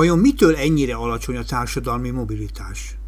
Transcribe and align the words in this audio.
Vajon 0.00 0.18
mitől 0.18 0.56
ennyire 0.56 0.94
alacsony 0.94 1.36
a 1.36 1.44
társadalmi 1.44 2.10
mobilitás? 2.10 2.98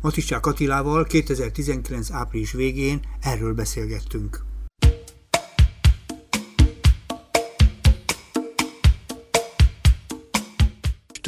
Maticsák 0.00 0.46
Attilával 0.46 1.04
2019. 1.04 2.10
április 2.10 2.52
végén 2.52 3.00
erről 3.20 3.54
beszélgettünk. 3.54 4.44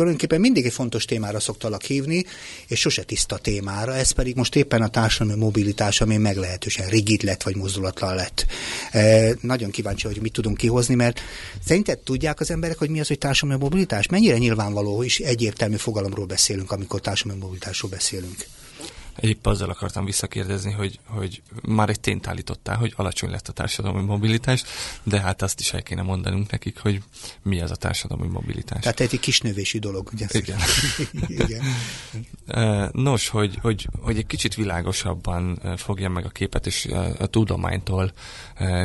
Tulajdonképpen 0.01 0.41
mindig 0.41 0.65
egy 0.65 0.73
fontos 0.73 1.05
témára 1.05 1.41
szoktalak 1.41 1.83
hívni, 1.83 2.25
és 2.67 2.81
sose 2.81 3.03
tiszta 3.03 3.37
témára, 3.39 3.95
ez 3.95 4.11
pedig 4.11 4.37
most 4.37 4.57
éppen 4.57 4.83
a 4.83 4.89
társadalmi 4.89 5.41
mobilitás, 5.41 6.01
ami 6.01 6.17
meglehetősen 6.17 6.89
rigid 6.89 7.23
lett, 7.23 7.43
vagy 7.43 7.57
mozdulatlan 7.57 8.15
lett. 8.15 8.47
E, 8.91 9.35
nagyon 9.41 9.71
kíváncsi, 9.71 10.07
hogy 10.07 10.21
mit 10.21 10.33
tudunk 10.33 10.57
kihozni, 10.57 10.95
mert 10.95 11.21
szerinted 11.65 11.99
tudják 11.99 12.41
az 12.41 12.51
emberek, 12.51 12.79
hogy 12.79 12.91
mi 12.91 13.01
az, 13.01 13.09
hogy 13.09 13.19
társadalmi 13.19 13.63
mobilitás? 13.63 14.07
Mennyire 14.07 14.39
nyilvánvaló 14.39 15.05
és 15.05 15.19
egyértelmű 15.19 15.77
fogalomról 15.77 16.27
beszélünk, 16.27 16.73
amikor 16.73 17.01
társadalmi 17.01 17.41
mobilitásról 17.43 17.91
beszélünk? 17.91 18.47
Épp 19.21 19.47
azzal 19.47 19.71
akartam 19.71 20.05
visszakérdezni, 20.05 20.73
hogy, 20.73 20.99
hogy 21.07 21.43
már 21.63 21.89
egy 21.89 22.01
tényt 22.01 22.27
állítottál, 22.27 22.77
hogy 22.77 22.93
alacsony 22.97 23.31
lett 23.31 23.49
a 23.49 23.53
társadalmi 23.53 24.03
mobilitás, 24.03 24.63
de 25.03 25.21
hát 25.21 25.43
azt 25.43 25.61
is 25.61 25.73
el 25.73 25.83
kéne 25.83 26.03
mondanunk 26.03 26.51
nekik, 26.51 26.79
hogy 26.79 27.03
mi 27.43 27.61
az 27.61 27.71
a 27.71 27.77
társadalmi 27.77 28.29
mobilitás. 28.29 28.81
Tehát 28.81 29.01
egy 29.01 29.21
kis 29.21 29.41
növésű 29.41 29.79
dolog, 29.79 30.11
ugye? 30.13 30.27
Igen. 30.31 30.59
Igen. 31.29 31.63
Nos, 32.93 33.29
hogy, 33.29 33.59
hogy, 33.63 33.89
hogy 34.01 34.17
egy 34.17 34.27
kicsit 34.27 34.55
világosabban 34.55 35.61
fogja 35.77 36.09
meg 36.09 36.25
a 36.25 36.29
képet, 36.29 36.67
és 36.67 36.85
a, 36.85 37.07
a 37.19 37.27
tudománytól 37.27 38.13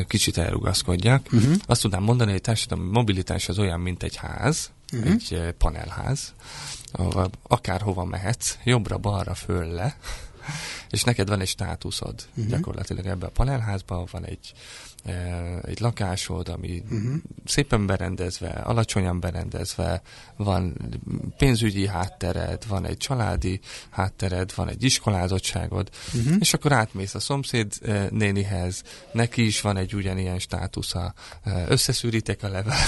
kicsit 0.07 0.37
elrugaszkodjak. 0.37 1.27
Uh-huh. 1.31 1.55
Azt 1.65 1.81
tudnám 1.81 2.03
mondani, 2.03 2.29
hogy 2.29 2.39
a 2.39 2.43
társadalmi 2.43 2.89
mobilitás 2.91 3.49
az 3.49 3.59
olyan, 3.59 3.79
mint 3.79 4.03
egy 4.03 4.15
ház, 4.15 4.71
uh-huh. 4.93 5.11
egy 5.11 5.53
panelház, 5.57 6.33
ahol 6.91 7.29
akárhova 7.47 8.05
mehetsz, 8.05 8.57
jobbra-balra 8.63 9.33
föl 9.33 9.65
le, 9.65 9.97
és 10.89 11.03
neked 11.03 11.29
van 11.29 11.41
egy 11.41 11.47
státuszod 11.47 12.27
uh-huh. 12.29 12.47
gyakorlatilag 12.47 13.05
ebben 13.05 13.29
a 13.29 13.31
panelházban, 13.31 14.07
van 14.11 14.25
egy 14.25 14.53
egy 15.61 15.79
lakásod, 15.79 16.49
ami 16.49 16.83
uh-huh. 16.91 17.13
szépen 17.45 17.85
berendezve, 17.85 18.49
alacsonyan 18.49 19.19
berendezve, 19.19 20.01
van 20.35 20.77
pénzügyi 21.37 21.87
háttered, 21.87 22.67
van 22.67 22.85
egy 22.85 22.97
családi 22.97 23.59
háttered, 23.89 24.51
van 24.55 24.69
egy 24.69 24.83
iskolázottságod, 24.83 25.89
uh-huh. 26.13 26.35
és 26.39 26.53
akkor 26.53 26.71
átmész 26.71 27.15
a 27.15 27.19
szomszéd 27.19 27.73
nénihez, 28.09 28.81
neki 29.11 29.45
is 29.45 29.61
van 29.61 29.77
egy 29.77 29.95
ugyanilyen 29.95 30.39
státusza, 30.39 31.13
összeszűritek 31.67 32.43
a 32.43 32.47
levelet, 32.47 32.85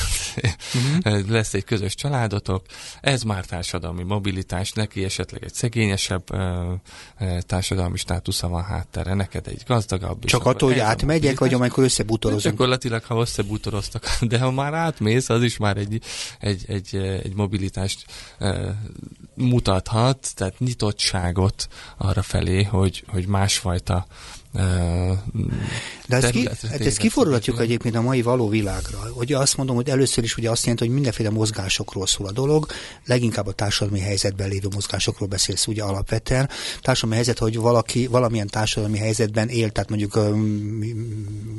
uh-huh. 0.74 1.30
lesz 1.30 1.54
egy 1.54 1.64
közös 1.64 1.96
családotok, 1.96 2.66
ez 3.02 3.24
már 3.24 3.46
társadalmi 3.46 4.04
mobilitás, 4.04 4.72
neki 4.72 5.04
esetleg 5.04 5.44
egy 5.44 5.54
szegényesebb 5.54 6.24
társadalmi 7.40 7.98
státusza 7.98 8.48
van 8.48 8.64
háttere, 8.64 9.14
neked 9.14 9.48
egy 9.48 9.62
gazdagabb. 9.68 10.26
Csak 10.26 10.46
attól, 10.46 10.70
hogy 10.70 10.80
átmegyek, 10.80 11.40
vagy 11.40 11.54
amikor 11.54 11.84
össze 11.84 12.04
összebutorozunk. 12.08 12.56
Gyakorlatilag, 12.56 13.04
ha 13.04 13.20
összebutoroztak, 13.20 14.18
de 14.30 14.40
ha 14.40 14.52
már 14.52 14.74
átmész, 14.74 15.30
az 15.30 15.44
is 15.44 15.58
már 15.58 15.78
egy, 15.78 16.02
egy, 16.40 16.64
egy, 16.68 16.96
egy 16.96 17.34
mobilitást 17.34 18.06
e, 18.40 18.82
mutathat, 19.34 20.36
tehát 20.36 20.60
nyitottságot 20.60 21.68
arra 21.98 22.22
felé, 22.22 22.64
hogy, 22.64 23.04
hogy 23.08 23.28
másfajta 23.28 24.06
de 24.52 26.16
ezt, 26.16 26.30
ki, 26.30 26.48
hát 26.48 26.82
ezt 26.82 26.98
kifordulatjuk 26.98 27.60
egyébként 27.60 27.96
a 27.96 28.02
mai 28.02 28.22
való 28.22 28.48
világra. 28.50 28.98
Hogy 29.14 29.34
azt 29.34 29.58
mondom, 29.58 29.76
hogy 29.76 29.90
először 29.90 30.24
is 30.24 30.38
ugye 30.38 30.50
azt 30.50 30.62
jelenti, 30.62 30.86
hogy 30.86 30.94
mindenféle 30.94 31.30
mozgásokról 31.30 32.08
szól 32.08 32.28
a 32.28 32.32
dolog, 32.32 32.66
leginkább 33.06 33.48
a 33.48 33.52
társadalmi 33.52 34.00
helyzetben 34.00 34.50
lévő 34.50 34.68
mozgásokról 34.74 35.28
beszélsz 35.28 35.68
ugye 35.68 35.84
alapvetően. 35.84 36.50
Társadalmi 36.82 37.16
helyzet, 37.16 37.38
hogy 37.38 37.58
valaki 37.58 38.08
valamilyen 38.08 38.48
társadalmi 38.48 38.98
helyzetben 38.98 39.50
él, 39.50 39.70
tehát 39.70 39.90
mondjuk 39.90 40.16
um, 40.16 40.80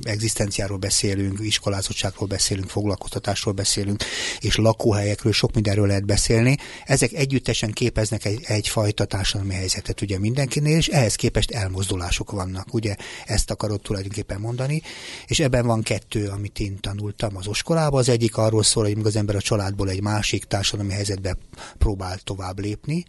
egzisztenciáról 0.02 0.78
beszélünk, 0.78 1.38
iskolázottságról 1.40 2.28
beszélünk, 2.28 2.68
foglalkoztatásról 2.70 3.54
beszélünk, 3.54 4.04
és 4.40 4.56
lakóhelyekről, 4.56 5.32
sok 5.32 5.54
mindenről 5.54 5.86
lehet 5.86 6.06
beszélni. 6.06 6.56
Ezek 6.84 7.12
együttesen 7.12 7.72
képeznek 7.72 8.24
egy, 8.24 8.40
egyfajta 8.42 9.04
társadalmi 9.04 9.54
helyzetet 9.54 10.00
ugye 10.00 10.18
mindenkinél, 10.18 10.76
és 10.76 10.88
ehhez 10.88 11.14
képest 11.14 11.50
elmozdulások 11.50 12.30
vannak. 12.30 12.74
Ugye 12.78 12.96
ezt 13.26 13.50
akarod 13.50 13.80
tulajdonképpen 13.80 14.40
mondani, 14.40 14.82
és 15.26 15.40
ebben 15.40 15.66
van 15.66 15.82
kettő, 15.82 16.28
amit 16.28 16.58
én 16.58 16.80
tanultam 16.80 17.36
az 17.36 17.46
oskolában. 17.46 18.00
Az 18.00 18.08
egyik 18.08 18.36
arról 18.36 18.62
szól, 18.62 18.84
hogy 18.84 18.96
az 19.04 19.16
ember 19.16 19.36
a 19.36 19.40
családból 19.40 19.90
egy 19.90 20.02
másik 20.02 20.44
társadalmi 20.44 20.92
helyzetbe 20.92 21.36
próbál 21.78 22.18
tovább 22.18 22.58
lépni, 22.58 23.04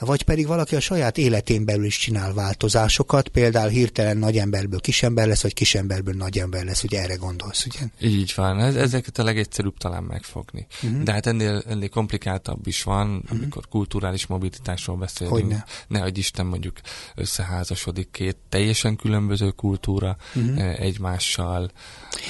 vagy 0.00 0.22
pedig 0.22 0.46
valaki 0.46 0.76
a 0.76 0.80
saját 0.80 1.18
életén 1.18 1.64
belül 1.64 1.84
is 1.84 1.98
csinál 1.98 2.32
változásokat, 2.32 3.28
például 3.28 3.68
hirtelen 3.68 4.16
nagy 4.16 4.38
emberből 4.38 4.80
kisember 4.80 5.26
lesz, 5.26 5.42
vagy 5.42 5.54
kisemberből 5.54 6.14
nagy 6.14 6.38
ember 6.38 6.64
lesz, 6.64 6.82
ugye 6.82 7.02
erre 7.02 7.14
gondolsz, 7.14 7.64
ugye? 7.64 8.10
Így 8.10 8.32
van, 8.36 8.60
ez, 8.60 8.74
ezeket 8.74 9.18
a 9.18 9.24
legegyszerűbb 9.24 9.76
talán 9.76 10.02
megfogni. 10.02 10.66
Uh-huh. 10.82 11.02
De 11.02 11.12
hát 11.12 11.26
ennél, 11.26 11.62
ennél 11.68 11.88
komplikáltabb 11.88 12.66
is 12.66 12.82
van, 12.82 13.16
uh-huh. 13.16 13.38
amikor 13.38 13.68
kulturális 13.68 14.26
mobilitásról 14.26 14.96
beszélünk. 14.96 15.36
Hogyne. 15.36 15.64
Nehogy 15.88 16.18
Isten 16.18 16.46
mondjuk 16.46 16.76
összeházasodik 17.14 18.10
két 18.10 18.36
teljesen 18.48 18.96
különböző 18.96 19.50
kultúra 19.50 20.16
uh-huh. 20.34 20.80
egymással, 20.80 21.70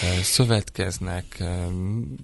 eh, 0.03 0.23
szövetkeznek, 0.23 1.25
eh, 1.39 1.67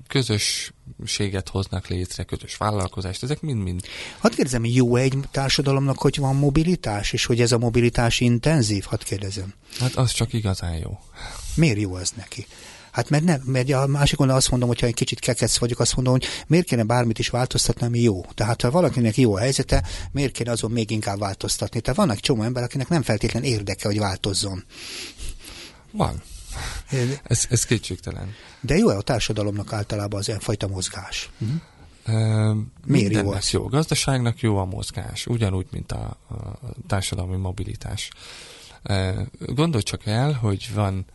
közös 0.09 0.73
közösséget 0.97 1.48
hoznak 1.48 1.86
létre, 1.86 2.24
közös 2.24 2.56
vállalkozást, 2.56 3.22
ezek 3.22 3.41
mind-mind. 3.41 3.82
Hadd 4.19 4.34
kérdezem, 4.34 4.64
jó 4.64 4.97
egy 4.97 5.19
társadalomnak, 5.30 5.98
hogy 5.98 6.16
van 6.19 6.36
mobilitás, 6.36 7.12
és 7.12 7.24
hogy 7.24 7.41
ez 7.41 7.52
a 7.52 7.58
mobilitás 7.58 8.20
intenzív? 8.20 8.84
Hadd 8.84 9.04
kérdezem. 9.04 9.54
Hát 9.78 9.94
az 9.94 10.10
csak 10.10 10.32
igazán 10.32 10.76
jó. 10.76 10.98
Miért 11.54 11.80
jó 11.80 11.94
az 11.94 12.12
neki? 12.16 12.47
Hát 12.97 13.10
mert, 13.10 13.24
nem, 13.24 13.42
mert 13.44 13.72
a 13.72 13.86
másik 13.86 14.20
oldalon 14.20 14.41
azt 14.41 14.50
mondom, 14.50 14.69
hogyha 14.69 14.86
egy 14.86 14.94
kicsit 14.94 15.19
kekec 15.19 15.58
vagyok, 15.58 15.78
azt 15.78 15.97
mondom, 15.97 16.12
hogy 16.12 16.26
miért 16.47 16.66
kéne 16.66 16.82
bármit 16.82 17.18
is 17.18 17.28
változtatni, 17.28 17.86
ami 17.86 18.00
jó. 18.00 18.24
Tehát 18.34 18.62
ha 18.62 18.70
valakinek 18.70 19.16
jó 19.16 19.34
a 19.34 19.38
helyzete, 19.38 19.82
miért 20.12 20.32
kéne 20.32 20.50
azon 20.50 20.70
még 20.70 20.91
inkább 20.91 21.18
változtatni? 21.18 21.80
Tehát 21.80 21.98
vannak 21.98 22.20
csomó 22.20 22.42
ember, 22.42 22.62
akinek 22.62 22.88
nem 22.88 23.03
feltétlen 23.03 23.42
érdeke, 23.42 23.88
hogy 23.88 23.98
változzon. 23.98 24.64
Van. 25.91 26.22
Ez, 27.22 27.47
ez 27.50 27.65
kétségtelen. 27.65 28.34
De 28.61 28.77
jó-e 28.77 28.97
a 28.97 29.03
társadalomnak 29.03 29.72
általában 29.72 30.19
az 30.19 30.33
fajta 30.39 30.67
mozgás? 30.67 31.31
Uh, 32.09 32.56
Miért 32.84 33.12
jó 33.12 33.31
az? 33.31 33.50
jó. 33.50 33.65
A 33.65 33.69
gazdaságnak 33.69 34.41
jó 34.41 34.56
a 34.56 34.65
mozgás, 34.65 35.27
ugyanúgy, 35.27 35.66
mint 35.71 35.93
a, 35.93 36.19
a 36.28 36.59
társadalmi 36.87 37.37
mobilitás. 37.37 38.11
Gondolj 39.39 39.83
csak 39.83 40.06
el, 40.06 40.33
hogy 40.33 40.71
van 40.75 41.06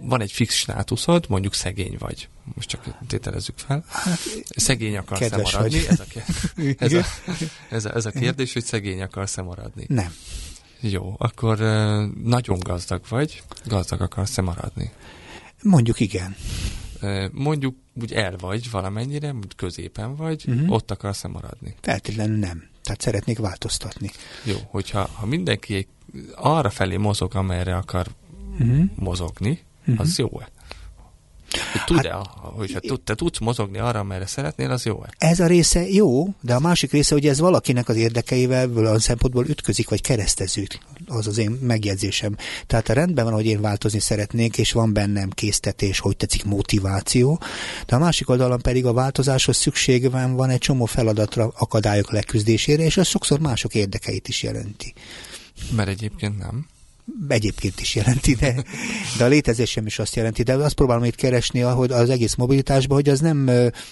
van 0.00 0.20
egy 0.20 0.32
fix 0.32 0.54
státuszod, 0.54 1.24
mondjuk 1.28 1.54
szegény 1.54 1.96
vagy. 1.98 2.28
Most 2.54 2.68
csak 2.68 2.84
tételezzük 3.06 3.58
fel. 3.58 3.84
Hát, 3.88 4.18
szegény 4.56 4.96
akarsz-e 4.96 5.36
maradni? 5.36 5.86
Ez 5.88 6.00
a, 6.00 6.04
ez, 6.78 6.92
a, 6.92 7.04
ez, 7.76 7.84
a, 7.84 7.94
ez 7.94 8.06
a 8.06 8.10
kérdés, 8.10 8.52
hogy 8.52 8.64
szegény 8.64 9.02
akarsz-e 9.02 9.42
maradni? 9.42 9.84
Nem. 9.88 10.14
Jó, 10.80 11.14
akkor 11.18 11.58
nagyon 12.24 12.58
gazdag 12.58 13.00
vagy, 13.08 13.42
gazdag 13.64 14.00
akarsz-e 14.00 14.42
maradni? 14.42 14.90
Mondjuk 15.62 16.00
igen. 16.00 16.36
Mondjuk 17.32 17.76
úgy 18.00 18.12
el 18.12 18.36
vagy 18.36 18.70
valamennyire, 18.70 19.34
középen 19.56 20.16
vagy, 20.16 20.44
uh-huh. 20.48 20.72
ott 20.72 20.90
akarsz-e 20.90 21.28
maradni? 21.28 21.74
Feltétlenül 21.80 22.38
nem. 22.38 22.68
Tehát 22.82 23.00
szeretnék 23.00 23.38
változtatni. 23.38 24.10
Jó, 24.44 24.56
hogyha 24.66 25.08
ha 25.12 25.26
mindenki 25.26 25.88
arra 26.34 26.70
felé 26.70 26.96
mozog, 26.96 27.34
amerre 27.34 27.76
akar 27.76 28.06
uh-huh. 28.58 28.84
mozogni, 28.94 29.62
uh-huh. 29.80 30.00
az 30.00 30.18
jó-e? 30.18 30.48
Tud-e, 31.86 32.12
hát, 32.12 32.26
hogyha 32.40 32.80
tud, 32.80 33.00
te 33.00 33.14
tudsz 33.14 33.38
mozogni 33.38 33.78
arra, 33.78 33.98
amerre 33.98 34.26
szeretnél, 34.26 34.70
az 34.70 34.84
jó-e? 34.84 35.14
Ez 35.18 35.40
a 35.40 35.46
része 35.46 35.88
jó, 35.88 36.28
de 36.40 36.54
a 36.54 36.60
másik 36.60 36.92
része, 36.92 37.14
hogy 37.14 37.26
ez 37.26 37.38
valakinek 37.38 37.88
az 37.88 37.96
érdekeivel 37.96 38.86
a 38.86 39.00
szempontból 39.00 39.46
ütközik, 39.46 39.88
vagy 39.88 40.00
kereszteződik, 40.00 40.80
az 41.06 41.26
az 41.26 41.38
én 41.38 41.50
megjegyzésem. 41.50 42.36
Tehát 42.66 42.88
a 42.88 42.92
rendben 42.92 43.24
van, 43.24 43.34
hogy 43.34 43.46
én 43.46 43.60
változni 43.60 44.00
szeretnék, 44.00 44.58
és 44.58 44.72
van 44.72 44.92
bennem 44.92 45.30
késztetés, 45.30 45.98
hogy 45.98 46.16
tetszik, 46.16 46.44
motiváció, 46.44 47.40
de 47.86 47.96
a 47.96 47.98
másik 47.98 48.28
oldalon 48.28 48.60
pedig 48.60 48.86
a 48.86 48.92
változáshoz 48.92 49.56
szükség 49.56 50.10
van, 50.10 50.34
van 50.34 50.50
egy 50.50 50.58
csomó 50.58 50.84
feladatra, 50.84 51.52
akadályok 51.58 52.12
leküzdésére, 52.12 52.82
és 52.82 52.96
az 52.96 53.06
sokszor 53.06 53.38
mások 53.38 53.74
érdekeit 53.74 54.28
is 54.28 54.42
jelenti. 54.42 54.94
Mert 55.76 55.88
egyébként 55.88 56.38
nem. 56.38 56.66
Egyébként 57.28 57.80
is 57.80 57.94
jelenti, 57.94 58.34
de, 58.34 58.64
de 59.18 59.24
a 59.24 59.28
létezésem 59.28 59.86
is 59.86 59.98
azt 59.98 60.16
jelenti. 60.16 60.42
De 60.42 60.54
azt 60.54 60.74
próbálom 60.74 61.04
itt 61.04 61.14
keresni 61.14 61.60
hogy 61.60 61.90
az 61.90 62.10
egész 62.10 62.34
mobilitásban, 62.34 62.96
hogy 62.96 63.08
az 63.08 63.20
nem, 63.20 63.38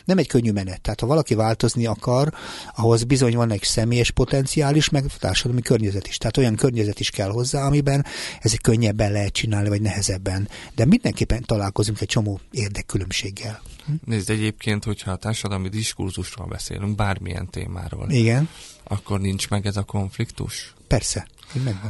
nem 0.05 0.19
egy 0.19 0.27
könnyű 0.27 0.51
menet. 0.51 0.81
Tehát 0.81 1.01
ha 1.01 1.07
valaki 1.07 1.35
változni 1.35 1.87
akar, 1.87 2.33
ahhoz 2.77 3.05
bizony 3.05 3.37
van 3.37 3.51
egy 3.51 3.63
személyes 3.63 4.11
potenciál 4.11 4.77
is, 4.77 4.89
meg 4.89 5.05
társadalmi 5.19 5.63
környezet 5.63 6.09
is. 6.09 6.17
Tehát 6.17 6.37
olyan 6.37 6.55
környezet 6.55 7.01
is 7.01 7.11
kell 7.11 7.31
hozzá, 7.31 7.67
amiben 7.67 8.05
ez 8.41 8.55
könnyebben 8.55 9.13
lehet 9.13 9.33
csinálni, 9.33 9.69
vagy 9.69 9.81
nehezebben. 9.81 10.49
De 10.75 10.85
mindenképpen 10.85 11.43
találkozunk 11.43 12.01
egy 12.01 12.09
csomó 12.09 12.41
érdekkülönbséggel. 12.51 13.63
Nézd, 14.05 14.31
egyébként, 14.31 14.85
hogyha 14.85 15.11
a 15.11 15.17
társadalmi 15.17 15.69
diskurzusról 15.69 16.47
beszélünk, 16.47 16.97
bármilyen 16.97 17.51
témáról, 17.51 18.11
Igen. 18.11 18.49
akkor 18.85 19.21
nincs 19.21 19.49
meg 19.49 19.67
ez 19.67 19.77
a 19.77 19.83
konfliktus? 19.83 20.75
Persze. 20.87 21.27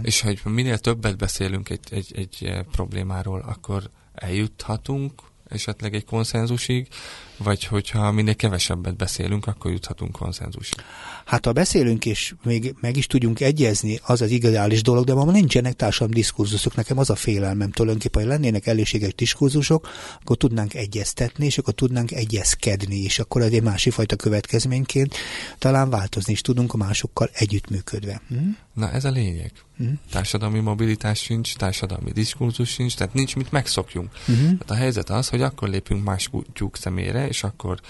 És 0.02 0.20
ha 0.20 0.48
minél 0.48 0.78
többet 0.78 1.16
beszélünk 1.16 1.70
egy, 1.70 1.86
egy, 1.90 2.12
egy 2.16 2.38
eh, 2.40 2.62
problémáról, 2.62 3.40
akkor 3.40 3.90
eljuthatunk 4.14 5.12
esetleg 5.48 5.94
egy 5.94 6.04
konszenzusig, 6.04 6.88
vagy 7.36 7.64
hogyha 7.64 8.12
minél 8.12 8.34
kevesebbet 8.34 8.96
beszélünk, 8.96 9.46
akkor 9.46 9.70
juthatunk 9.70 10.12
konszenzusig. 10.12 10.78
Hát 11.24 11.44
ha 11.44 11.52
beszélünk 11.52 12.06
és 12.06 12.34
még 12.42 12.74
meg 12.80 12.96
is 12.96 13.06
tudjunk 13.06 13.40
egyezni, 13.40 14.00
az 14.02 14.20
az 14.20 14.30
ideális 14.30 14.82
dolog, 14.82 15.04
de 15.04 15.14
ma 15.14 15.30
nincsenek 15.30 15.72
társadalmi 15.72 16.14
diskurzusok. 16.14 16.74
Nekem 16.74 16.98
az 16.98 17.10
a 17.10 17.14
félelmem 17.14 17.70
tulajdonképpen, 17.70 18.22
hogy 18.22 18.30
lennének 18.30 18.66
elégséges 18.66 19.14
diskurzusok, 19.14 19.88
akkor 20.20 20.36
tudnánk 20.36 20.74
egyeztetni, 20.74 21.44
és 21.46 21.58
akkor 21.58 21.74
tudnánk 21.74 22.12
egyezkedni, 22.12 22.96
és 23.02 23.18
akkor 23.18 23.42
egy 23.42 23.62
másik 23.62 23.92
fajta 23.92 24.16
következményként 24.16 25.14
talán 25.58 25.90
változni 25.90 26.32
is 26.32 26.40
tudunk 26.40 26.74
a 26.74 26.76
másokkal 26.76 27.30
együttműködve. 27.32 28.20
Hm? 28.28 28.36
Na 28.74 28.90
ez 28.90 29.04
a 29.04 29.10
lényeg. 29.10 29.52
Hm? 29.76 29.84
Társadalmi 30.10 30.60
mobilitás 30.60 31.18
sincs, 31.18 31.56
társadalmi 31.56 32.12
diskurzus 32.12 32.68
sincs, 32.68 32.96
tehát 32.96 33.14
nincs 33.14 33.36
mit 33.36 33.52
megszokjunk. 33.52 34.10
Tehát 34.26 34.70
a 34.70 34.74
helyzet 34.74 35.10
az, 35.10 35.28
hogy 35.28 35.42
akkor 35.42 35.68
lépünk 35.68 36.04
más 36.04 36.28
kutyúk 36.28 36.76
szemére, 36.76 37.26
és 37.32 37.44
akkor 37.44 37.80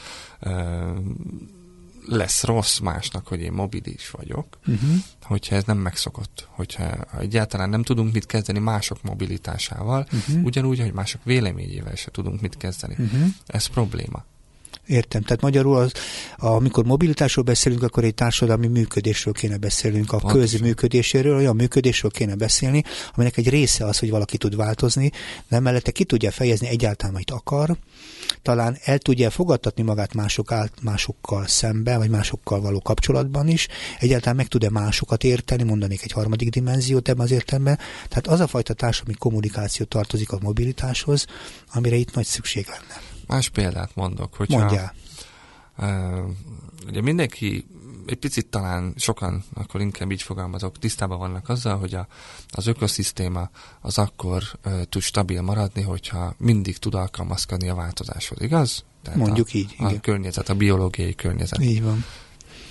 lesz 2.06 2.44
rossz 2.44 2.78
másnak, 2.78 3.26
hogy 3.26 3.40
én 3.40 3.52
mobilis 3.52 4.10
vagyok, 4.10 4.58
uh-huh. 4.66 4.90
hogyha 5.22 5.56
ez 5.56 5.64
nem 5.64 5.78
megszokott, 5.78 6.48
hogyha 6.50 7.04
egyáltalán 7.18 7.68
nem 7.68 7.82
tudunk 7.82 8.12
mit 8.12 8.26
kezdeni 8.26 8.58
mások 8.58 9.02
mobilitásával, 9.02 10.06
uh-huh. 10.12 10.44
ugyanúgy, 10.44 10.80
hogy 10.80 10.92
mások 10.92 11.24
véleményével 11.24 11.94
se 11.94 12.10
tudunk 12.10 12.40
mit 12.40 12.56
kezdeni. 12.56 12.96
Uh-huh. 12.98 13.26
Ez 13.46 13.66
probléma. 13.66 14.24
Értem. 14.86 15.22
Tehát 15.22 15.42
magyarul, 15.42 15.76
az, 15.76 15.92
amikor 16.36 16.84
mobilitásról 16.84 17.44
beszélünk, 17.44 17.82
akkor 17.82 18.04
egy 18.04 18.14
társadalmi 18.14 18.66
működésről 18.66 19.34
kéne 19.34 19.56
beszélnünk, 19.56 20.12
a 20.12 20.18
közi 20.18 20.58
működéséről, 20.60 21.36
olyan 21.36 21.56
működésről 21.56 22.10
kéne 22.10 22.34
beszélni, 22.34 22.84
aminek 23.14 23.36
egy 23.36 23.48
része 23.48 23.84
az, 23.84 23.98
hogy 23.98 24.10
valaki 24.10 24.36
tud 24.36 24.56
változni, 24.56 25.10
de 25.48 25.60
mellette 25.60 25.90
ki 25.90 26.04
tudja 26.04 26.30
fejezni 26.30 26.68
egyáltalán, 26.68 27.14
amit 27.14 27.30
akar, 27.30 27.76
talán 28.42 28.76
el 28.84 28.98
tudja 28.98 29.30
fogadtatni 29.30 29.82
magát 29.82 30.14
mások 30.14 30.52
át, 30.52 30.72
másokkal 30.82 31.46
szemben, 31.46 31.98
vagy 31.98 32.10
másokkal 32.10 32.60
való 32.60 32.80
kapcsolatban 32.80 33.48
is, 33.48 33.68
egyáltalán 33.98 34.36
meg 34.36 34.46
tud-e 34.46 34.70
másokat 34.70 35.24
érteni, 35.24 35.62
mondanék 35.62 36.02
egy 36.02 36.12
harmadik 36.12 36.48
dimenziót 36.48 37.08
ebben 37.08 37.24
az 37.24 37.30
értelemben. 37.30 37.78
Tehát 38.08 38.26
az 38.26 38.40
a 38.40 38.46
fajta 38.46 38.74
társadalmi 38.74 39.18
kommunikáció 39.18 39.86
tartozik 39.86 40.32
a 40.32 40.38
mobilitáshoz, 40.42 41.26
amire 41.72 41.96
itt 41.96 42.14
nagy 42.14 42.26
szükség 42.26 42.66
lenne. 42.68 43.11
Más 43.26 43.48
példát 43.48 43.94
mondok, 43.94 44.34
hogyha... 44.34 44.58
Mondjál. 44.58 44.94
Uh, 45.78 46.30
ugye 46.86 47.00
mindenki 47.00 47.66
egy 48.06 48.18
picit 48.18 48.46
talán 48.46 48.94
sokan, 48.96 49.44
akkor 49.54 49.80
inkább 49.80 50.10
így 50.10 50.22
fogalmazok, 50.22 50.78
tisztában 50.78 51.18
vannak 51.18 51.48
azzal, 51.48 51.78
hogy 51.78 51.94
a, 51.94 52.06
az 52.50 52.66
ökoszisztéma 52.66 53.50
az 53.80 53.98
akkor 53.98 54.42
uh, 54.64 54.82
tud 54.82 55.02
stabil 55.02 55.42
maradni, 55.42 55.82
hogyha 55.82 56.34
mindig 56.38 56.78
tud 56.78 56.94
alkalmazkodni 56.94 57.68
a 57.68 57.74
változáshoz, 57.74 58.40
igaz? 58.40 58.84
Tehát 59.02 59.18
Mondjuk 59.18 59.48
a, 59.52 59.56
így. 59.56 59.74
A 59.78 59.86
igen. 59.86 60.00
környezet, 60.00 60.48
a 60.48 60.54
biológiai 60.54 61.14
környezet. 61.14 61.60
Így 61.60 61.82
van. 61.82 62.04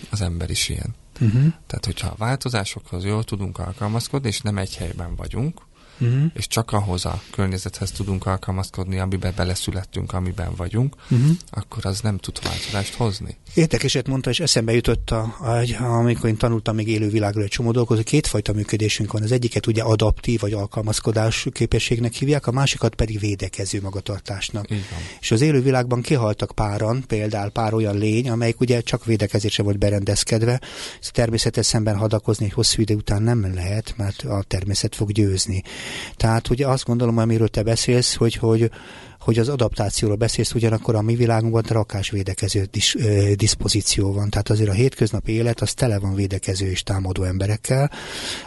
Az 0.09 0.21
ember 0.21 0.49
is 0.49 0.69
ilyen. 0.69 0.95
Uh-huh. 1.19 1.53
Tehát, 1.67 1.85
hogyha 1.85 2.07
a 2.07 2.15
változásokhoz 2.17 3.03
jól 3.03 3.23
tudunk 3.23 3.59
alkalmazkodni, 3.59 4.27
és 4.27 4.41
nem 4.41 4.57
egy 4.57 4.75
helyben 4.75 5.15
vagyunk, 5.15 5.61
uh-huh. 5.99 6.23
és 6.33 6.47
csak 6.47 6.71
ahhoz 6.71 7.05
a 7.05 7.21
környezethez 7.31 7.91
tudunk 7.91 8.25
alkalmazkodni, 8.25 8.99
amiben 8.99 9.33
beleszülettünk, 9.35 10.13
amiben 10.13 10.55
vagyunk, 10.55 10.95
uh-huh. 11.09 11.31
akkor 11.49 11.85
az 11.85 11.99
nem 11.99 12.17
tud 12.17 12.39
változást 12.43 12.93
hozni. 12.93 13.37
Értekeset 13.53 14.07
mondta, 14.07 14.29
és 14.29 14.39
eszembe 14.39 14.73
jutott, 14.73 15.11
a, 15.11 15.35
a, 15.39 15.83
amikor 15.83 16.29
én 16.29 16.37
tanultam 16.37 16.75
még 16.75 16.87
élő 16.87 17.09
világról 17.09 17.43
egy 17.43 17.49
csomó 17.49 17.71
dolgot, 17.71 17.97
hogy 17.97 18.05
kétfajta 18.05 18.53
működésünk 18.53 19.11
van. 19.11 19.21
Az 19.23 19.31
egyiket 19.31 19.67
ugye 19.67 19.81
adaptív 19.81 20.39
vagy 20.39 20.53
alkalmazkodás 20.53 21.47
képességnek 21.51 22.13
hívják, 22.13 22.47
a 22.47 22.51
másikat 22.51 22.95
pedig 22.95 23.19
védekező 23.19 23.81
magatartásnak. 23.81 24.67
És 25.19 25.31
az 25.31 25.41
élő 25.41 25.61
világban 25.61 26.01
kihaltak 26.01 26.51
páran, 26.51 27.03
például 27.07 27.49
pár 27.49 27.73
olyan 27.73 27.97
lény, 27.97 28.29
amelyik 28.29 28.59
ugye 28.59 28.81
csak 28.81 29.05
védekezésre 29.05 29.63
volt 29.63 29.77
berendezkedve. 29.77 30.61
Ez 31.01 31.09
természetes 31.11 31.65
szemben 31.65 31.97
hadakozni 31.97 32.45
egy 32.45 32.53
hosszú 32.53 32.81
idő 32.81 32.95
után 32.95 33.23
nem 33.23 33.53
lehet, 33.53 33.93
mert 33.97 34.21
a 34.21 34.43
természet 34.47 34.95
fog 34.95 35.11
győzni. 35.11 35.63
Tehát 36.15 36.49
ugye 36.49 36.67
azt 36.67 36.85
gondolom, 36.85 37.17
amiről 37.17 37.47
te 37.47 37.63
beszélsz, 37.63 38.15
hogy, 38.15 38.33
hogy 38.35 38.71
hogy 39.21 39.39
az 39.39 39.49
adaptációról 39.49 40.17
beszélsz, 40.17 40.53
ugyanakkor 40.53 40.95
a 40.95 41.01
mi 41.01 41.15
világunkban 41.15 41.63
rakásvédekező 41.67 42.63
dis, 42.63 42.95
ö, 42.95 43.35
diszpozíció 43.35 44.13
van. 44.13 44.29
Tehát 44.29 44.49
azért 44.49 44.69
a 44.69 44.73
hétköznapi 44.73 45.31
élet 45.31 45.61
az 45.61 45.73
tele 45.73 45.99
van 45.99 46.15
védekező 46.15 46.69
és 46.69 46.83
támadó 46.83 47.23
emberekkel, 47.23 47.91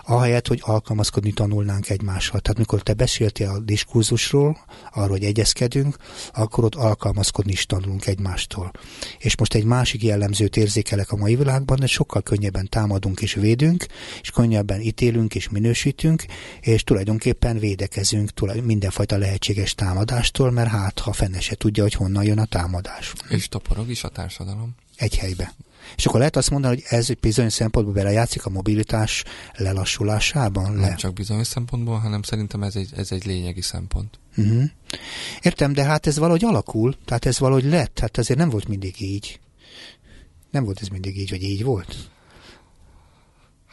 ahelyett, 0.05 0.49
hogy 0.49 0.61
alkalmazkodni 0.63 1.33
tanulnánk 1.33 1.91
egymással. 1.91 2.41
Tehát 2.41 2.59
mikor 2.59 2.83
te 2.83 2.93
beszéltél 2.95 3.49
a 3.49 3.61
diskurzusról, 3.61 4.59
arról, 4.93 5.09
hogy 5.09 5.25
egyezkedünk, 5.25 5.97
akkor 6.33 6.65
ott 6.65 6.75
alkalmazkodni 6.75 7.53
is 7.53 7.67
tanulunk 7.67 8.07
egymástól. 8.07 8.71
És 9.19 9.37
most 9.37 9.55
egy 9.55 9.65
másik 9.65 10.03
jellemzőt 10.03 10.57
érzékelek 10.57 11.11
a 11.13 11.17
mai 11.17 11.37
világban, 11.37 11.79
hogy 11.79 11.89
sokkal 11.89 12.23
könnyebben 12.23 12.69
támadunk 12.69 13.21
és 13.21 13.35
védünk, 13.35 13.87
és 14.21 14.31
könnyebben 14.31 14.81
ítélünk 14.81 15.35
és 15.35 15.49
minősítünk, 15.49 16.25
és 16.61 16.85
tulajdonképpen 16.85 17.59
védekezünk 17.59 18.31
mindenfajta 18.65 19.17
lehetséges 19.17 19.75
támadástól, 19.75 20.51
mert 20.51 20.63
mert 20.65 20.77
hát, 20.77 20.99
ha 20.99 21.13
fene 21.13 21.41
se 21.41 21.55
tudja, 21.55 21.83
hogy 21.83 21.95
honnan 21.95 22.25
jön 22.25 22.39
a 22.39 22.45
támadás. 22.45 23.13
És 23.29 23.49
toporog 23.49 23.91
is 23.91 24.05
a 24.05 24.09
társadalom. 24.09 24.75
Egy 24.97 25.17
helybe. 25.17 25.55
És 25.97 26.07
akkor 26.07 26.19
lehet 26.19 26.37
azt 26.37 26.51
mondani, 26.51 26.75
hogy 26.75 26.85
ez 26.89 27.09
bizonyos 27.21 27.53
szempontból 27.53 27.95
belejátszik 27.95 28.47
a 28.47 28.51
mobilitás 28.51 29.25
lelassulásában? 29.53 30.73
Nem 30.73 30.81
le? 30.81 30.95
csak 30.95 31.13
bizonyos 31.13 31.47
szempontból, 31.47 31.99
hanem 31.99 32.23
szerintem 32.23 32.63
ez 32.63 32.77
egy, 32.77 32.91
ez 32.97 33.13
egy 33.13 33.25
lényegi 33.25 33.61
szempont. 33.61 34.19
Uh-huh. 34.37 34.65
Értem, 35.41 35.73
de 35.73 35.85
hát 35.85 36.07
ez 36.07 36.19
valahogy 36.19 36.45
alakul, 36.45 36.95
tehát 37.05 37.27
ez 37.27 37.39
valahogy 37.39 37.65
lett, 37.65 37.99
hát 37.99 38.19
ezért 38.19 38.39
nem 38.39 38.51
volt 38.51 38.69
mindig 38.69 39.01
így. 39.01 39.41
Nem 40.51 40.65
volt 40.65 40.81
ez 40.81 40.89
mindig 40.89 41.19
így, 41.19 41.31
vagy 41.31 41.43
így 41.43 41.65
volt? 41.65 41.97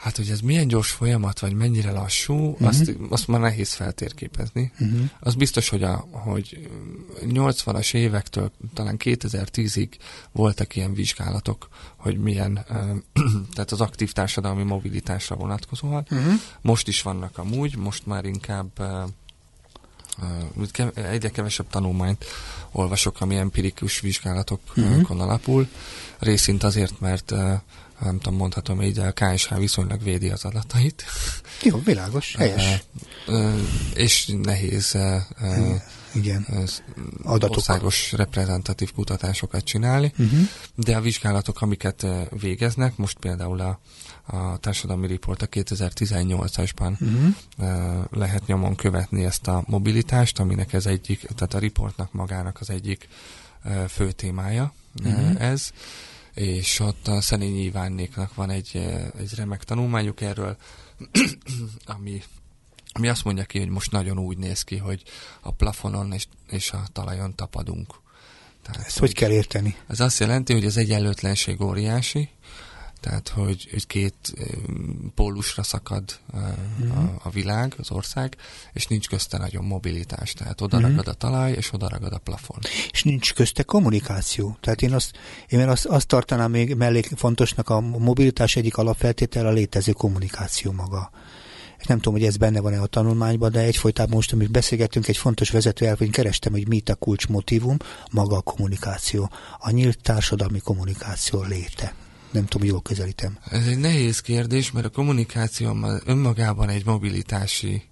Hát, 0.02 0.18
hogy 0.18 0.30
ez 0.30 0.40
milyen 0.40 0.68
gyors 0.68 0.92
folyamat, 0.92 1.40
vagy 1.40 1.54
mennyire 1.54 1.92
lassú, 1.92 2.34
uh-huh. 2.34 2.68
azt, 2.68 2.92
azt 3.10 3.28
már 3.28 3.40
nehéz 3.40 3.74
feltérképezni. 3.74 4.72
Uh-huh. 4.80 5.10
Az 5.20 5.36
biztos, 5.36 5.70
hogy, 5.70 5.84
a, 5.84 6.08
hogy 6.12 6.70
80-as 7.22 7.94
évektől 7.94 8.52
talán 8.74 8.98
2010-ig 9.00 9.90
voltak 10.32 10.76
ilyen 10.76 10.94
vizsgálatok, 10.94 11.70
hogy 11.96 12.18
milyen, 12.18 12.66
tehát 13.54 13.72
az 13.72 13.82
aktív 13.82 14.12
társadalmi 14.12 14.64
mobilitásra 14.64 15.36
vonatkozóan. 15.36 16.06
Uh-huh. 16.12 16.34
Most 16.62 16.88
is 16.88 17.02
vannak 17.02 17.38
amúgy, 17.38 17.78
most 17.78 18.06
már 18.06 18.26
inkább 18.26 18.82
egyre 20.94 21.30
kevesebb 21.30 21.70
tanulmányt 21.70 22.26
olvasok, 22.72 23.22
ami 23.22 23.36
empirikus 23.36 24.00
vizsgálatokon 24.00 24.84
uh-huh. 24.84 25.22
alapul. 25.22 25.68
Részint 26.20 26.64
azért, 26.64 27.00
mert 27.00 27.32
nem 28.00 28.20
tudom, 28.20 28.36
mondhatom 28.38 28.82
így, 28.82 29.00
a 29.00 29.12
KSH 29.12 29.58
viszonylag 29.58 30.04
védi 30.04 30.30
az 30.30 30.46
adatait. 30.46 31.04
Jó, 31.64 31.82
világos, 31.84 32.36
helyes. 32.36 32.84
és 33.94 34.32
nehéz 34.42 34.98
igen. 36.14 36.46
Adatok. 37.24 37.56
országos 37.56 38.12
reprezentatív 38.12 38.92
kutatásokat 38.94 39.64
csinálni, 39.64 40.12
uh-huh. 40.18 40.40
de 40.76 40.96
a 40.96 41.02
vizsgálatok, 41.02 41.62
amiket 41.62 42.06
végeznek, 42.40 42.98
most 42.98 43.18
például 43.18 43.60
a, 43.60 43.80
a 44.26 44.58
társadalmi 44.58 45.08
riport 45.08 45.42
a 45.42 45.48
2018-asban 45.48 46.92
uh-huh. 47.00 48.04
lehet 48.12 48.46
nyomon 48.46 48.76
követni 48.76 49.24
ezt 49.24 49.48
a 49.48 49.64
mobilitást, 49.68 50.40
aminek 50.40 50.74
ez 50.74 50.86
egyik, 50.86 51.20
tehát 51.36 51.54
a 51.54 51.60
riportnak 51.60 52.14
magának 52.14 52.58
az 52.60 52.70
egyik 52.70 53.08
fő 53.88 54.12
témája 54.12 54.74
uh-huh. 55.04 55.42
ez 55.42 55.72
és 56.34 56.80
ott 56.80 57.08
a 57.08 57.22
Szenényi 57.22 57.64
Ivánnéknak 57.64 58.36
van 58.36 58.50
egy, 58.50 58.76
egy 59.18 59.36
remek 59.36 59.64
tanulmányuk 59.64 60.22
erről, 60.22 60.58
ami, 61.86 62.22
ami 62.94 63.08
azt 63.08 63.24
mondja 63.24 63.44
ki, 63.44 63.60
hogy 63.60 63.70
most 63.70 63.92
nagyon 63.92 64.20
úgy 64.20 64.38
néz 64.38 64.62
ki, 64.62 64.78
hogy 64.78 65.04
a 65.42 65.52
plafonon 65.52 66.14
és, 66.14 66.28
és 66.50 66.72
a 66.72 66.84
talajon 66.94 67.36
tapadunk. 67.36 68.00
Tehát, 68.62 68.86
Ezt 68.86 69.00
hogy 69.00 69.14
kell 69.14 69.32
érteni? 69.32 69.76
Ez 69.88 70.00
azt 70.00 70.20
jelenti, 70.20 70.54
hogy 70.54 70.66
az 70.66 70.78
egyenlőtlenség 70.78 71.62
óriási, 71.62 72.30
Tehát, 73.00 73.30
hogy, 73.30 73.68
hogy 73.72 73.88
két 73.88 74.34
pólusra 75.16 75.64
szakad 75.64 76.20
a, 76.34 76.38
uh-huh. 76.38 76.98
a, 76.98 77.20
a 77.24 77.30
világ, 77.30 77.74
az 77.78 77.92
ország, 77.92 78.36
és 78.74 78.88
nincs 78.88 79.08
közte 79.08 79.38
nagyon 79.38 79.64
mobilitás. 79.64 80.34
Tehát 80.34 80.62
oda 80.62 80.78
uh-huh. 80.78 80.92
ragad 80.92 81.08
a 81.08 81.14
talaj, 81.14 81.52
és 81.52 81.74
oda 81.74 81.90
ragad 81.90 82.14
a 82.14 82.18
plafon. 82.18 82.60
És 82.92 83.04
nincs 83.04 83.34
közte 83.34 83.64
kommunikáció. 83.64 84.58
Tehát 84.60 84.82
én 84.82 84.94
azt, 84.94 85.18
én 85.48 85.70
azt, 85.70 85.86
azt 85.86 86.08
tartanám 86.08 86.52
még 86.52 86.76
mellé 86.76 87.02
fontosnak 87.16 87.70
a 87.70 87.80
mobilitás 87.80 88.56
egyik 88.56 88.78
alapfeltétel 88.78 89.46
a 89.46 89.52
létező 89.52 89.92
kommunikáció 89.92 90.72
maga 90.72 91.12
nem 91.88 91.98
tudom, 91.98 92.14
hogy 92.14 92.28
ez 92.28 92.38
benne 92.38 92.60
van-e 92.60 92.82
a 92.82 92.86
tanulmányban, 92.86 93.52
de 93.52 93.60
egyfolytában 93.60 94.16
most, 94.16 94.34
amit 94.34 94.52
beszélgettünk, 94.52 95.08
egy 95.08 95.18
fontos 95.18 95.50
vezető 95.50 95.86
elv, 95.86 95.98
hogy 95.98 96.10
kerestem, 96.10 96.52
hogy 96.52 96.68
mit 96.68 96.90
a 96.90 96.96
kulcsmotívum, 96.96 97.78
maga 98.12 98.36
a 98.36 98.42
kommunikáció, 98.42 99.30
a 99.60 99.72
nyílt 99.72 100.02
társadalmi 100.02 100.60
kommunikáció 100.60 101.44
léte. 101.44 101.94
Nem 102.32 102.46
tudom, 102.46 102.68
jól 102.68 102.82
közelítem. 102.82 103.38
Ez 103.50 103.68
egy 103.68 103.78
nehéz 103.78 104.20
kérdés, 104.20 104.72
mert 104.72 104.86
a 104.86 104.90
kommunikáció 104.90 105.78
önmagában 106.06 106.70
egy 106.70 106.86
mobilitási 106.86 107.91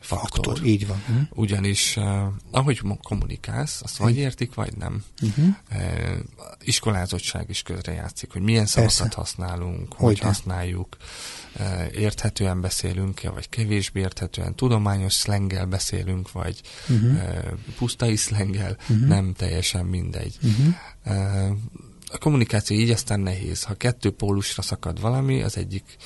faktor. 0.00 0.44
faktor 0.44 0.66
így 0.66 0.86
van. 0.86 1.02
Uh-huh. 1.08 1.26
Ugyanis 1.30 1.96
uh, 1.96 2.26
ahogy 2.50 2.82
kommunikálsz, 3.02 3.82
azt 3.82 3.96
vagy 3.96 4.16
értik, 4.16 4.54
vagy 4.54 4.76
nem. 4.76 5.04
Uh-huh. 5.22 5.46
Uh, 5.70 6.16
iskolázottság 6.60 7.50
is 7.50 7.62
közrejátszik, 7.62 8.32
hogy 8.32 8.42
milyen 8.42 8.66
szavakat 8.66 8.96
Persze. 8.96 9.16
használunk, 9.16 9.92
hogy, 9.92 10.06
hogy 10.06 10.18
használjuk, 10.18 10.96
uh, 11.58 11.86
érthetően 11.94 12.60
beszélünk 12.60 13.20
vagy 13.20 13.48
kevésbé 13.48 14.00
érthetően, 14.00 14.54
tudományos 14.54 15.12
szlenggel 15.12 15.66
beszélünk, 15.66 16.32
vagy 16.32 16.60
uh-huh. 16.88 17.12
uh, 17.12 17.52
pusztai 17.76 18.16
szlenggel, 18.16 18.76
uh-huh. 18.80 19.08
nem 19.08 19.32
teljesen 19.32 19.84
mindegy. 19.84 20.38
Uh-huh. 20.42 20.74
Uh, 21.06 21.56
a 22.10 22.18
kommunikáció 22.18 22.76
így 22.76 22.90
aztán 22.90 23.20
nehéz. 23.20 23.62
Ha 23.62 23.74
kettő 23.74 24.10
pólusra 24.10 24.62
szakad 24.62 25.00
valami, 25.00 25.42
az 25.42 25.56
egyik 25.56 25.96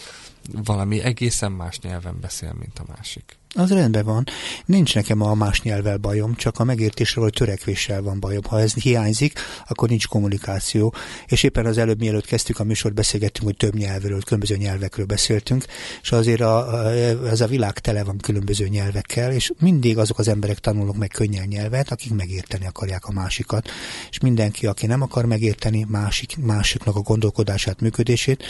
valami 0.53 1.01
egészen 1.01 1.53
más 1.53 1.79
nyelven 1.81 2.21
beszél, 2.21 2.53
mint 2.59 2.79
a 2.79 2.85
másik. 2.97 3.39
Az 3.55 3.73
rendben 3.73 4.05
van. 4.05 4.25
Nincs 4.65 4.95
nekem 4.95 5.21
a 5.21 5.35
más 5.35 5.63
nyelvvel 5.63 5.97
bajom, 5.97 6.35
csak 6.35 6.59
a 6.59 6.65
megértésre 6.65 7.21
vagy 7.21 7.33
törekvéssel 7.33 8.03
van 8.03 8.21
bajom. 8.21 8.43
Ha 8.49 8.61
ez 8.61 8.75
hiányzik, 8.75 9.39
akkor 9.69 9.89
nincs 9.89 10.07
kommunikáció. 10.07 10.95
És 11.27 11.43
éppen 11.43 11.67
az 11.67 11.79
előbb, 11.79 11.99
mielőtt 11.99 12.27
kezdtük 12.27 12.59
a 12.59 12.65
műsort, 12.65 12.95
beszélgettünk, 12.95 13.47
hogy 13.47 13.57
több 13.57 13.75
nyelvről, 13.75 14.23
különböző 14.23 14.57
nyelvekről 14.57 15.07
beszéltünk, 15.07 15.65
és 16.03 16.13
azért 16.13 16.41
a, 16.41 16.91
ez 17.29 17.41
a 17.41 17.47
világ 17.47 17.79
tele 17.79 18.05
van 18.05 18.19
különböző 18.19 18.69
nyelvekkel, 18.69 19.33
és 19.33 19.53
mindig 19.61 19.99
azok 19.99 20.19
az 20.19 20.29
emberek 20.29 20.59
tanulnak 20.59 20.97
meg 20.97 21.09
könnyen 21.09 21.47
nyelvet, 21.49 21.91
akik 21.91 22.15
megérteni 22.15 22.67
akarják 22.67 23.07
a 23.07 23.13
másikat. 23.13 23.69
És 24.11 24.19
mindenki, 24.19 24.67
aki 24.67 24.87
nem 24.87 25.03
akar 25.03 25.25
megérteni 25.25 25.87
másik, 25.89 26.37
másiknak 26.37 26.97
a 26.97 27.01
gondolkodását, 27.01 27.81
működését, 27.81 28.45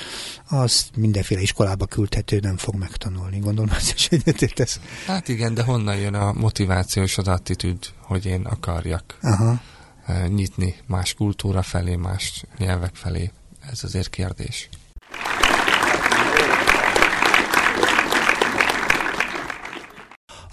az 0.49 0.87
mindenféle 0.97 1.41
iskolába 1.41 1.87
küldhető, 1.87 2.39
nem 2.39 2.57
fog 2.57 2.75
megtanulni. 2.75 3.39
Gondolom, 3.39 3.71
ez 3.71 3.93
is 3.95 4.09
egyetértesz. 4.09 4.81
Hát 5.07 5.29
igen, 5.29 5.55
de 5.55 5.63
honnan 5.63 5.97
jön 5.97 6.15
a 6.15 6.33
motiváció 6.33 7.03
és 7.03 7.19
az 7.19 7.29
attitűd, 7.29 7.79
hogy 7.99 8.27
én 8.27 8.45
akarjak 8.45 9.19
Aha. 9.23 9.61
Eh, 10.07 10.27
nyitni 10.29 10.75
más 10.87 11.15
kultúra 11.15 11.63
felé, 11.63 11.97
más 11.97 12.45
nyelvek 12.59 12.95
felé? 12.95 13.31
Ez 13.71 13.85
azért 13.85 14.11
kérdés. 14.11 14.69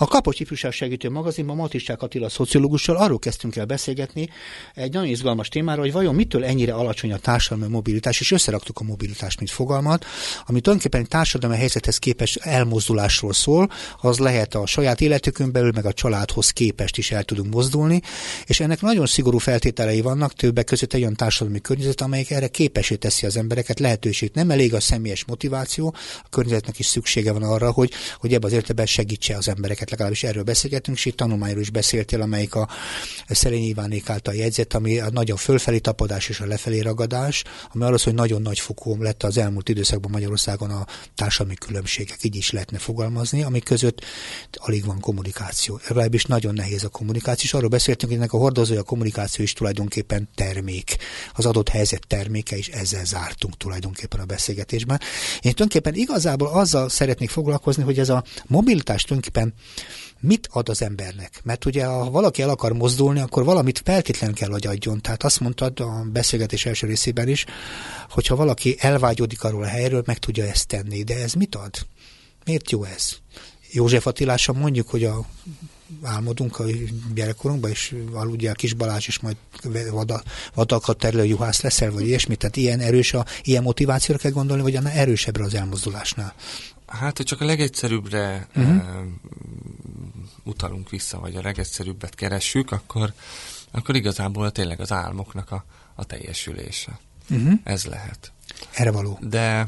A 0.01 0.07
Kapocs 0.07 0.39
Ifjúság 0.39 0.71
Segítő 0.71 1.09
magazinban 1.09 1.55
Matisák 1.55 2.01
Attila 2.01 2.29
szociológussal 2.29 2.95
arról 2.95 3.19
kezdtünk 3.19 3.55
el 3.55 3.65
beszélgetni 3.65 4.29
egy 4.75 4.93
nagyon 4.93 5.07
izgalmas 5.07 5.49
témáról, 5.49 5.83
hogy 5.83 5.93
vajon 5.93 6.15
mitől 6.15 6.43
ennyire 6.45 6.73
alacsony 6.73 7.11
a 7.11 7.17
társadalmi 7.17 7.71
mobilitás, 7.71 8.19
és 8.19 8.31
összeraktuk 8.31 8.79
a 8.79 8.83
mobilitást, 8.83 9.37
mint 9.37 9.51
fogalmat, 9.51 10.05
ami 10.45 10.59
tulajdonképpen 10.59 11.01
egy 11.01 11.07
társadalmi 11.07 11.55
helyzethez 11.55 11.97
képes 11.97 12.35
elmozdulásról 12.35 13.33
szól, 13.33 13.69
az 14.01 14.17
lehet 14.17 14.55
a 14.55 14.65
saját 14.65 15.01
életükön 15.01 15.51
belül, 15.51 15.71
meg 15.75 15.85
a 15.85 15.93
családhoz 15.93 16.49
képest 16.49 16.97
is 16.97 17.11
el 17.11 17.23
tudunk 17.23 17.53
mozdulni, 17.53 18.01
és 18.45 18.59
ennek 18.59 18.81
nagyon 18.81 19.05
szigorú 19.05 19.37
feltételei 19.37 20.01
vannak, 20.01 20.33
többek 20.33 20.65
között 20.65 20.93
egy 20.93 21.01
olyan 21.01 21.15
társadalmi 21.15 21.61
környezet, 21.61 22.01
amelyik 22.01 22.31
erre 22.31 22.47
képesé 22.47 22.95
teszi 22.95 23.25
az 23.25 23.37
embereket, 23.37 23.79
lehetőség. 23.79 24.31
Nem 24.33 24.49
elég 24.51 24.73
a 24.73 24.79
személyes 24.79 25.25
motiváció, 25.25 25.95
a 26.23 26.29
környezetnek 26.29 26.79
is 26.79 26.85
szüksége 26.85 27.31
van 27.31 27.43
arra, 27.43 27.71
hogy, 27.71 27.91
hogy 28.17 28.33
ebbe 28.33 28.45
az 28.45 28.53
értelemben 28.53 28.85
segítse 28.85 29.37
az 29.37 29.47
embereket 29.47 29.87
beszélget, 29.89 29.99
legalábbis 29.99 30.23
erről 30.23 30.43
beszélgetünk, 30.43 30.97
és 30.97 31.05
itt 31.05 31.17
tanulmányról 31.17 31.61
is 31.61 31.69
beszéltél, 31.69 32.21
amelyik 32.21 32.55
a 32.55 32.67
Szerény 33.27 33.63
Ivánék 33.63 34.09
által 34.09 34.33
jegyzett, 34.33 34.73
ami 34.73 34.99
a 34.99 35.09
nagyon 35.09 35.37
fölfelé 35.37 35.77
tapadás 35.77 36.29
és 36.29 36.39
a 36.39 36.45
lefelé 36.45 36.79
ragadás, 36.79 37.43
ami 37.73 37.83
arról 37.83 37.97
hogy 38.03 38.13
nagyon 38.13 38.41
nagy 38.41 38.59
fokú 38.59 39.01
lett 39.01 39.23
az 39.23 39.37
elmúlt 39.37 39.69
időszakban 39.69 40.11
Magyarországon 40.11 40.69
a 40.69 40.85
társadalmi 41.15 41.55
különbségek, 41.55 42.23
így 42.23 42.35
is 42.35 42.51
lehetne 42.51 42.77
fogalmazni, 42.77 43.43
amik 43.43 43.63
között 43.63 44.05
alig 44.53 44.85
van 44.85 44.99
kommunikáció. 44.99 45.79
Legalábbis 45.87 46.25
nagyon 46.25 46.53
nehéz 46.53 46.83
a 46.83 46.89
kommunikáció, 46.89 47.45
és 47.45 47.53
arról 47.53 47.69
beszéltünk, 47.69 48.11
hogy 48.11 48.21
ennek 48.21 48.33
a 48.33 48.37
hordozója 48.37 48.79
a 48.79 48.83
kommunikáció 48.83 49.43
is 49.43 49.53
tulajdonképpen 49.53 50.29
termék. 50.35 50.97
Az 51.33 51.45
adott 51.45 51.69
helyzet 51.69 52.07
terméke, 52.07 52.57
és 52.57 52.67
ezzel 52.67 53.05
zártunk 53.05 53.57
tulajdonképpen 53.57 54.19
a 54.19 54.25
beszélgetésben. 54.25 54.99
Én 55.33 55.53
tulajdonképpen 55.53 55.93
igazából 55.93 56.47
azzal 56.47 56.89
szeretnék 56.89 57.29
foglalkozni, 57.29 57.83
hogy 57.83 57.99
ez 57.99 58.09
a 58.09 58.23
mobilitás 58.47 59.03
tulajdonképpen 59.03 59.53
mit 60.19 60.47
ad 60.51 60.69
az 60.69 60.81
embernek? 60.81 61.41
Mert 61.43 61.65
ugye, 61.65 61.85
ha 61.85 62.11
valaki 62.11 62.41
el 62.41 62.49
akar 62.49 62.73
mozdulni, 62.73 63.19
akkor 63.19 63.43
valamit 63.43 63.81
feltétlenül 63.85 64.35
kell, 64.35 64.49
hogy 64.49 64.67
adjon. 64.67 65.01
Tehát 65.01 65.23
azt 65.23 65.39
mondtad 65.39 65.79
a 65.79 66.05
beszélgetés 66.11 66.65
első 66.65 66.87
részében 66.87 67.27
is, 67.27 67.45
hogyha 68.09 68.35
valaki 68.35 68.75
elvágyódik 68.79 69.43
arról 69.43 69.63
a 69.63 69.67
helyről, 69.67 70.03
meg 70.05 70.17
tudja 70.17 70.45
ezt 70.45 70.67
tenni. 70.67 71.03
De 71.03 71.15
ez 71.15 71.33
mit 71.33 71.55
ad? 71.55 71.73
Miért 72.45 72.71
jó 72.71 72.83
ez? 72.83 73.09
József 73.71 74.07
Attilásan 74.07 74.55
mondjuk, 74.55 74.89
hogy 74.89 75.03
a 75.03 75.25
álmodunk 76.03 76.59
a 76.59 76.63
gyerekkorunkban, 77.13 77.69
és 77.69 77.95
aludjál 78.13 78.55
Kis 78.55 78.73
Balázs, 78.73 79.07
és 79.07 79.19
majd 79.19 79.35
vadakat 80.53 80.97
terülő 80.97 81.25
juhász 81.25 81.61
leszel, 81.61 81.91
vagy 81.91 82.07
ilyesmi. 82.07 82.35
Tehát 82.35 82.57
ilyen 82.57 82.79
erős, 82.79 83.13
a, 83.13 83.25
ilyen 83.43 83.63
motivációra 83.63 84.21
kell 84.21 84.31
gondolni, 84.31 84.61
vagy 84.61 84.75
annál 84.75 84.93
erősebbre 84.93 85.43
az 85.43 85.53
elmozdulásnál. 85.53 86.33
Hát, 86.89 87.17
hogy 87.17 87.25
csak 87.25 87.41
a 87.41 87.45
legegyszerűbbre 87.45 88.47
uh-huh. 88.55 88.75
uh, 88.75 89.05
utalunk 90.43 90.89
vissza, 90.89 91.19
vagy 91.19 91.35
a 91.35 91.41
legegyszerűbbet 91.41 92.15
keressük, 92.15 92.71
akkor, 92.71 93.13
akkor 93.71 93.95
igazából 93.95 94.51
tényleg 94.51 94.79
az 94.79 94.91
álmoknak 94.91 95.51
a, 95.51 95.65
a 95.95 96.03
teljesülése. 96.05 96.99
Uh-huh. 97.29 97.59
Ez 97.63 97.85
lehet. 97.85 98.31
Erre 98.71 98.91
való. 98.91 99.19
De 99.21 99.67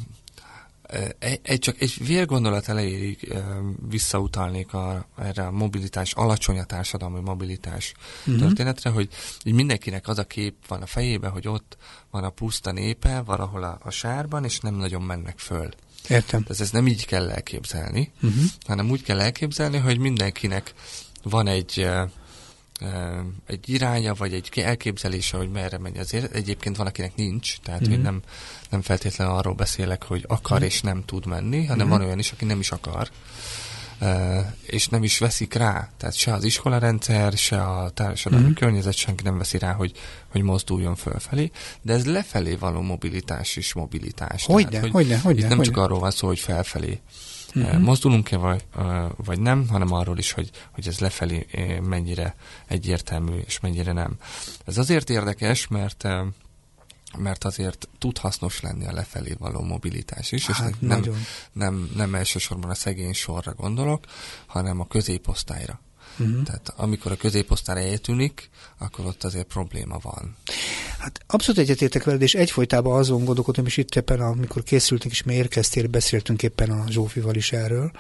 egy, 1.20 1.40
egy, 1.44 1.60
csak 1.60 1.82
egy 1.82 2.06
vérgondolat 2.06 2.68
elejéig 2.68 3.34
visszautalnék 3.90 4.74
a, 4.74 5.08
erre 5.18 5.46
a 5.46 5.52
mobilitás, 5.52 6.14
alacsony 6.14 6.60
a 6.60 6.64
társadalmi 6.64 7.20
mobilitás 7.20 7.94
uh-huh. 8.20 8.38
történetre, 8.40 8.90
hogy 8.90 9.10
így 9.44 9.54
mindenkinek 9.54 10.08
az 10.08 10.18
a 10.18 10.24
kép 10.24 10.56
van 10.68 10.82
a 10.82 10.86
fejében, 10.86 11.32
hogy 11.32 11.48
ott 11.48 11.78
van 12.12 12.24
a 12.24 12.30
puszta 12.30 12.72
népe 12.72 13.22
valahol 13.22 13.64
a, 13.64 13.80
a 13.84 13.90
sárban, 13.90 14.44
és 14.44 14.60
nem 14.60 14.76
nagyon 14.76 15.02
mennek 15.02 15.40
föl. 15.40 15.70
Értem. 16.10 16.44
Tehát 16.44 16.62
ezt 16.62 16.74
nem 16.74 16.88
így 16.88 17.06
kell 17.06 17.30
elképzelni, 17.30 18.12
uh-huh. 18.16 18.44
hanem 18.68 18.90
úgy 18.90 19.04
kell 19.04 19.20
elképzelni, 19.20 19.78
hogy 19.78 19.98
mindenkinek 19.98 20.74
van 21.24 21.48
egy 21.48 21.90
egy 23.48 23.70
iránya, 23.70 24.14
vagy 24.14 24.34
egy 24.34 24.50
elképzelése, 24.56 25.38
hogy 25.38 25.52
merre 25.52 25.78
megy 25.78 25.98
azért. 25.98 26.36
Egyébként 26.36 26.78
van, 26.78 26.88
akinek 26.88 27.16
nincs, 27.16 27.60
tehát 27.60 27.80
uh-huh. 27.80 27.96
hogy 27.96 28.04
nem, 28.04 28.22
nem 28.70 28.82
feltétlenül 28.82 29.34
arról 29.34 29.54
beszélek, 29.54 30.04
hogy 30.04 30.24
akar 30.28 30.58
uh-huh. 30.58 30.66
és 30.66 30.82
nem 30.82 31.04
tud 31.06 31.26
menni, 31.26 31.66
hanem 31.66 31.86
uh-huh. 31.86 31.98
van 31.98 32.08
olyan 32.08 32.20
is, 32.20 32.32
aki 32.32 32.46
nem 32.46 32.60
is 32.60 32.72
akar 32.72 33.10
és 34.66 34.88
nem 34.88 35.04
is 35.04 35.18
veszik 35.18 35.54
rá. 35.54 35.90
Tehát 35.98 36.16
se 36.16 36.34
az 36.34 36.44
iskolarendszer, 36.44 37.34
se 37.34 37.64
a 37.64 37.90
társadalmi 37.90 38.48
mm. 38.48 38.54
környezet 38.54 38.94
senki 38.94 39.24
nem 39.24 39.38
veszi 39.38 39.58
rá, 39.58 39.74
hogy, 39.74 39.92
hogy 40.32 40.42
mozduljon 40.42 40.96
fölfelé, 40.96 41.52
de 41.82 41.94
ez 41.94 42.06
lefelé 42.06 42.56
való 42.56 42.82
mobilitás 42.82 43.56
is 43.56 43.74
mobilitás. 43.74 44.46
Hogyne, 44.46 44.70
Tehát, 44.70 44.82
hogy 44.82 44.92
hogyne, 44.92 45.18
hogyne, 45.18 45.40
Itt 45.40 45.48
nem 45.48 45.58
hogyne. 45.58 45.74
csak 45.74 45.84
arról 45.84 46.00
van 46.00 46.12
szó, 46.12 46.28
hogy 46.28 46.40
felfelé 46.40 47.00
mm-hmm. 47.60 47.82
mozdulunk-e 47.82 48.38
vagy, 48.38 48.66
vagy 49.16 49.40
nem, 49.40 49.68
hanem 49.68 49.94
arról 49.94 50.18
is, 50.18 50.32
hogy, 50.32 50.50
hogy 50.72 50.88
ez 50.88 51.00
lefelé 51.00 51.46
mennyire 51.84 52.36
egyértelmű, 52.68 53.38
és 53.46 53.60
mennyire 53.60 53.92
nem. 53.92 54.18
Ez 54.66 54.78
azért 54.78 55.10
érdekes, 55.10 55.68
mert 55.68 56.08
mert 57.18 57.44
azért 57.44 57.88
tud 57.98 58.18
hasznos 58.18 58.62
lenni 58.62 58.86
a 58.86 58.92
lefelé 58.92 59.36
való 59.40 59.62
mobilitás 59.62 60.32
is, 60.32 60.46
hát, 60.46 60.70
és 60.70 60.76
nem, 60.80 61.04
nem, 61.52 61.92
nem 61.96 62.16
elsősorban 62.16 62.70
a 62.70 62.74
szegény 62.74 63.14
sorra 63.14 63.54
gondolok, 63.54 64.06
hanem 64.46 64.80
a 64.80 64.88
középosztályra. 64.88 65.80
Uh-huh. 66.18 66.44
Tehát 66.44 66.74
amikor 66.76 67.12
a 67.12 67.16
középosztály 67.16 67.90
eltűnik, 67.90 68.50
akkor 68.78 69.06
ott 69.06 69.24
azért 69.24 69.48
probléma 69.48 69.98
van. 70.02 70.36
Hát 71.00 71.20
abszolút 71.28 71.62
egyetértek 71.62 72.04
veled, 72.04 72.22
és 72.22 72.34
egyfolytában 72.34 73.00
azon 73.00 73.26
gondolkodom, 73.26 73.66
és 73.66 73.78
itt 73.78 73.96
éppen, 73.96 74.20
amikor 74.20 74.64
készültünk, 74.64 75.14
és 75.14 75.24
mi 75.24 75.34
érkeztél, 75.34 75.88
beszéltünk 75.88 76.44
éppen 76.44 76.70
a 76.70 76.84
Zsófival 76.90 77.36
is 77.36 77.52
erről, 77.52 77.92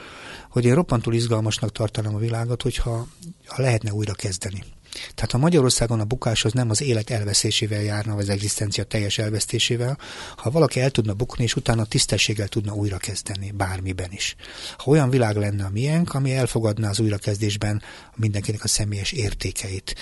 hogy 0.50 0.65
én 0.65 0.74
roppantul 0.74 1.13
izgalmasnak 1.13 1.72
tartanám 1.72 2.15
a 2.15 2.20
világot, 2.20 2.62
hogyha 2.62 3.08
ha 3.46 3.62
lehetne 3.62 3.94
újra 3.94 4.13
kezdeni. 4.13 4.63
Tehát 4.91 5.31
ha 5.31 5.38
Magyarországon 5.38 6.00
a 6.00 6.03
bukás 6.03 6.45
az 6.45 6.51
nem 6.53 6.69
az 6.69 6.81
élet 6.81 7.10
elveszésével 7.10 7.81
járna, 7.81 8.13
vagy 8.13 8.24
az 8.24 8.29
egzisztencia 8.29 8.83
teljes 8.83 9.17
elvesztésével, 9.17 9.98
ha 10.36 10.51
valaki 10.51 10.79
el 10.79 10.91
tudna 10.91 11.13
bukni, 11.13 11.43
és 11.43 11.55
utána 11.55 11.86
tisztességgel 11.86 12.48
tudna 12.48 12.74
újrakezdeni, 12.74 13.51
bármiben 13.51 14.12
is. 14.12 14.36
Ha 14.77 14.91
olyan 14.91 15.10
világ 15.10 15.36
lenne 15.36 15.65
a 15.65 15.69
miénk, 15.69 16.13
ami 16.13 16.33
elfogadná 16.33 16.89
az 16.89 17.00
újrakezdésben 17.00 17.81
mindenkinek 18.15 18.63
a 18.63 18.67
személyes 18.67 19.12
értékeit. 19.12 19.95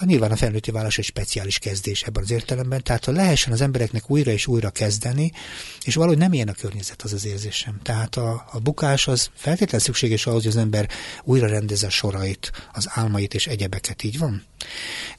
A 0.00 0.04
nyilván 0.04 0.30
a 0.30 0.36
felnőtti 0.36 0.70
válasz 0.70 0.98
egy 0.98 1.04
speciális 1.04 1.58
kezdés 1.58 2.02
ebben 2.02 2.22
az 2.22 2.30
értelemben, 2.30 2.82
tehát 2.82 3.04
ha 3.04 3.12
lehessen 3.12 3.52
az 3.52 3.60
embereknek 3.60 4.10
újra 4.10 4.30
és 4.30 4.46
újra 4.46 4.70
kezdeni, 4.70 5.32
és 5.84 5.94
valahogy 5.94 6.18
nem 6.18 6.32
ilyen 6.32 6.48
a 6.48 6.52
környezet, 6.52 7.02
az 7.02 7.12
az 7.12 7.26
érzésem. 7.26 7.80
Tehát 7.82 8.16
a, 8.16 8.48
a 8.52 8.58
bukás 8.58 9.08
az 9.08 9.30
feltétlenül 9.34 9.86
szükséges 9.86 10.26
ahhoz, 10.26 10.42
hogy 10.42 10.50
az 10.50 10.56
ember 10.56 10.88
újra 11.24 11.46
rendezze 11.46 11.88
sorait, 11.88 12.50
az 12.72 12.88
álmait 12.90 13.34
és 13.34 13.46
egyebeket, 13.46 14.02
így 14.02 14.18
van? 14.18 14.27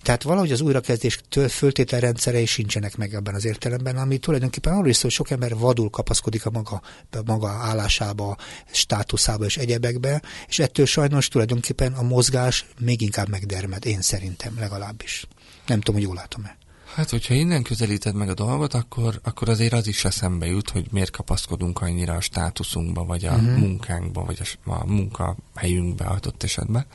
Tehát 0.01 0.23
valahogy 0.23 0.51
az 0.51 0.61
újrakezdéstől 0.61 1.49
föltételrendszerei 1.49 2.45
sincsenek 2.45 2.97
meg 2.97 3.13
ebben 3.13 3.35
az 3.35 3.45
értelemben, 3.45 3.97
ami 3.97 4.17
tulajdonképpen 4.17 4.73
arról 4.73 4.87
is 4.87 4.95
szól, 4.95 5.03
hogy 5.03 5.11
sok 5.11 5.29
ember 5.29 5.57
vadul 5.57 5.89
kapaszkodik 5.89 6.45
a 6.45 6.49
maga, 6.49 6.81
a 7.11 7.21
maga 7.25 7.49
állásába, 7.49 8.37
státuszába 8.71 9.45
és 9.45 9.57
egyebekbe, 9.57 10.21
és 10.47 10.59
ettől 10.59 10.85
sajnos 10.85 11.27
tulajdonképpen 11.27 11.93
a 11.93 12.01
mozgás 12.01 12.65
még 12.79 13.01
inkább 13.01 13.29
megdermed, 13.29 13.85
én 13.85 14.01
szerintem 14.01 14.55
legalábbis. 14.59 15.27
Nem 15.65 15.79
tudom, 15.79 15.95
hogy 15.95 16.03
jól 16.03 16.15
látom-e. 16.15 16.57
Hát, 16.93 17.09
hogyha 17.09 17.33
innen 17.33 17.63
közelíted 17.63 18.15
meg 18.15 18.29
a 18.29 18.33
dolgot, 18.33 18.73
akkor, 18.73 19.19
akkor 19.23 19.49
azért 19.49 19.73
az 19.73 19.87
is 19.87 20.05
eszembe 20.05 20.45
jut, 20.45 20.69
hogy 20.69 20.87
miért 20.91 21.11
kapaszkodunk 21.11 21.81
annyira 21.81 22.13
a 22.13 22.21
státuszunkba, 22.21 23.05
vagy 23.05 23.25
a 23.25 23.31
uh-huh. 23.31 23.57
munkánkba, 23.57 24.25
vagy 24.25 24.41
a, 24.41 24.71
a 24.71 24.85
munkahelyünkbe 24.85 26.05
adott 26.05 26.43
esetben. 26.43 26.85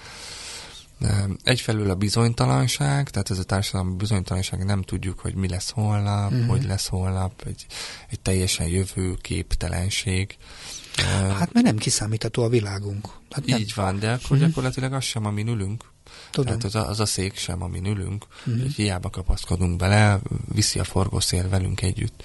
Egyfelől 1.43 1.91
a 1.91 1.95
bizonytalanság, 1.95 3.11
tehát 3.11 3.31
ez 3.31 3.39
a 3.39 3.43
társadalmi 3.43 3.95
bizonytalanság, 3.97 4.65
nem 4.65 4.83
tudjuk, 4.83 5.19
hogy 5.19 5.35
mi 5.35 5.49
lesz 5.49 5.71
holnap, 5.71 6.33
uh-huh. 6.33 6.49
hogy 6.49 6.65
lesz 6.65 6.87
holnap, 6.87 7.43
egy, 7.47 7.67
egy 8.11 8.21
teljesen 8.21 8.67
jövő 8.67 9.17
képtelenség. 9.21 10.37
Hát 11.39 11.53
mert 11.53 11.67
nem 11.67 11.77
kiszámítható 11.77 12.43
a 12.43 12.49
világunk. 12.49 13.09
Hát 13.31 13.47
nem. 13.47 13.59
Így 13.59 13.73
van, 13.75 13.99
de 13.99 14.11
akkor 14.11 14.31
uh-huh. 14.31 14.39
gyakorlatilag 14.39 14.93
az 14.93 15.05
sem, 15.05 15.27
amin 15.27 15.49
ülünk. 15.49 15.85
Tudom. 16.31 16.47
Tehát 16.47 16.65
az 16.65 16.75
a, 16.75 16.89
az 16.89 17.01
a 17.01 17.07
szék 17.07 17.37
sem, 17.37 17.63
amin 17.63 17.87
ülünk, 17.87 18.27
uh-huh. 18.47 18.67
hiába 18.67 19.11
kapaszkodunk 19.11 19.77
bele, 19.77 20.21
viszi 20.55 20.79
a 20.79 20.85
forgószél 20.85 21.49
velünk 21.49 21.83
együtt. 21.83 22.23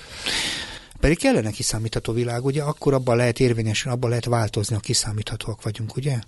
Pedig 1.00 1.18
kellene 1.18 1.52
kiszámítható 1.52 2.14
világ, 2.14 2.46
ugye? 2.46 2.62
Akkor 2.62 2.94
abban 2.94 3.16
lehet 3.18 3.40
érvényesen, 3.40 3.92
abban 3.92 4.10
lehet 4.10 4.26
változni, 4.26 4.76
ha 4.76 4.82
kiszámíthatóak 4.82 5.64
vagyunk, 5.64 5.96
ugye? 5.96 6.20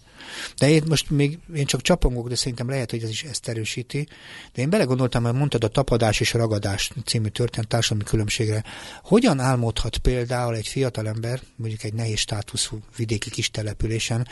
De 0.57 0.69
én 0.69 0.83
most 0.87 1.09
még, 1.09 1.39
én 1.55 1.65
csak 1.65 1.81
csapongok, 1.81 2.27
de 2.27 2.35
szerintem 2.35 2.69
lehet, 2.69 2.91
hogy 2.91 3.03
ez 3.03 3.09
is 3.09 3.23
ezt 3.23 3.47
erősíti. 3.47 4.07
De 4.53 4.61
én 4.61 4.69
belegondoltam, 4.69 5.23
hogy 5.23 5.33
mondtad 5.33 5.63
a 5.63 5.67
tapadás 5.67 6.19
és 6.19 6.33
ragadás 6.33 6.91
című 7.05 7.27
történet 7.27 7.67
társadalmi 7.67 8.03
különbségre. 8.03 8.63
Hogyan 9.03 9.39
álmodhat 9.39 9.97
például 9.97 10.55
egy 10.55 10.67
fiatalember, 10.67 11.41
mondjuk 11.55 11.83
egy 11.83 11.93
nehéz 11.93 12.19
státuszú 12.19 12.79
vidéki 12.95 13.29
kis 13.29 13.51
településen, 13.51 14.27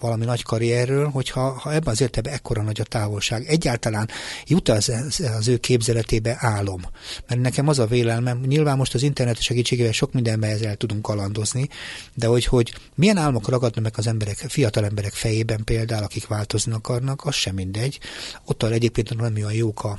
valami 0.00 0.24
nagy 0.24 0.42
karrierről, 0.42 1.08
hogyha 1.08 1.50
ha 1.50 1.72
ebben 1.72 1.92
az 1.92 2.00
értelemben 2.00 2.38
ekkora 2.38 2.62
nagy 2.62 2.80
a 2.80 2.84
távolság. 2.84 3.46
Egyáltalán 3.46 4.08
jut 4.46 4.68
az, 4.68 4.92
az 5.38 5.48
ő 5.48 5.56
képzeletébe 5.56 6.36
álom. 6.38 6.80
Mert 7.28 7.40
nekem 7.40 7.68
az 7.68 7.78
a 7.78 7.86
vélelmem, 7.86 8.40
nyilván 8.46 8.76
most 8.76 8.94
az 8.94 9.02
internet 9.02 9.40
segítségével 9.40 9.92
sok 9.92 10.12
mindenben 10.12 10.50
ezzel 10.50 10.76
tudunk 10.76 11.02
kalandozni, 11.02 11.68
de 12.14 12.26
hogy, 12.26 12.44
hogy 12.44 12.74
milyen 12.94 13.16
álmok 13.16 13.48
ragadnak 13.48 13.84
meg 13.84 13.94
az 13.96 14.06
emberek, 14.06 14.36
fiatal 14.36 14.84
emberek 14.84 15.12
fejében 15.12 15.64
például, 15.64 16.04
akik 16.04 16.26
változni 16.26 16.72
akarnak, 16.72 17.24
az 17.24 17.34
sem 17.34 17.54
mindegy. 17.54 17.98
Ott 18.44 18.62
egyébként 18.62 19.16
nem 19.16 19.34
olyan 19.34 19.52
jók 19.52 19.84
a 19.84 19.98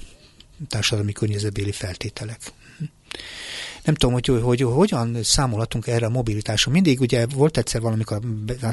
társadalmi 0.68 1.12
környezetbéli 1.12 1.72
feltételek 1.72 2.40
nem 3.90 3.98
tudom, 3.98 4.14
hogy, 4.14 4.26
hogy, 4.26 4.62
hogy 4.62 4.72
hogyan 4.74 5.24
számolhatunk 5.24 5.88
erre 5.88 6.06
a 6.06 6.10
mobilitásra. 6.10 6.72
Mindig 6.72 7.00
ugye 7.00 7.26
volt 7.26 7.58
egyszer 7.58 7.82
valamikor, 7.82 8.22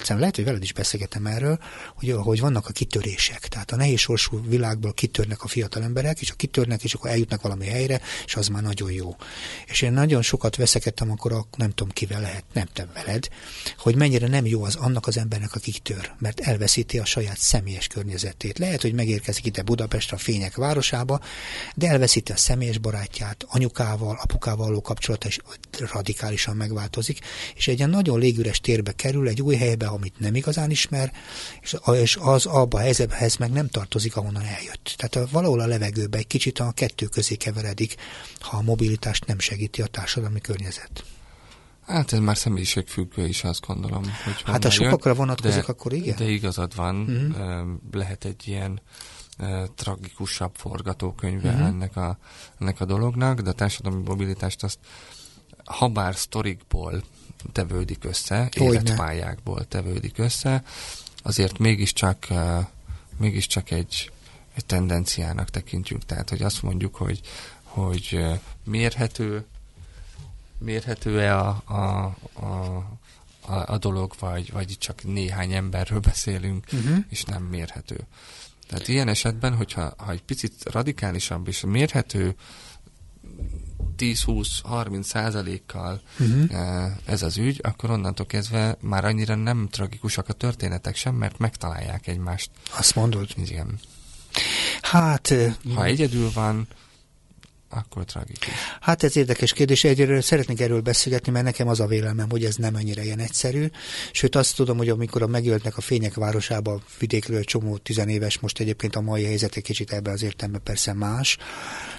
lehet, 0.08 0.37
hogy 0.37 0.44
veled 0.44 0.62
is 0.62 0.73
beszélgetem 0.73 1.26
erről, 1.26 1.58
hogy, 1.94 2.14
hogy 2.18 2.40
vannak 2.40 2.68
a 2.68 2.73
kitörések. 2.73 3.49
Tehát 3.49 3.70
a 3.70 3.76
nehéz 3.76 3.99
sorsú 3.99 4.40
világból 4.49 4.92
kitörnek 4.92 5.42
a 5.42 5.49
fiatal 5.49 5.82
emberek, 5.82 6.20
és 6.20 6.30
a 6.30 6.35
kitörnek, 6.35 6.85
és 6.85 6.94
akkor 6.94 7.11
eljutnak 7.11 7.42
valami 7.42 7.66
helyre, 7.66 8.00
és 8.26 8.37
az 8.37 8.49
már 8.49 8.62
nagyon 8.62 8.92
jó. 8.92 9.16
És 9.66 9.82
én 9.82 9.92
nagyon 9.92 10.23
sokat 10.23 10.56
veszekedtem 10.56 11.11
akkor, 11.11 11.32
a, 11.32 11.46
nem 11.56 11.70
tudom 11.70 11.92
kivel 11.92 12.20
lehet, 12.20 12.44
nem 12.52 12.66
te 12.73 12.87
veled, 12.94 13.28
hogy 13.78 13.96
mennyire 13.96 14.28
nem 14.28 14.46
jó 14.46 14.64
az 14.64 14.75
annak 14.75 15.06
az 15.06 15.16
embernek, 15.16 15.54
aki 15.54 15.70
kitör, 15.70 16.12
mert 16.18 16.40
elveszíti 16.40 16.99
a 16.99 17.04
saját 17.04 17.38
személyes 17.38 17.86
környezetét. 17.86 18.58
Lehet, 18.58 18.82
hogy 18.82 18.95
megérkezik 18.95 19.47
ide 19.47 19.62
Budapestre, 19.62 20.17
a 20.17 20.21
fények 20.21 20.56
városába, 20.56 21.21
de 21.75 21.88
elveszíti 21.88 22.32
a 22.32 22.36
személyes 22.36 22.78
barátját, 22.78 23.45
anyukával, 23.49 24.19
apukával 24.23 24.64
való 24.67 24.80
kapcsolata 25.06 25.28
is 25.28 25.90
radikálisan 25.92 26.56
megváltozik, 26.56 27.19
és 27.54 27.69
egy 27.69 27.78
ilyen 27.78 27.90
nagyon 27.90 28.19
légüres 28.19 28.60
térbe 28.60 28.92
kerül, 28.92 29.28
egy 29.28 29.42
új 29.42 29.56
helybe, 29.56 29.86
amit 29.86 30.19
nem 30.19 30.34
igazán 30.34 30.71
ismer, 30.71 31.12
és 31.92 32.16
az 32.21 32.47
abba 32.47 32.78
a 32.78 32.80
helyzethez 32.80 33.36
meg 33.36 33.50
nem 33.50 33.69
tartozik, 33.69 34.16
ahonnan 34.16 34.42
eljött. 34.42 34.95
Tehát 34.97 35.30
valahol 35.30 35.60
a 35.60 35.66
levegőbe 35.66 36.19
egy 36.19 36.26
kicsit 36.26 36.58
a 36.58 36.73
kettő 36.73 37.06
közé 37.06 37.34
keveredik, 37.34 37.95
ha 38.40 38.56
a 38.56 38.62
mobilitást 38.62 39.26
nem 39.26 39.38
segíti 39.38 39.82
a 39.82 39.86
társadalmi 39.86 40.40
környezet. 40.40 41.04
Hát 41.86 42.12
ez 42.12 42.19
már 42.19 42.36
személyiségfüggő 42.36 43.26
is, 43.26 43.45
azt 43.45 43.66
gondolom. 43.66 44.02
Hogy 44.25 44.42
hát 44.45 44.62
ha 44.62 44.71
sokakra 44.71 45.14
vonatkozik, 45.14 45.66
de, 45.66 45.73
akkor 45.73 45.92
igen. 45.92 46.16
De 46.16 46.25
igazad 46.25 46.75
van, 46.75 46.97
uh-huh. 46.97 47.66
lehet 47.92 48.25
egy 48.25 48.49
ilyen 48.49 48.80
tragikusabb 49.75 50.54
forgatókönyve 50.54 51.50
uh-huh. 51.50 51.66
ennek, 51.66 51.96
a, 51.96 52.18
ennek 52.58 52.80
a 52.80 52.84
dolognak, 52.84 53.40
de 53.40 53.50
a 53.50 53.52
társadalmi 53.52 54.02
mobilitást 54.06 54.62
azt 54.62 54.78
habár 55.64 56.16
sztorikból 56.16 57.02
tevődik 57.52 58.04
össze, 58.04 58.49
Hogyne. 58.56 58.72
életpályákból 58.72 59.64
tevődik 59.64 60.18
össze, 60.18 60.62
azért 61.22 61.58
mégiscsak, 61.58 62.26
mégiscsak 63.16 63.70
egy, 63.70 64.10
egy 64.54 64.66
tendenciának 64.66 65.50
tekintjük. 65.50 66.04
Tehát, 66.04 66.30
hogy 66.30 66.42
azt 66.42 66.62
mondjuk, 66.62 66.96
hogy, 66.96 67.20
hogy 67.62 68.25
mérhető, 68.64 69.44
mérhető-e 70.58 71.38
a, 71.38 71.62
a, 71.64 71.76
a, 72.32 72.76
a, 73.40 73.72
a 73.72 73.78
dolog, 73.78 74.14
vagy, 74.18 74.52
vagy 74.52 74.76
csak 74.78 75.04
néhány 75.04 75.52
emberről 75.52 76.00
beszélünk, 76.10 76.66
uh-huh. 76.72 76.99
és 77.08 77.25
nem 77.25 77.42
mérhető. 77.42 78.06
Tehát 78.67 78.89
ilyen 78.89 79.09
esetben, 79.09 79.55
hogyha 79.55 79.95
ha 79.97 80.11
egy 80.11 80.23
picit 80.23 80.52
radikálisabb 80.71 81.49
és 81.49 81.61
mérhető 81.61 82.35
10-20-30 83.99 85.02
százalékkal 85.02 86.00
uh-huh. 86.19 86.91
ez 87.05 87.23
az 87.23 87.37
ügy, 87.37 87.61
akkor 87.63 87.91
onnantól 87.91 88.26
kezdve 88.26 88.76
már 88.81 89.05
annyira 89.05 89.35
nem 89.35 89.69
tragikusak 89.71 90.29
a 90.29 90.33
történetek 90.33 90.97
sem, 90.97 91.15
mert 91.15 91.39
megtalálják 91.39 92.07
egymást. 92.07 92.50
Azt 92.76 92.95
mondod? 92.95 93.29
Igen. 93.37 93.79
Hát... 94.81 95.35
Ha 95.75 95.85
egyedül 95.85 96.31
van, 96.33 96.67
akkor 97.76 98.04
tragikus. 98.04 98.49
Hát 98.80 99.02
ez 99.02 99.17
érdekes 99.17 99.52
kérdés. 99.52 99.84
Egyről 99.84 100.21
szeretnék 100.21 100.60
erről 100.60 100.80
beszélgetni, 100.80 101.32
mert 101.32 101.45
nekem 101.45 101.69
az 101.69 101.80
a 101.80 101.86
vélelmem, 101.86 102.30
hogy 102.30 102.45
ez 102.45 102.56
nem 102.56 102.75
annyira 102.75 103.02
ilyen 103.02 103.19
egyszerű. 103.19 103.67
Sőt, 104.12 104.36
azt 104.36 104.56
tudom, 104.56 104.76
hogy 104.76 104.89
amikor 104.89 105.23
a 105.23 105.26
megöltnek 105.26 105.76
a 105.76 105.80
fények 105.80 106.15
városába 106.15 106.80
vidékről 106.99 107.45
csomó 107.45 107.76
tizenéves, 107.76 108.39
most 108.39 108.60
egyébként 108.60 108.97
a 108.97 109.00
mai 109.00 109.25
helyzet 109.25 109.56
egy 109.56 109.62
kicsit 109.62 109.93
ebben 109.93 110.12
az 110.12 110.23
értelemben 110.23 110.62
persze 110.62 110.93
más, 110.93 111.39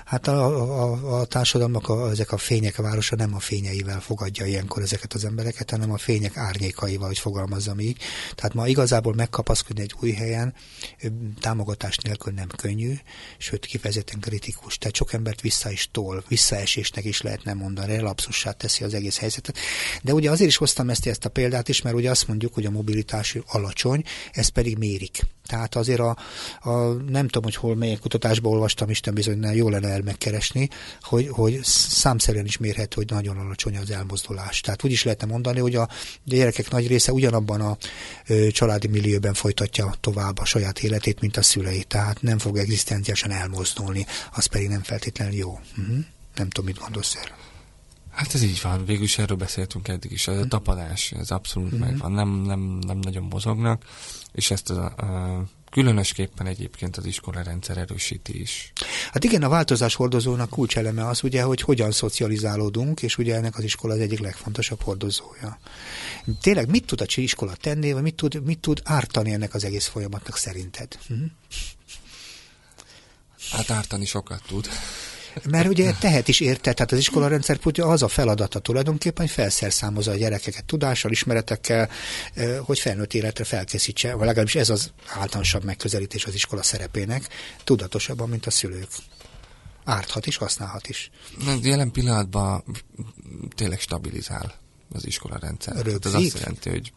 Hát 0.07 0.27
a, 0.27 0.45
a, 0.83 1.19
a 1.19 1.25
társadalomnak 1.25 1.89
a, 1.89 2.09
ezek 2.09 2.31
a 2.31 2.37
fények 2.37 2.75
városa 2.75 3.15
nem 3.15 3.35
a 3.35 3.39
fényeivel 3.39 3.99
fogadja 3.99 4.45
ilyenkor 4.45 4.81
ezeket 4.81 5.13
az 5.13 5.25
embereket, 5.25 5.71
hanem 5.71 5.91
a 5.91 5.97
fények 5.97 6.37
árnyékaival, 6.37 7.07
hogy 7.07 7.19
fogalmazzam 7.19 7.79
így. 7.79 7.97
Tehát 8.35 8.53
ma 8.53 8.67
igazából 8.67 9.13
megkapaszkodni 9.13 9.81
egy 9.81 9.93
új 10.01 10.11
helyen 10.11 10.53
támogatás 11.39 11.97
nélkül 11.97 12.33
nem 12.33 12.47
könnyű, 12.47 12.93
sőt 13.37 13.65
kifejezetten 13.65 14.19
kritikus. 14.19 14.77
Tehát 14.77 14.95
sok 14.95 15.13
embert 15.13 15.41
vissza 15.41 15.66
is 15.71 15.89
tol, 15.91 16.23
visszaesésnek 16.27 17.05
is 17.05 17.21
lehetne 17.21 17.53
mondani, 17.53 17.95
relapszussá 17.95 18.51
teszi 18.51 18.83
az 18.83 18.93
egész 18.93 19.17
helyzetet. 19.17 19.57
De 20.03 20.13
ugye 20.13 20.31
azért 20.31 20.49
is 20.49 20.57
hoztam 20.57 20.89
ezt, 20.89 21.07
ezt 21.07 21.25
a 21.25 21.29
példát 21.29 21.69
is, 21.69 21.81
mert 21.81 21.95
ugye 21.95 22.09
azt 22.09 22.27
mondjuk, 22.27 22.53
hogy 22.53 22.65
a 22.65 22.71
mobilitás 22.71 23.37
alacsony, 23.45 24.03
ezt 24.31 24.49
pedig 24.49 24.77
mérik. 24.77 25.19
Tehát 25.47 25.75
azért 25.75 25.99
a, 25.99 26.17
a 26.59 26.71
nem 27.09 27.25
tudom, 27.25 27.43
hogy 27.43 27.55
hol 27.55 27.75
melyik 27.75 27.99
kutatásban 27.99 28.53
olvastam, 28.53 28.89
Isten 28.89 29.13
bizony 29.13 29.45
jó 29.53 29.69
lenne 29.69 30.01
megkeresni, 30.01 30.69
hogy, 31.01 31.27
hogy 31.31 31.59
számszerűen 31.63 32.45
is 32.45 32.57
mérhető, 32.57 32.95
hogy 32.95 33.09
nagyon 33.09 33.37
alacsony 33.37 33.77
az 33.77 33.91
elmozdulás. 33.91 34.61
Tehát 34.61 34.83
úgy 34.83 34.91
is 34.91 35.03
lehetne 35.03 35.27
mondani, 35.27 35.59
hogy 35.59 35.75
a 35.75 35.89
gyerekek 36.23 36.69
nagy 36.69 36.87
része 36.87 37.11
ugyanabban 37.11 37.61
a 37.61 37.77
ö, 38.27 38.47
családi 38.51 38.87
millióben 38.87 39.33
folytatja 39.33 39.93
tovább 39.99 40.39
a 40.39 40.45
saját 40.45 40.79
életét, 40.79 41.19
mint 41.19 41.37
a 41.37 41.41
szülei. 41.41 41.83
Tehát 41.83 42.21
nem 42.21 42.37
fog 42.37 42.57
egzisztenciálisan 42.57 43.31
elmozdulni, 43.31 44.05
az 44.31 44.45
pedig 44.45 44.67
nem 44.67 44.83
feltétlenül 44.83 45.33
jó. 45.33 45.46
Uh-huh. 45.51 46.05
Nem 46.35 46.49
tudom, 46.49 46.65
mit 46.65 46.79
gondolsz 46.79 47.15
erről. 47.15 47.37
Hát 48.11 48.33
ez 48.33 48.43
így 48.43 48.59
van, 48.61 48.85
végül 48.85 49.03
is 49.03 49.17
erről 49.17 49.37
beszéltünk 49.37 49.87
eddig 49.87 50.11
is. 50.11 50.27
A 50.27 50.47
tapadás, 50.47 51.11
ez 51.11 51.31
abszolút 51.31 51.71
uh-huh. 51.71 51.87
megvan, 51.87 52.11
nem, 52.11 52.29
nem, 52.29 52.59
nem 52.59 52.97
nagyon 52.97 53.23
mozognak, 53.23 53.83
és 54.31 54.51
ezt 54.51 54.69
a, 54.69 54.85
a 54.85 55.43
különösképpen 55.71 56.47
egyébként 56.47 56.97
az 56.97 57.05
iskola 57.05 57.41
rendszer 57.41 57.77
erősíti 57.77 58.41
is. 58.41 58.73
Hát 59.11 59.23
igen, 59.23 59.43
a 59.43 59.49
változás 59.49 59.95
hordozónak 59.95 60.49
kulcseleme 60.49 61.07
az 61.07 61.23
ugye, 61.23 61.41
hogy 61.41 61.61
hogyan 61.61 61.91
szocializálódunk, 61.91 63.01
és 63.01 63.17
ugye 63.17 63.35
ennek 63.35 63.57
az 63.57 63.63
iskola 63.63 63.93
az 63.93 63.99
egyik 63.99 64.19
legfontosabb 64.19 64.81
hordozója. 64.81 65.59
Tényleg 66.41 66.69
mit 66.69 66.85
tud 66.85 67.01
a 67.01 67.05
iskola 67.15 67.55
tenni, 67.55 67.91
vagy 67.91 68.01
mit 68.01 68.15
tud, 68.15 68.43
mit 68.43 68.59
tud 68.59 68.81
ártani 68.83 69.31
ennek 69.31 69.53
az 69.53 69.63
egész 69.63 69.87
folyamatnak 69.87 70.37
szerinted? 70.37 70.97
Hm? 71.07 71.13
Hát 73.51 73.69
ártani 73.69 74.05
sokat 74.05 74.41
tud. 74.47 74.67
Mert 75.49 75.67
ugye 75.67 75.93
tehet 75.99 76.27
is 76.27 76.39
érte, 76.39 76.73
tehát 76.73 76.91
az 76.91 76.97
iskolarendszer 76.97 77.59
az 77.75 78.03
a 78.03 78.07
feladata 78.07 78.59
tulajdonképpen, 78.59 79.25
hogy 79.25 79.35
felszerszámozza 79.35 80.11
a 80.11 80.15
gyerekeket 80.15 80.65
tudással, 80.65 81.11
ismeretekkel, 81.11 81.89
hogy 82.61 82.79
felnőtt 82.79 83.13
életre 83.13 83.43
felkészítse, 83.43 84.13
vagy 84.13 84.25
legalábbis 84.25 84.55
ez 84.55 84.69
az 84.69 84.91
általánosabb 85.07 85.63
megközelítés 85.63 86.25
az 86.25 86.33
iskola 86.33 86.63
szerepének, 86.63 87.27
tudatosabban, 87.63 88.29
mint 88.29 88.45
a 88.45 88.51
szülők. 88.51 88.89
Árthat 89.83 90.25
is, 90.25 90.37
használhat 90.37 90.87
is. 90.87 91.11
Jelen 91.61 91.91
pillanatban 91.91 92.63
tényleg 93.55 93.79
stabilizál 93.79 94.53
az 94.93 95.05
iskolarendszer. 95.05 95.75
Rögzít? 95.75 96.05
Ez 96.05 96.13
azt 96.13 96.39
jelenti, 96.39 96.69
hogy 96.69 96.93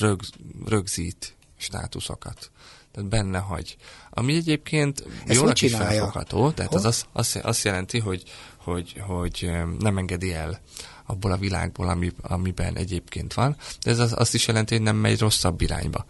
rög, 0.00 0.20
rögzít 0.66 1.36
státuszokat 1.56 2.50
tehát 2.92 3.08
benne 3.08 3.38
hagy. 3.38 3.76
Ami 4.10 4.34
egyébként 4.34 5.04
Ezt 5.26 5.40
jól 5.40 5.52
is 5.60 5.74
felfogható, 5.74 6.50
tehát 6.50 6.74
az 6.74 6.84
az 6.84 7.04
azt, 7.12 7.36
azt 7.36 7.64
jelenti, 7.64 7.98
hogy, 7.98 8.22
hogy, 8.56 9.02
hogy 9.06 9.50
nem 9.78 9.98
engedi 9.98 10.34
el 10.34 10.60
abból 11.06 11.32
a 11.32 11.36
világból, 11.36 11.88
ami, 11.88 12.12
amiben 12.22 12.76
egyébként 12.76 13.34
van, 13.34 13.56
de 13.84 13.90
ez 13.90 13.98
az, 13.98 14.12
azt 14.16 14.34
is 14.34 14.46
jelenti, 14.46 14.74
hogy 14.74 14.82
nem 14.82 14.96
megy 14.96 15.18
rosszabb 15.18 15.60
irányba. 15.60 16.04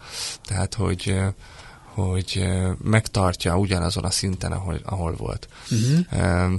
Tehát, 0.45 0.75
hogy 0.75 1.15
hogy 1.95 2.45
megtartja 2.83 3.59
ugyanazon 3.59 4.05
a 4.05 4.11
szinten, 4.11 4.53
ahol, 4.53 4.81
ahol 4.85 5.15
volt. 5.17 5.49
Uh-huh. 5.71 6.53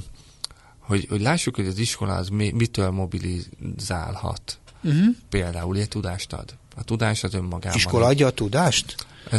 Hogy, 0.80 1.06
hogy 1.10 1.22
lássuk, 1.22 1.56
hogy 1.56 1.68
az 1.68 1.78
iskola 1.78 2.14
az 2.14 2.28
mi, 2.28 2.52
mitől 2.52 2.90
mobilizálhat. 2.90 4.60
Uh-huh. 4.84 5.16
Például 5.30 5.78
egy 5.78 5.88
tudást 5.88 6.34
ad. 6.34 6.56
A 6.76 6.84
tudás 6.84 7.24
az 7.24 7.34
önmagában. 7.34 7.78
Iskola 7.78 8.06
adja 8.06 8.28
a 8.28 8.32
tudást? 8.32 8.96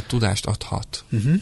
Tudást 0.06 0.46
adhat. 0.46 1.04
Uh-huh. 1.10 1.34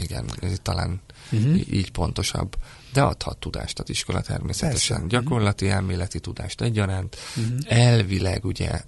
Igen, 0.00 0.30
ez 0.40 0.58
talán 0.62 1.00
uh-huh. 1.32 1.72
így 1.72 1.90
pontosabb. 1.90 2.56
De 2.92 3.02
adhat 3.02 3.38
tudást 3.38 3.78
az 3.78 3.90
iskola 3.90 4.20
természetesen. 4.20 5.00
Persze. 5.00 5.16
Gyakorlati, 5.16 5.68
elméleti 5.68 6.20
tudást 6.20 6.60
egyaránt. 6.60 7.16
Uh-huh. 7.36 7.58
Elvileg 7.66 8.44
ugye 8.44 8.82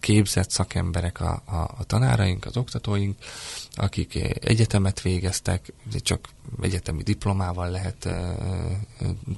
képzett 0.00 0.50
szakemberek 0.50 1.20
a, 1.20 1.42
a, 1.46 1.56
a 1.56 1.84
tanáraink, 1.86 2.44
az 2.44 2.56
oktatóink, 2.56 3.18
akik 3.74 4.14
egyetemet 4.44 5.00
végeztek, 5.00 5.72
csak 6.00 6.28
egyetemi 6.62 7.02
diplomával 7.02 7.70
lehet 7.70 8.08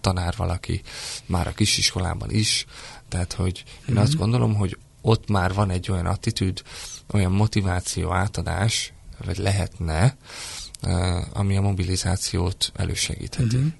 tanár 0.00 0.34
valaki, 0.36 0.82
már 1.26 1.46
a 1.46 1.52
kisiskolában 1.52 2.30
is. 2.30 2.66
Tehát, 3.08 3.32
hogy 3.32 3.64
én 3.66 3.84
uh-huh. 3.86 4.02
azt 4.02 4.16
gondolom, 4.16 4.54
hogy 4.54 4.78
ott 5.04 5.28
már 5.28 5.54
van 5.54 5.70
egy 5.70 5.90
olyan 5.90 6.06
attitűd, 6.06 6.62
olyan 7.12 7.32
motiváció 7.32 8.12
átadás, 8.12 8.92
vagy 9.24 9.38
lehetne, 9.38 10.16
ami 11.32 11.56
a 11.56 11.60
mobilizációt 11.60 12.72
elősegítheti. 12.74 13.56
Uh-huh. 13.56 13.72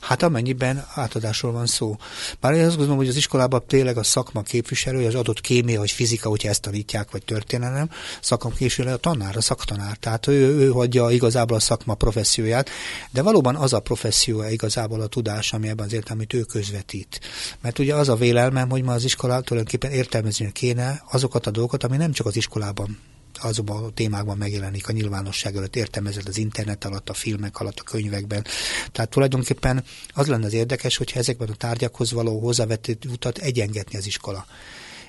Hát 0.00 0.22
amennyiben 0.22 0.86
átadásról 0.94 1.52
van 1.52 1.66
szó. 1.66 1.96
Bár 2.40 2.52
én 2.52 2.64
azt 2.64 2.76
gondolom, 2.76 2.96
hogy 2.96 3.08
az 3.08 3.16
iskolában 3.16 3.62
tényleg 3.66 3.96
a 3.96 4.02
szakma 4.02 4.42
képviselője, 4.42 5.06
az 5.06 5.14
adott 5.14 5.40
kémia 5.40 5.78
vagy 5.78 5.90
fizika, 5.90 6.28
hogyha 6.28 6.48
ezt 6.48 6.60
tanítják, 6.60 7.10
vagy 7.10 7.24
történelem, 7.24 7.90
szakma 8.20 8.50
képviselő 8.50 8.92
a 8.92 8.96
tanár, 8.96 9.36
a 9.36 9.40
szaktanár. 9.40 9.96
Tehát 9.96 10.26
ő, 10.26 10.58
ő 10.58 10.72
adja 10.72 11.10
igazából 11.10 11.56
a 11.56 11.60
szakma 11.60 11.94
professzióját, 11.94 12.70
de 13.10 13.22
valóban 13.22 13.56
az 13.56 13.72
a 13.72 13.80
professzió 13.80 14.42
igazából 14.48 15.00
a 15.00 15.06
tudás, 15.06 15.52
ami 15.52 15.68
ebben 15.68 15.86
az 15.86 15.92
értelmét 15.92 16.32
ő 16.32 16.40
közvetít. 16.40 17.20
Mert 17.60 17.78
ugye 17.78 17.94
az 17.94 18.08
a 18.08 18.14
vélelmem, 18.14 18.70
hogy 18.70 18.82
ma 18.82 18.92
az 18.92 19.04
iskolát 19.04 19.44
tulajdonképpen 19.44 19.90
értelmezni 19.90 20.52
kéne 20.52 21.02
azokat 21.10 21.46
a 21.46 21.50
dolgokat, 21.50 21.84
ami 21.84 21.96
nem 21.96 22.12
csak 22.12 22.26
az 22.26 22.36
iskolában 22.36 22.98
azokban 23.44 23.84
a 23.84 23.90
témákban 23.90 24.36
megjelenik 24.36 24.88
a 24.88 24.92
nyilvánosság 24.92 25.56
előtt, 25.56 25.76
értelmezett 25.76 26.28
az 26.28 26.38
internet 26.38 26.84
alatt, 26.84 27.08
a 27.08 27.14
filmek 27.14 27.60
alatt, 27.60 27.78
a 27.78 27.82
könyvekben. 27.82 28.44
Tehát 28.92 29.10
tulajdonképpen 29.10 29.84
az 30.14 30.26
lenne 30.26 30.46
az 30.46 30.52
érdekes, 30.52 30.96
hogyha 30.96 31.18
ezekben 31.18 31.48
a 31.48 31.54
tárgyakhoz 31.54 32.12
való 32.12 32.40
hozzávetett 32.40 33.04
utat 33.04 33.38
egyengetni 33.38 33.98
az 33.98 34.06
iskola. 34.06 34.46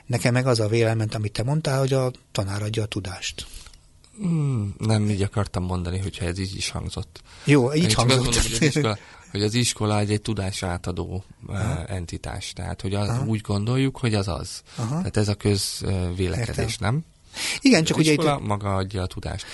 Nekem 0.06 0.34
meg 0.34 0.48
az 0.48 0.60
a 0.60 0.68
vélemény, 0.68 1.08
amit 1.12 1.32
te 1.32 1.44
mondtál, 1.44 1.80
hogy 1.80 1.94
a 1.94 2.12
tanár 2.32 2.62
adja 2.62 2.84
a 2.84 2.86
tudást. 2.86 3.46
Hmm, 4.18 4.76
nem 4.78 5.10
így 5.10 5.22
akartam 5.22 5.64
mondani, 5.64 5.98
hogyha 5.98 6.26
ez 6.26 6.38
így 6.38 6.56
is 6.56 6.70
hangzott. 6.70 7.22
Jó, 7.44 7.74
így 7.74 7.84
Én 7.84 7.96
hangzott. 7.96 8.24
Mondom, 8.24 8.42
hogy, 8.42 8.52
az 8.54 8.62
iskola, 8.62 8.98
hogy 9.32 9.44
az 9.44 9.54
iskola 9.54 10.00
egy, 10.00 10.12
egy 10.12 10.22
tudás 10.22 10.64
átadó 10.64 11.24
uh, 11.48 11.92
entitás. 11.92 12.54
Tehát, 12.54 12.82
hogy 12.82 12.94
az, 12.94 13.20
úgy 13.26 13.42
gondoljuk, 13.42 13.98
hogy 13.98 14.14
az 14.14 14.28
az. 14.28 14.62
Aha. 14.76 14.98
Tehát 14.98 15.18
ez 15.18 15.28
a 15.28 15.36
közvélekedés, 15.36 16.78
nem? 16.78 17.06
Igen, 17.64 17.84
csak 17.84 17.98
ugye 17.98 18.12
iskola 18.12 18.38
itt... 18.42 18.48
maga 18.48 18.76
adja 18.76 19.02
a 19.02 19.08
tudást. 19.08 19.46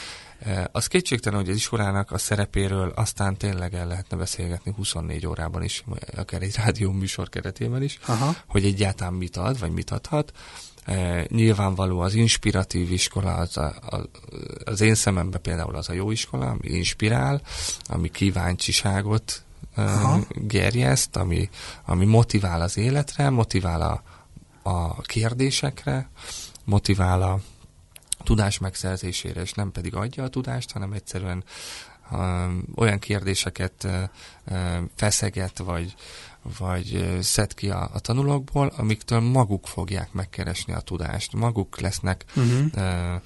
Az 0.72 0.88
kétségtelen, 0.88 1.40
hogy 1.40 1.50
az 1.50 1.56
iskolának 1.56 2.12
a 2.12 2.18
szerepéről 2.18 2.92
aztán 2.96 3.38
tényleg 3.38 3.74
el 3.74 3.88
lehetne 3.88 4.18
beszélgetni 4.18 4.74
24 4.76 5.28
órában 5.28 5.64
is, 5.64 5.84
akár 6.16 6.42
egy 6.42 6.56
rádió 6.56 6.92
műsor 6.92 7.30
keretében 7.30 7.84
is, 7.84 8.00
Aha. 8.06 8.36
hogy 8.48 8.66
egyáltalán 8.66 9.14
mit 9.14 9.38
ad, 9.38 9.60
vagy 9.60 9.72
mit 9.72 9.92
adhat. 9.92 10.32
E, 10.86 11.26
nyilvánvaló 11.28 12.00
az 12.00 12.14
inspiratív 12.14 12.92
iskola, 12.92 13.34
az, 13.34 13.58
a, 13.58 13.74
a, 13.90 14.10
az 14.64 14.82
én 14.82 14.96
szememben 14.96 15.42
például 15.42 15.76
az 15.76 15.90
a 15.90 15.94
jó 15.94 16.12
iskola, 16.12 16.50
ami 16.50 16.68
inspirál, 16.68 17.42
ami 17.86 18.10
kíváncsiságot 18.10 19.44
e, 19.76 20.18
gerjeszt, 20.34 21.16
ami, 21.16 21.50
ami 21.86 22.06
motivál 22.06 22.62
az 22.62 22.78
életre, 22.78 23.30
motivál 23.30 23.82
a, 23.82 24.02
a 24.70 25.02
kérdésekre, 25.02 26.10
motivál 26.64 27.22
a, 27.22 27.40
tudás 28.24 28.58
megszerzésére, 28.58 29.42
és 29.42 29.54
nem 29.54 29.72
pedig 29.72 29.96
adja 29.96 30.24
a 30.24 30.30
tudást, 30.30 30.72
hanem 30.72 30.92
egyszerűen 30.92 31.44
um, 32.12 32.64
olyan 32.76 33.00
kérdéseket 33.00 33.84
uh, 33.84 33.94
uh, 34.52 34.78
feszeget, 34.96 35.58
vagy, 35.58 35.96
vagy 36.58 36.94
uh, 36.94 37.20
szed 37.20 37.54
ki 37.54 37.70
a, 37.70 37.90
a 37.94 38.00
tanulókból, 38.00 38.74
amiktől 38.78 39.20
maguk 39.20 39.68
fogják 39.68 40.14
megkeresni 40.14 40.74
a 40.74 40.80
tudást. 40.80 41.34
Maguk 41.34 41.80
lesznek 41.80 42.26
uh-huh. 42.36 42.66
uh, 42.76 43.22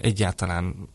egyáltalán 0.00 0.88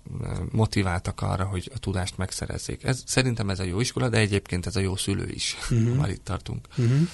motiváltak 0.52 1.22
arra, 1.22 1.46
hogy 1.46 1.72
a 1.76 1.80
tudást 1.80 2.18
megszerezzék. 2.18 2.84
Ez, 2.84 3.04
szerintem 3.06 3.50
ez 3.50 3.60
a 3.60 3.64
jó 3.64 3.80
iskola, 3.80 4.10
de 4.10 4.18
egyébként 4.18 4.66
ez 4.66 4.76
a 4.76 4.80
jó 4.80 4.96
szülő 4.96 5.30
is, 5.30 5.58
uh-huh. 5.72 5.96
már 5.96 6.10
itt 6.10 6.24
tartunk. 6.24 6.68
Uh-huh. 6.78 7.08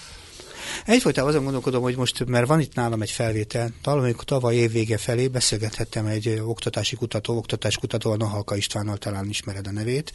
Egyfolytában 0.85 1.29
azon 1.29 1.43
gondolkodom, 1.43 1.81
hogy 1.81 1.95
most, 1.95 2.25
mert 2.25 2.47
van 2.47 2.59
itt 2.59 2.75
nálam 2.75 3.01
egy 3.01 3.11
felvétel, 3.11 3.71
valamikor 3.83 4.23
tavaly 4.23 4.55
évvége 4.55 4.97
felé 4.97 5.27
beszélgethettem 5.27 6.05
egy 6.05 6.41
oktatási 6.45 6.95
kutató, 6.95 7.37
oktatáskutató, 7.37 8.11
a 8.11 8.17
Nahalka 8.17 8.55
Istvánnal 8.55 8.97
talán 8.97 9.29
ismered 9.29 9.67
a 9.67 9.71
nevét, 9.71 10.13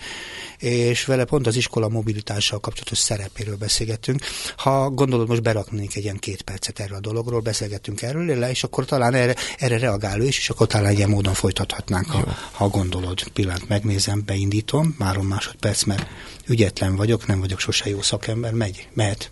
és 0.59 1.04
vele 1.04 1.24
pont 1.24 1.46
az 1.46 1.57
iskola 1.57 1.88
mobilitással 1.88 2.61
kapcsolatos 2.61 2.98
szerepéről 2.98 3.57
beszélgettünk. 3.57 4.20
Ha 4.57 4.90
gondolod, 4.90 5.28
most 5.28 5.42
beraknék 5.42 5.96
egy 5.96 6.02
ilyen 6.02 6.18
két 6.18 6.42
percet 6.42 6.80
erről 6.80 6.96
a 6.96 7.00
dologról, 7.00 7.40
beszélgettünk 7.40 8.02
erről, 8.02 8.38
le, 8.38 8.50
és 8.50 8.64
akkor 8.64 8.85
talán 8.85 9.14
erre, 9.14 9.35
erre 9.59 9.78
reagál 9.78 10.20
ő 10.20 10.26
is, 10.26 10.38
és 10.38 10.50
akkor 10.50 10.66
talán 10.66 10.92
ilyen 10.92 11.09
módon 11.09 11.35
folytathatnánk, 11.35 12.07
ha, 12.07 12.37
ha 12.52 12.68
gondolod. 12.68 13.22
Pillanat, 13.33 13.68
megnézem, 13.68 14.22
beindítom, 14.26 14.96
három 14.98 15.26
másodperc, 15.26 15.83
mert 15.83 16.07
ügyetlen 16.46 16.96
vagyok, 16.96 17.26
nem 17.26 17.40
vagyok 17.40 17.59
sose 17.59 17.88
jó 17.88 18.02
szakember, 18.02 18.52
megy, 18.52 18.88
mehet. 18.92 19.30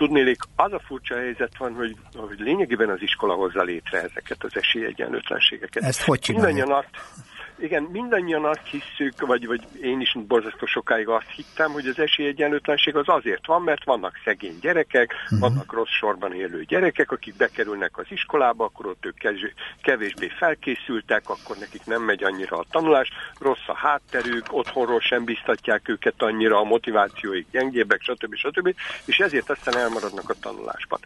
Tudnélik, 0.00 0.42
az 0.56 0.72
a 0.72 0.80
furcsa 0.86 1.16
helyzet 1.16 1.56
van, 1.58 1.74
hogy, 1.74 1.96
hogy 2.14 2.38
lényegében 2.38 2.90
az 2.90 3.02
iskola 3.02 3.34
hozza 3.34 3.62
létre 3.62 4.02
ezeket 4.02 4.44
az 4.44 4.56
esélyegyenlőtlenségeket. 4.56 5.82
Ezt 5.82 6.02
hogy 6.02 6.18
csinálja? 6.18 6.54
Mindannyian 6.54 6.78
azt, 6.78 6.90
igen, 7.60 7.82
mindannyian 7.82 8.44
azt 8.44 8.66
hiszük, 8.70 9.26
vagy, 9.26 9.46
vagy 9.46 9.62
én 9.82 10.00
is 10.00 10.16
borzasztó 10.26 10.66
sokáig 10.66 11.08
azt 11.08 11.30
hittem, 11.30 11.72
hogy 11.72 11.86
az 11.86 11.98
esélyegyenlőtlenség 11.98 12.96
az 12.96 13.08
azért 13.08 13.46
van, 13.46 13.62
mert 13.62 13.84
vannak 13.84 14.20
szegény 14.24 14.58
gyerekek, 14.60 15.12
uh-huh. 15.24 15.38
vannak 15.38 15.72
rossz 15.72 15.90
sorban 15.90 16.34
élő 16.34 16.64
gyerekek, 16.64 17.10
akik 17.10 17.36
bekerülnek 17.36 17.98
az 17.98 18.06
iskolába, 18.08 18.64
akkor 18.64 18.86
ott 18.86 19.06
ők 19.06 19.18
kevésbé 19.82 20.28
felkészültek, 20.28 21.28
akkor 21.28 21.56
nekik 21.56 21.84
nem 21.84 22.02
megy 22.02 22.22
annyira 22.22 22.56
a 22.56 22.64
tanulás, 22.70 23.10
rossz 23.38 23.66
a 23.66 23.74
hátterük, 23.74 24.46
otthonról 24.50 25.00
sem 25.00 25.24
biztatják 25.24 25.88
őket 25.88 26.22
annyira, 26.22 26.58
a 26.58 26.64
motivációik 26.64 27.46
gyengébbek, 27.50 28.02
stb. 28.02 28.34
stb. 28.34 28.74
És 29.04 29.18
ezért 29.18 29.50
aztán 29.50 29.76
elmaradnak 29.76 30.30
a 30.30 30.34
tanulásban. 30.40 31.00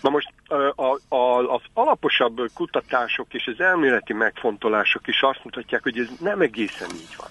Na 0.00 0.10
most 0.10 0.28
a, 0.48 1.14
a, 1.14 1.54
az 1.54 1.62
alaposabb 1.72 2.40
kutatások 2.54 3.34
és 3.34 3.46
az 3.46 3.60
elméleti 3.60 4.12
megfontolások 4.12 5.06
is 5.06 5.22
azt 5.22 5.44
mutatják, 5.44 5.82
hogy 5.82 5.95
hogy 5.96 6.06
ez 6.06 6.18
nem 6.20 6.40
egészen 6.40 6.90
így 6.94 7.16
van. 7.16 7.28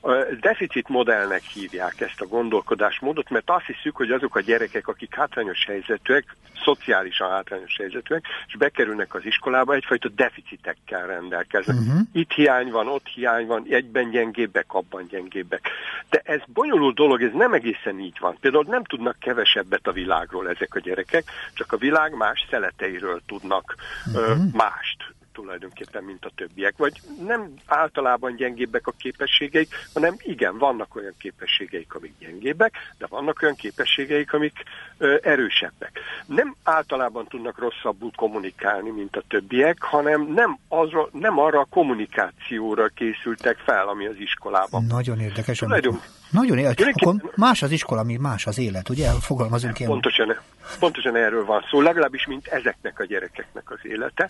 A 0.00 0.34
deficit 0.40 0.88
modellnek 0.88 1.42
hívják 1.42 2.00
ezt 2.00 2.20
a 2.20 2.26
gondolkodásmódot, 2.26 3.30
mert 3.30 3.50
azt 3.50 3.64
hiszük, 3.66 3.96
hogy 3.96 4.10
azok 4.10 4.36
a 4.36 4.40
gyerekek, 4.40 4.88
akik 4.88 5.14
hátrányos 5.14 5.64
helyzetűek, 5.64 6.36
szociálisan 6.62 7.30
hátrányos 7.30 7.76
helyzetűek, 7.76 8.24
és 8.46 8.56
bekerülnek 8.56 9.14
az 9.14 9.24
iskolába, 9.24 9.74
egyfajta 9.74 10.08
deficitekkel 10.08 11.06
rendelkeznek. 11.06 11.76
Uh-huh. 11.76 12.00
Itt 12.12 12.32
hiány 12.32 12.70
van, 12.70 12.88
ott 12.88 13.06
hiány 13.06 13.46
van, 13.46 13.66
egyben 13.68 14.10
gyengébbek, 14.10 14.72
abban 14.72 15.06
gyengébbek. 15.10 15.70
De 16.10 16.20
ez 16.24 16.40
bonyolult 16.46 16.94
dolog, 16.94 17.22
ez 17.22 17.32
nem 17.32 17.52
egészen 17.52 17.98
így 17.98 18.16
van. 18.20 18.36
Például 18.40 18.64
nem 18.68 18.84
tudnak 18.84 19.18
kevesebbet 19.18 19.86
a 19.86 19.92
világról 19.92 20.48
ezek 20.48 20.74
a 20.74 20.80
gyerekek, 20.80 21.24
csak 21.54 21.72
a 21.72 21.76
világ 21.76 22.16
más 22.16 22.46
szeleteiről 22.50 23.20
tudnak 23.26 23.74
uh-huh. 24.06 24.28
ö, 24.28 24.34
mást 24.52 25.16
tulajdonképpen, 25.38 26.04
mint 26.04 26.24
a 26.24 26.30
többiek. 26.34 26.76
Vagy 26.76 27.00
nem 27.26 27.54
általában 27.66 28.36
gyengébbek 28.36 28.86
a 28.86 28.92
képességeik, 28.98 29.68
hanem 29.94 30.14
igen, 30.18 30.58
vannak 30.58 30.96
olyan 30.96 31.14
képességeik, 31.18 31.94
amik 31.94 32.12
gyengébbek, 32.18 32.74
de 32.98 33.06
vannak 33.08 33.42
olyan 33.42 33.54
képességeik, 33.54 34.32
amik 34.32 34.52
ö, 34.98 35.16
erősebbek. 35.22 36.00
Nem 36.26 36.54
általában 36.62 37.26
tudnak 37.26 37.58
rosszabbul 37.58 38.10
kommunikálni, 38.16 38.90
mint 38.90 39.16
a 39.16 39.22
többiek, 39.28 39.82
hanem 39.82 40.32
nem, 40.34 40.58
azra, 40.68 41.08
nem 41.12 41.38
arra 41.38 41.60
a 41.60 41.66
kommunikációra 41.70 42.88
készültek 42.88 43.58
fel, 43.58 43.88
ami 43.88 44.06
az 44.06 44.16
iskolában. 44.18 44.84
Nagyon 44.84 45.20
érdekes. 45.20 45.58
Tulajdon... 45.58 46.00
Nagyon 46.30 46.58
érdekes. 46.58 46.94
Akkor 47.02 47.32
más 47.36 47.62
az 47.62 47.70
iskola, 47.70 48.02
mi 48.02 48.16
más 48.16 48.46
az 48.46 48.58
élet, 48.58 48.88
ugye? 48.88 49.10
Fogalmazunk 49.10 49.78
ilyen. 49.78 49.90
Pontosan, 49.90 50.36
pontosan 50.78 51.16
erről 51.16 51.44
van 51.44 51.64
szó, 51.70 51.80
legalábbis 51.80 52.26
mint 52.26 52.46
ezeknek 52.46 53.00
a 53.00 53.04
gyerekeknek 53.04 53.70
az 53.70 53.78
élete. 53.82 54.28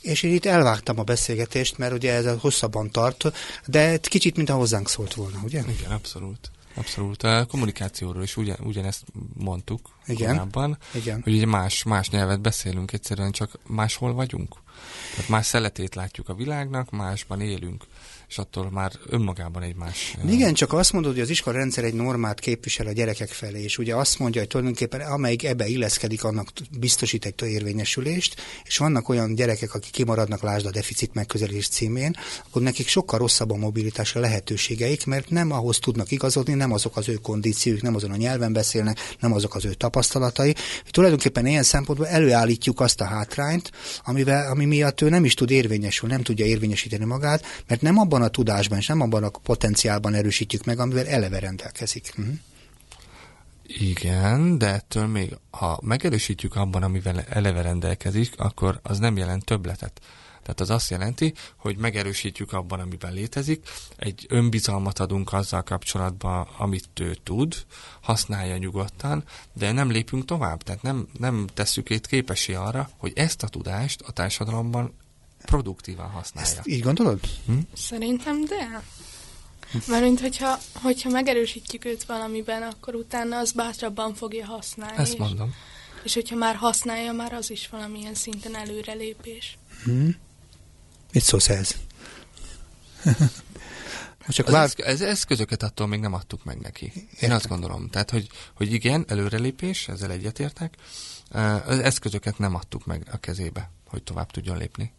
És 0.00 0.22
én 0.22 0.32
itt 0.32 0.46
elvágtam 0.46 0.98
a 0.98 1.02
beszélgetést, 1.02 1.78
mert 1.78 1.92
ugye 1.92 2.12
ez 2.12 2.40
hosszabban 2.40 2.90
tart, 2.90 3.32
de 3.66 3.98
kicsit, 3.98 4.36
mint 4.36 4.50
a 4.50 4.54
hozzánk 4.54 4.88
szólt 4.88 5.14
volna, 5.14 5.40
ugye? 5.44 5.62
Igen, 5.78 5.90
abszolút. 5.90 6.50
Abszolút. 6.74 7.22
A 7.22 7.46
kommunikációról 7.48 8.22
is 8.22 8.36
ugyan, 8.36 8.56
ugyanezt 8.62 9.04
mondtuk 9.34 9.97
Igen. 10.08 10.30
korábban, 10.30 10.78
Igen. 10.94 11.20
hogy 11.22 11.32
ugye 11.34 11.46
más, 11.46 11.82
más 11.82 12.10
nyelvet 12.10 12.40
beszélünk, 12.40 12.92
egyszerűen 12.92 13.32
csak 13.32 13.58
máshol 13.66 14.12
vagyunk. 14.12 14.56
Tehát 15.14 15.30
más 15.30 15.46
szeletét 15.46 15.94
látjuk 15.94 16.28
a 16.28 16.34
világnak, 16.34 16.90
másban 16.90 17.40
élünk 17.40 17.84
és 18.28 18.38
attól 18.38 18.70
már 18.70 18.92
önmagában 19.06 19.62
egy 19.62 19.76
más... 19.76 20.16
Igen, 20.28 20.54
csak 20.54 20.72
azt 20.72 20.92
mondod, 20.92 21.12
hogy 21.12 21.20
az 21.20 21.30
iskola 21.30 21.56
rendszer 21.56 21.84
egy 21.84 21.94
normát 21.94 22.40
képvisel 22.40 22.86
a 22.86 22.92
gyerekek 22.92 23.28
felé, 23.28 23.62
és 23.62 23.78
ugye 23.78 23.94
azt 23.94 24.18
mondja, 24.18 24.40
hogy 24.40 24.48
tulajdonképpen 24.48 25.00
amelyik 25.00 25.44
ebbe 25.44 25.66
illeszkedik, 25.66 26.24
annak 26.24 26.48
biztosít 26.78 27.24
egy 27.24 27.42
érvényesülést, 27.42 28.42
és 28.64 28.78
vannak 28.78 29.08
olyan 29.08 29.34
gyerekek, 29.34 29.74
akik 29.74 29.90
kimaradnak, 29.90 30.42
lásd 30.42 30.66
a 30.66 30.70
deficit 30.70 31.14
megközelítés 31.14 31.68
címén, 31.68 32.16
akkor 32.46 32.62
nekik 32.62 32.88
sokkal 32.88 33.18
rosszabb 33.18 33.50
a 33.50 33.56
mobilitásra 33.56 34.20
lehetőségeik, 34.20 35.06
mert 35.06 35.30
nem 35.30 35.52
ahhoz 35.52 35.78
tudnak 35.78 36.10
igazodni, 36.10 36.54
nem 36.54 36.72
azok 36.72 36.96
az 36.96 37.08
ő 37.08 37.14
kondícióik, 37.14 37.82
nem 37.82 37.94
azon 37.94 38.10
a 38.10 38.16
nyelven 38.16 38.52
beszélnek, 38.52 38.98
nem 39.20 39.32
azok 39.32 39.54
az 39.54 39.64
ő 39.64 39.74
tapasztalatai. 39.98 40.54
Hogy 40.82 40.90
tulajdonképpen 40.90 41.46
ilyen 41.46 41.62
szempontból 41.62 42.08
előállítjuk 42.08 42.80
azt 42.80 43.00
a 43.00 43.04
hátrányt, 43.04 43.70
amivel, 44.04 44.50
ami 44.50 44.64
miatt 44.64 45.00
ő 45.00 45.08
nem 45.08 45.24
is 45.24 45.34
tud 45.34 45.50
érvényesülni, 45.50 46.14
nem 46.14 46.22
tudja 46.22 46.44
érvényesíteni 46.44 47.04
magát, 47.04 47.44
mert 47.66 47.80
nem 47.80 47.98
abban 47.98 48.22
a 48.22 48.28
tudásban, 48.28 48.78
és 48.78 48.86
nem 48.86 49.00
abban 49.00 49.24
a 49.24 49.30
potenciálban 49.30 50.14
erősítjük 50.14 50.64
meg, 50.64 50.78
amivel 50.78 51.06
eleve 51.06 51.38
rendelkezik. 51.38 52.12
Uh-huh. 52.18 52.34
Igen, 53.66 54.58
de 54.58 54.66
ettől 54.66 55.06
még, 55.06 55.36
ha 55.50 55.80
megerősítjük 55.82 56.56
abban, 56.56 56.82
amivel 56.82 57.24
eleve 57.28 57.62
rendelkezik, 57.62 58.32
akkor 58.36 58.80
az 58.82 58.98
nem 58.98 59.16
jelent 59.16 59.44
többletet. 59.44 60.00
Tehát 60.48 60.60
az 60.60 60.70
azt 60.70 60.90
jelenti, 60.90 61.34
hogy 61.56 61.76
megerősítjük 61.76 62.52
abban, 62.52 62.80
amiben 62.80 63.12
létezik, 63.12 63.68
egy 63.96 64.26
önbizalmat 64.28 64.98
adunk 64.98 65.32
azzal 65.32 65.62
kapcsolatban, 65.62 66.48
amit 66.58 66.88
ő 67.00 67.16
tud, 67.22 67.54
használja 68.00 68.56
nyugodtan, 68.56 69.24
de 69.52 69.72
nem 69.72 69.90
lépünk 69.90 70.24
tovább. 70.24 70.62
Tehát 70.62 70.82
nem, 70.82 71.08
nem 71.18 71.46
tesszük 71.54 71.90
itt 71.90 72.06
képesi 72.06 72.54
arra, 72.54 72.90
hogy 72.96 73.12
ezt 73.14 73.42
a 73.42 73.48
tudást 73.48 74.00
a 74.00 74.12
társadalomban 74.12 74.94
produktívan 75.44 76.10
használja. 76.10 76.50
Ezt 76.50 76.66
így 76.66 76.82
gondolod? 76.82 77.20
Hm? 77.46 77.58
Szerintem 77.74 78.44
de. 78.44 78.82
Mert 79.86 80.02
mint 80.02 80.20
hogyha, 80.20 80.58
hogyha 80.74 81.10
megerősítjük 81.10 81.84
őt 81.84 82.04
valamiben, 82.04 82.62
akkor 82.62 82.94
utána 82.94 83.38
az 83.38 83.52
bátrabban 83.52 84.14
fogja 84.14 84.46
használni. 84.46 84.98
Ezt 84.98 85.18
mondom. 85.18 85.54
És 86.02 86.14
hogyha 86.14 86.36
már 86.36 86.54
használja, 86.54 87.12
már 87.12 87.32
az 87.32 87.50
is 87.50 87.68
valamilyen 87.68 88.14
szinten 88.14 88.56
előrelépés. 88.56 89.58
Hm? 89.84 90.08
Mit 91.12 91.22
szólsz 91.22 91.48
ez? 91.48 91.74
Csak 94.28 94.46
az 94.46 94.52
vár... 94.52 94.70
ez, 94.76 95.00
eszközöket 95.00 95.62
attól 95.62 95.86
még 95.86 96.00
nem 96.00 96.12
adtuk 96.12 96.44
meg 96.44 96.58
neki. 96.60 96.92
Én 96.94 97.08
Értem. 97.10 97.36
azt 97.36 97.48
gondolom. 97.48 97.88
Tehát, 97.88 98.10
hogy, 98.10 98.28
hogy 98.54 98.72
igen, 98.72 99.04
előrelépés, 99.08 99.88
ezzel 99.88 100.10
egyetértek. 100.10 100.74
Az 101.66 101.78
eszközöket 101.78 102.38
nem 102.38 102.54
adtuk 102.54 102.86
meg 102.86 103.08
a 103.12 103.16
kezébe, 103.16 103.70
hogy 103.86 104.02
tovább 104.02 104.30
tudjon 104.30 104.56
lépni. 104.56 104.92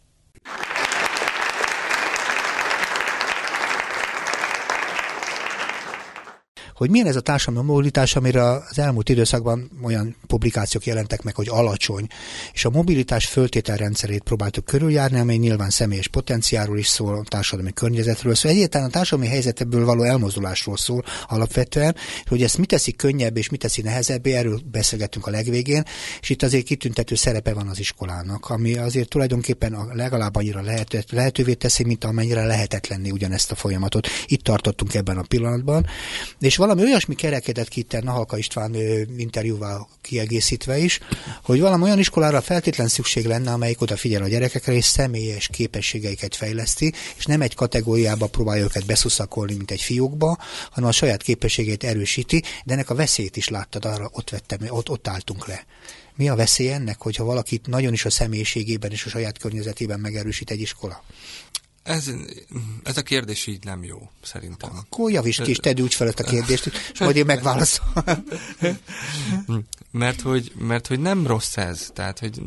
Hogy 6.80 6.90
milyen 6.90 7.06
ez 7.06 7.16
a 7.16 7.20
társadalmi 7.20 7.68
mobilitás, 7.68 8.16
amire 8.16 8.50
az 8.50 8.78
elmúlt 8.78 9.08
időszakban 9.08 9.70
olyan 9.82 10.16
publikációk 10.26 10.86
jelentek 10.86 11.22
meg, 11.22 11.34
hogy 11.34 11.48
alacsony, 11.48 12.06
és 12.52 12.64
a 12.64 12.70
mobilitás 12.70 13.26
föltételrendszerét 13.26 14.22
próbáltuk 14.22 14.64
körüljárni, 14.64 15.18
amely 15.18 15.36
nyilván 15.36 15.70
személyes 15.70 16.08
potenciáról 16.08 16.78
is 16.78 16.86
szól, 16.86 17.14
a 17.14 17.24
társadalmi 17.28 17.72
környezetről 17.72 18.34
szól, 18.34 18.50
egyáltalán 18.50 18.86
a 18.86 18.90
társadalmi 18.90 19.30
helyzetből 19.30 19.84
való 19.84 20.02
elmozdulásról 20.02 20.76
szól 20.76 21.04
alapvetően, 21.28 21.96
hogy 22.26 22.42
ezt 22.42 22.58
mit 22.58 22.68
teszi 22.68 22.92
könnyebb 22.92 23.36
és 23.36 23.48
mit 23.48 23.60
teszi 23.60 23.82
nehezebbé, 23.82 24.32
erről 24.32 24.60
beszélgettünk 24.70 25.26
a 25.26 25.30
legvégén, 25.30 25.82
és 26.20 26.30
itt 26.30 26.42
azért 26.42 26.64
kitüntető 26.64 27.14
szerepe 27.14 27.54
van 27.54 27.68
az 27.68 27.78
iskolának, 27.78 28.50
ami 28.50 28.76
azért 28.76 29.08
tulajdonképpen 29.08 29.76
legalább 29.92 30.36
annyira 30.36 30.60
lehet, 30.60 31.04
lehetővé 31.10 31.54
teszi, 31.54 31.84
mint 31.84 32.04
amennyire 32.04 32.44
lehetetlenni 32.44 33.10
ugyanezt 33.10 33.50
a 33.50 33.54
folyamatot. 33.54 34.06
Itt 34.26 34.42
tartottunk 34.42 34.94
ebben 34.94 35.18
a 35.18 35.24
pillanatban, 35.28 35.86
és 36.38 36.56
valami 36.56 36.68
olyasmi 36.78 37.14
kerekedett 37.14 37.68
ki 37.68 37.80
itt 37.80 38.02
Nahalka 38.02 38.38
István 38.38 38.74
interjúval 39.16 39.88
kiegészítve 40.00 40.78
is, 40.78 40.98
hogy 41.42 41.60
valami 41.60 41.82
olyan 41.82 41.98
iskolára 41.98 42.40
feltétlen 42.40 42.88
szükség 42.88 43.26
lenne, 43.26 43.52
amelyik 43.52 43.80
odafigyel 43.80 44.22
a 44.22 44.28
gyerekekre, 44.28 44.72
és 44.72 44.84
személyes 44.84 45.48
képességeiket 45.48 46.36
fejleszti, 46.36 46.92
és 47.16 47.24
nem 47.24 47.40
egy 47.40 47.54
kategóriába 47.54 48.26
próbálja 48.26 48.62
őket 48.62 48.86
beszuszakolni, 48.86 49.54
mint 49.54 49.70
egy 49.70 49.80
fiúkba, 49.80 50.38
hanem 50.70 50.88
a 50.88 50.92
saját 50.92 51.22
képességét 51.22 51.84
erősíti, 51.84 52.42
de 52.64 52.72
ennek 52.72 52.90
a 52.90 52.94
veszélyt 52.94 53.36
is 53.36 53.48
láttad, 53.48 53.84
arra 53.84 54.10
ott 54.12 54.30
vettem, 54.30 54.58
ott, 54.68 54.90
ott 54.90 55.08
álltunk 55.08 55.46
le. 55.46 55.64
Mi 56.16 56.28
a 56.28 56.34
veszély 56.34 56.72
ennek, 56.72 57.00
hogyha 57.00 57.24
valakit 57.24 57.66
nagyon 57.66 57.92
is 57.92 58.04
a 58.04 58.10
személyiségében 58.10 58.90
és 58.90 59.04
a 59.04 59.08
saját 59.08 59.38
környezetében 59.38 60.00
megerősít 60.00 60.50
egy 60.50 60.60
iskola? 60.60 61.04
Ez, 61.82 62.10
ez 62.84 62.96
a 62.96 63.02
kérdés 63.02 63.46
így 63.46 63.64
nem 63.64 63.84
jó, 63.84 64.10
szerintem. 64.22 64.70
Akkor 64.76 65.10
javíts 65.10 65.42
ki, 65.42 65.50
és 65.50 65.56
tedd 65.56 65.80
úgy 65.80 65.94
fel 65.94 66.08
a 66.08 66.22
kérdést, 66.22 66.66
és 66.92 66.98
majd 66.98 67.16
én 67.16 67.24
megválaszolom. 67.24 68.24
mert, 69.90 70.20
hogy, 70.20 70.52
mert 70.58 70.86
hogy 70.86 71.00
nem 71.00 71.26
rossz 71.26 71.56
ez, 71.56 71.90
tehát 71.94 72.18
hogy 72.18 72.42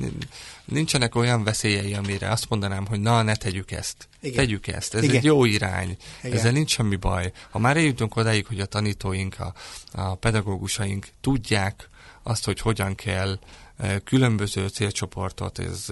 nincsenek 0.65 1.15
olyan 1.15 1.43
veszélyei, 1.43 1.93
amire 1.93 2.29
azt 2.29 2.49
mondanám, 2.49 2.85
hogy 2.85 2.99
na, 2.99 3.21
ne 3.21 3.35
tegyük 3.35 3.71
ezt. 3.71 4.07
Igen. 4.21 4.35
Tegyük 4.35 4.67
ezt, 4.67 4.93
ez 4.93 5.03
Igen. 5.03 5.15
egy 5.15 5.23
jó 5.23 5.45
irány, 5.45 5.97
Igen. 6.23 6.37
ezzel 6.37 6.51
nincs 6.51 6.71
semmi 6.71 6.95
baj. 6.95 7.31
Ha 7.49 7.59
már 7.59 7.77
eljutunk 7.77 8.15
odáig, 8.15 8.45
hogy 8.45 8.59
a 8.59 8.65
tanítóink, 8.65 9.39
a, 9.39 9.53
a 9.91 10.15
pedagógusaink 10.15 11.07
tudják 11.21 11.89
azt, 12.23 12.45
hogy 12.45 12.59
hogyan 12.59 12.95
kell 12.95 13.39
különböző 14.03 14.67
célcsoportot, 14.67 15.59
ez 15.59 15.85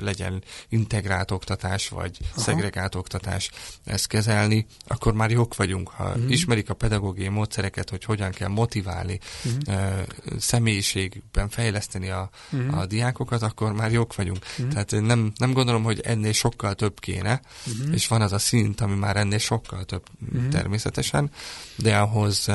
legyen 0.00 0.42
integrált 0.68 1.30
oktatás, 1.30 1.88
vagy 1.88 2.18
Aha. 2.30 2.40
szegregált 2.40 2.94
oktatás, 2.94 3.50
ezt 3.84 4.06
kezelni, 4.06 4.66
akkor 4.86 5.12
már 5.12 5.30
jók 5.30 5.56
vagyunk. 5.56 5.88
Ha 5.88 6.08
uh-huh. 6.08 6.30
ismerik 6.30 6.70
a 6.70 6.74
pedagógiai 6.74 7.28
módszereket, 7.28 7.90
hogy 7.90 8.04
hogyan 8.04 8.30
kell 8.30 8.48
motiválni, 8.48 9.18
uh-huh. 9.44 9.92
személyiségben 10.38 11.48
fejleszteni 11.48 12.08
a, 12.08 12.30
uh-huh. 12.50 12.78
a 12.78 12.86
diákokat, 12.86 13.42
akkor 13.42 13.72
már 13.72 13.92
jók 13.92 14.14
vagyunk. 14.14 14.44
Uh-huh. 14.50 14.68
Tehát 14.68 14.90
nem, 14.90 15.32
nem 15.36 15.52
gondolom, 15.52 15.82
hogy 15.82 16.00
ennél 16.00 16.32
sokkal 16.32 16.74
több 16.74 17.00
kéne, 17.00 17.40
uh-huh. 17.66 17.94
és 17.94 18.08
van 18.08 18.20
az 18.20 18.32
a 18.32 18.38
szint, 18.38 18.80
ami 18.80 18.94
már 18.94 19.16
ennél 19.16 19.38
sokkal 19.38 19.84
több 19.84 20.02
uh-huh. 20.32 20.48
természetesen, 20.48 21.30
de 21.76 21.96
ahhoz 21.96 22.48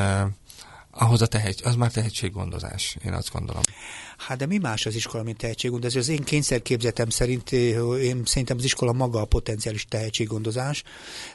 ahhoz 0.96 1.22
a 1.22 1.28
tehetség, 1.28 1.66
az 1.66 1.76
már 1.76 1.92
tehetséggondozás, 1.92 2.98
én 3.06 3.14
azt 3.14 3.32
gondolom. 3.32 3.62
Hát 4.28 4.38
de 4.38 4.46
mi 4.46 4.58
más 4.58 4.86
az 4.86 4.96
iskola, 4.96 5.24
mint 5.24 5.38
tehetséggondozás? 5.38 6.02
Az 6.02 6.10
én 6.10 6.24
kényszerképzetem 6.24 7.10
szerint 7.10 7.52
én 7.52 8.22
szerintem 8.26 8.58
az 8.58 8.64
iskola 8.64 8.94
maga 8.94 9.22
a 9.22 9.26
potenciális 9.26 9.86
tehetséggondozás, 9.90 10.84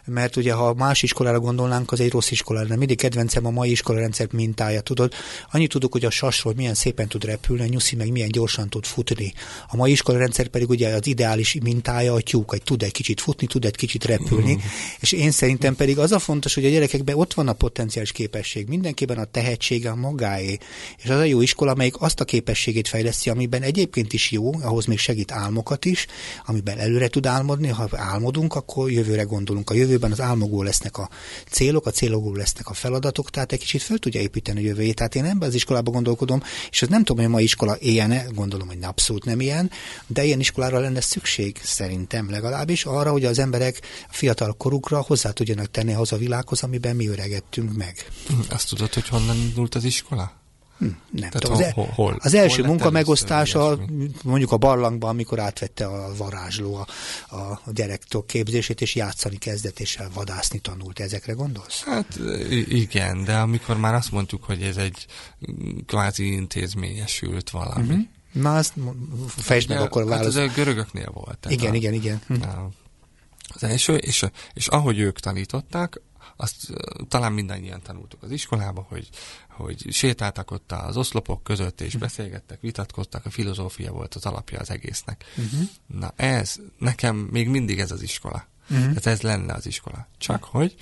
mert 0.04 0.36
ugye 0.36 0.52
ha 0.52 0.74
más 0.74 1.02
iskolára 1.02 1.40
gondolnánk, 1.40 1.92
az 1.92 2.00
egy 2.00 2.10
rossz 2.10 2.30
iskola 2.30 2.60
lenne. 2.60 2.76
Mindig 2.76 2.96
kedvencem 2.96 3.46
a 3.46 3.50
mai 3.50 3.70
iskolarendszer 3.70 4.28
mintája, 4.32 4.80
tudod. 4.80 5.12
Annyit 5.50 5.70
tudok, 5.70 5.92
hogy 5.92 6.04
a 6.04 6.10
sasról 6.10 6.52
milyen 6.56 6.74
szépen 6.74 7.08
tud 7.08 7.24
repülni, 7.24 7.62
a 7.62 7.66
nyuszi 7.66 7.96
meg 7.96 8.12
milyen 8.12 8.28
gyorsan 8.28 8.68
tud 8.68 8.84
futni. 8.84 9.32
A 9.68 9.76
mai 9.76 9.90
iskolarendszer 9.90 10.48
pedig 10.48 10.68
ugye 10.68 10.88
az 10.88 11.06
ideális 11.06 11.56
mintája 11.62 12.14
a 12.14 12.20
tyúk, 12.20 12.50
hogy 12.50 12.62
tud 12.62 12.82
egy 12.82 12.92
kicsit 12.92 13.20
futni, 13.20 13.46
tud 13.46 13.64
egy 13.64 13.76
kicsit 13.76 14.04
repülni. 14.04 14.54
Mm. 14.54 14.58
És 15.00 15.12
én 15.12 15.30
szerintem 15.30 15.76
pedig 15.76 15.98
az 15.98 16.12
a 16.12 16.18
fontos, 16.18 16.54
hogy 16.54 16.64
a 16.64 16.70
gyerekekben 16.70 17.16
ott 17.16 17.34
van 17.34 17.48
a 17.48 17.52
potenciális 17.52 18.12
képesség, 18.12 18.68
mindenkiben 18.68 19.18
a 19.18 19.24
tehetsége 19.24 19.90
a 19.90 19.94
magáé. 19.94 20.58
És 21.02 21.10
az 21.10 21.18
a 21.18 21.24
jó 21.24 21.40
iskola, 21.40 21.70
amelyik 21.70 22.00
azt 22.00 22.20
a 22.20 22.24
képességet 22.24 22.77
képességét 22.78 22.88
fejleszti, 22.88 23.30
amiben 23.30 23.62
egyébként 23.62 24.12
is 24.12 24.30
jó, 24.30 24.54
ahhoz 24.62 24.86
még 24.86 24.98
segít 24.98 25.32
álmokat 25.32 25.84
is, 25.84 26.06
amiben 26.46 26.78
előre 26.78 27.08
tud 27.08 27.26
álmodni, 27.26 27.68
ha 27.68 27.88
álmodunk, 27.92 28.54
akkor 28.54 28.90
jövőre 28.90 29.22
gondolunk. 29.22 29.70
A 29.70 29.74
jövőben 29.74 30.12
az 30.12 30.20
álmokból 30.20 30.64
lesznek 30.64 30.98
a 30.98 31.08
célok, 31.50 31.86
a 31.86 31.90
célokból 31.90 32.36
lesznek 32.36 32.68
a 32.68 32.74
feladatok, 32.74 33.30
tehát 33.30 33.52
egy 33.52 33.58
kicsit 33.58 33.82
fel 33.82 33.98
tudja 33.98 34.20
építeni 34.20 34.58
a 34.58 34.62
jövőjét. 34.62 34.94
Tehát 34.94 35.14
én 35.14 35.24
ebben 35.24 35.48
az 35.48 35.54
iskolában 35.54 35.92
gondolkodom, 35.92 36.42
és 36.70 36.82
az 36.82 36.88
nem 36.88 37.04
tudom, 37.04 37.16
hogy 37.16 37.32
a 37.32 37.34
mai 37.34 37.42
iskola 37.42 37.76
ilyen 37.78 38.22
gondolom, 38.34 38.68
hogy 38.68 38.78
abszolút 38.82 39.24
nem 39.24 39.40
ilyen, 39.40 39.70
de 40.06 40.24
ilyen 40.24 40.40
iskolára 40.40 40.78
lenne 40.78 41.00
szükség 41.00 41.60
szerintem 41.62 42.30
legalábbis 42.30 42.84
arra, 42.84 43.10
hogy 43.10 43.24
az 43.24 43.38
emberek 43.38 43.80
fiatal 44.10 44.52
korukra 44.52 45.00
hozzá 45.00 45.30
tudjanak 45.30 45.70
tenni 45.70 45.92
ahhoz 45.92 46.12
a 46.12 46.16
világhoz, 46.16 46.62
amiben 46.62 46.96
mi 46.96 47.08
öregettünk 47.08 47.76
meg. 47.76 47.94
Azt 48.50 48.68
tudod, 48.68 48.94
hogy 48.94 49.08
honnan 49.08 49.36
indult 49.36 49.74
az 49.74 49.84
iskola? 49.84 50.38
Hm, 50.78 50.86
nem 51.10 51.30
tudom. 51.30 51.52
Az, 51.52 51.70
hol, 51.72 51.90
hol, 51.94 52.16
az 52.18 52.34
első 52.34 52.60
hol 52.60 52.66
munka 52.66 52.90
megosztása 52.90 53.78
mondjuk 54.24 54.52
a 54.52 54.56
barlangban, 54.56 55.10
amikor 55.10 55.38
átvette 55.38 55.86
a 55.86 56.14
varázsló 56.16 56.74
a, 56.74 56.86
a 57.36 57.60
gyerektől 57.72 58.24
képzését, 58.26 58.80
és 58.80 58.94
játszani 58.94 59.36
kezdett, 59.36 59.80
és 59.80 59.98
vadászni 60.14 60.58
tanult. 60.58 61.00
Ezekre 61.00 61.32
gondolsz? 61.32 61.82
Hát 61.84 62.18
igen, 62.68 63.24
de 63.24 63.36
amikor 63.36 63.78
már 63.78 63.94
azt 63.94 64.12
mondtuk, 64.12 64.44
hogy 64.44 64.62
ez 64.62 64.76
egy 64.76 65.06
kvázi 65.86 66.32
intézményesült 66.32 67.50
valami. 67.50 67.86
Uh-huh. 67.86 68.06
Na, 68.32 68.56
azt 68.56 68.72
fejtsd 69.36 69.68
meg 69.68 69.80
akkor 69.80 70.04
válasz. 70.04 70.34
Hát 70.34 70.44
ez 70.44 70.50
a 70.50 70.54
görögöknél 70.54 71.10
volt. 71.12 71.46
Igen, 71.48 71.72
a, 71.72 71.74
igen, 71.74 71.92
igen. 71.92 72.20
Hm. 72.26 72.34
Az 73.54 73.62
első, 73.62 73.94
és, 73.94 74.24
és 74.54 74.66
ahogy 74.66 74.98
ők 74.98 75.18
tanították, 75.18 76.00
azt 76.36 76.54
talán 77.08 77.32
mindannyian 77.32 77.82
tanultuk 77.82 78.22
az 78.22 78.30
iskolába, 78.30 78.86
hogy, 78.88 79.08
hogy 79.58 79.86
sétáltak 79.90 80.50
ott 80.50 80.72
az 80.72 80.96
oszlopok 80.96 81.42
között, 81.42 81.80
és 81.80 81.96
beszélgettek, 81.96 82.60
vitatkoztak, 82.60 83.26
a 83.26 83.30
filozófia 83.30 83.92
volt 83.92 84.14
az 84.14 84.26
alapja 84.26 84.58
az 84.60 84.70
egésznek. 84.70 85.24
Uh-huh. 85.36 85.68
Na 85.86 86.12
ez, 86.16 86.56
nekem 86.78 87.16
még 87.16 87.48
mindig 87.48 87.78
ez 87.80 87.90
az 87.90 88.02
iskola. 88.02 88.46
Uh-huh. 88.70 88.86
Tehát 88.86 89.06
ez 89.06 89.20
lenne 89.20 89.54
az 89.54 89.66
iskola. 89.66 90.08
Csak 90.18 90.36
uh-huh. 90.36 90.60
hogy 90.60 90.74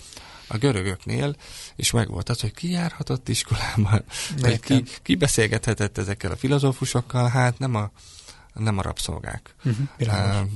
a 0.47 0.57
görögöknél 0.57 1.37
is 1.77 1.91
megvolt 1.91 2.29
az, 2.29 2.41
hogy 2.41 2.55
ki 2.55 2.71
járhatott 2.71 3.29
iskolában, 3.29 4.05
hogy 4.41 4.61
ki, 4.61 4.85
ki 5.03 5.15
beszélgethetett 5.15 5.99
ezekkel 5.99 6.31
a 6.31 6.37
filozófusokkal, 6.37 7.29
hát 7.29 7.59
nem 7.59 7.75
a, 7.75 7.91
nem 8.55 8.79
a 8.79 8.83
rabszolgák. 8.83 9.55
Uh-huh. 9.65 9.87
Uh, 9.99 10.49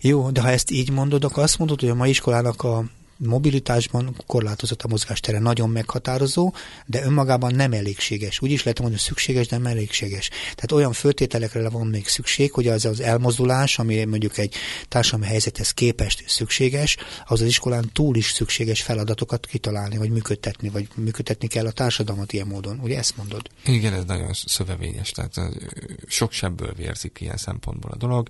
Jó, 0.00 0.30
de 0.30 0.40
ha 0.40 0.50
ezt 0.50 0.70
így 0.70 0.90
mondod, 0.90 1.24
akkor 1.24 1.42
azt 1.42 1.58
mondod, 1.58 1.80
hogy 1.80 1.88
a 1.88 1.94
mai 1.94 2.10
iskolának 2.10 2.62
a 2.62 2.84
mobilitásban 3.18 4.16
korlátozott 4.26 4.82
a 4.82 4.88
mozgástere, 4.88 5.38
nagyon 5.38 5.70
meghatározó, 5.70 6.52
de 6.86 7.04
önmagában 7.04 7.54
nem 7.54 7.72
elégséges. 7.72 8.40
Úgy 8.40 8.50
is 8.50 8.62
lehet 8.62 8.78
mondani, 8.78 9.00
hogy 9.00 9.08
szükséges, 9.08 9.46
de 9.46 9.56
nem 9.56 9.66
elégséges. 9.66 10.28
Tehát 10.28 10.72
olyan 10.72 10.92
föltételekre 10.92 11.68
van 11.68 11.86
még 11.86 12.08
szükség, 12.08 12.52
hogy 12.52 12.68
az 12.68 12.84
az 12.84 13.00
elmozdulás, 13.00 13.78
ami 13.78 14.04
mondjuk 14.04 14.38
egy 14.38 14.54
társadalmi 14.88 15.26
helyzethez 15.26 15.70
képest 15.70 16.24
szükséges, 16.26 16.96
az 17.24 17.40
az 17.40 17.46
iskolán 17.46 17.90
túl 17.92 18.16
is 18.16 18.30
szükséges 18.30 18.82
feladatokat 18.82 19.46
kitalálni, 19.46 19.96
vagy 19.96 20.10
működtetni, 20.10 20.68
vagy 20.68 20.88
működtetni 20.94 21.46
kell 21.48 21.66
a 21.66 21.72
társadalmat 21.72 22.32
ilyen 22.32 22.46
módon. 22.46 22.78
Ugye 22.82 22.98
ezt 22.98 23.16
mondod? 23.16 23.48
Igen, 23.64 23.92
ez 23.92 24.04
nagyon 24.04 24.30
szövevényes, 24.32 25.10
tehát 25.10 25.34
sok 26.06 26.32
sebből 26.32 26.72
vérzik 26.76 27.18
ilyen 27.20 27.36
szempontból 27.36 27.90
a 27.90 27.96
dolog. 27.96 28.28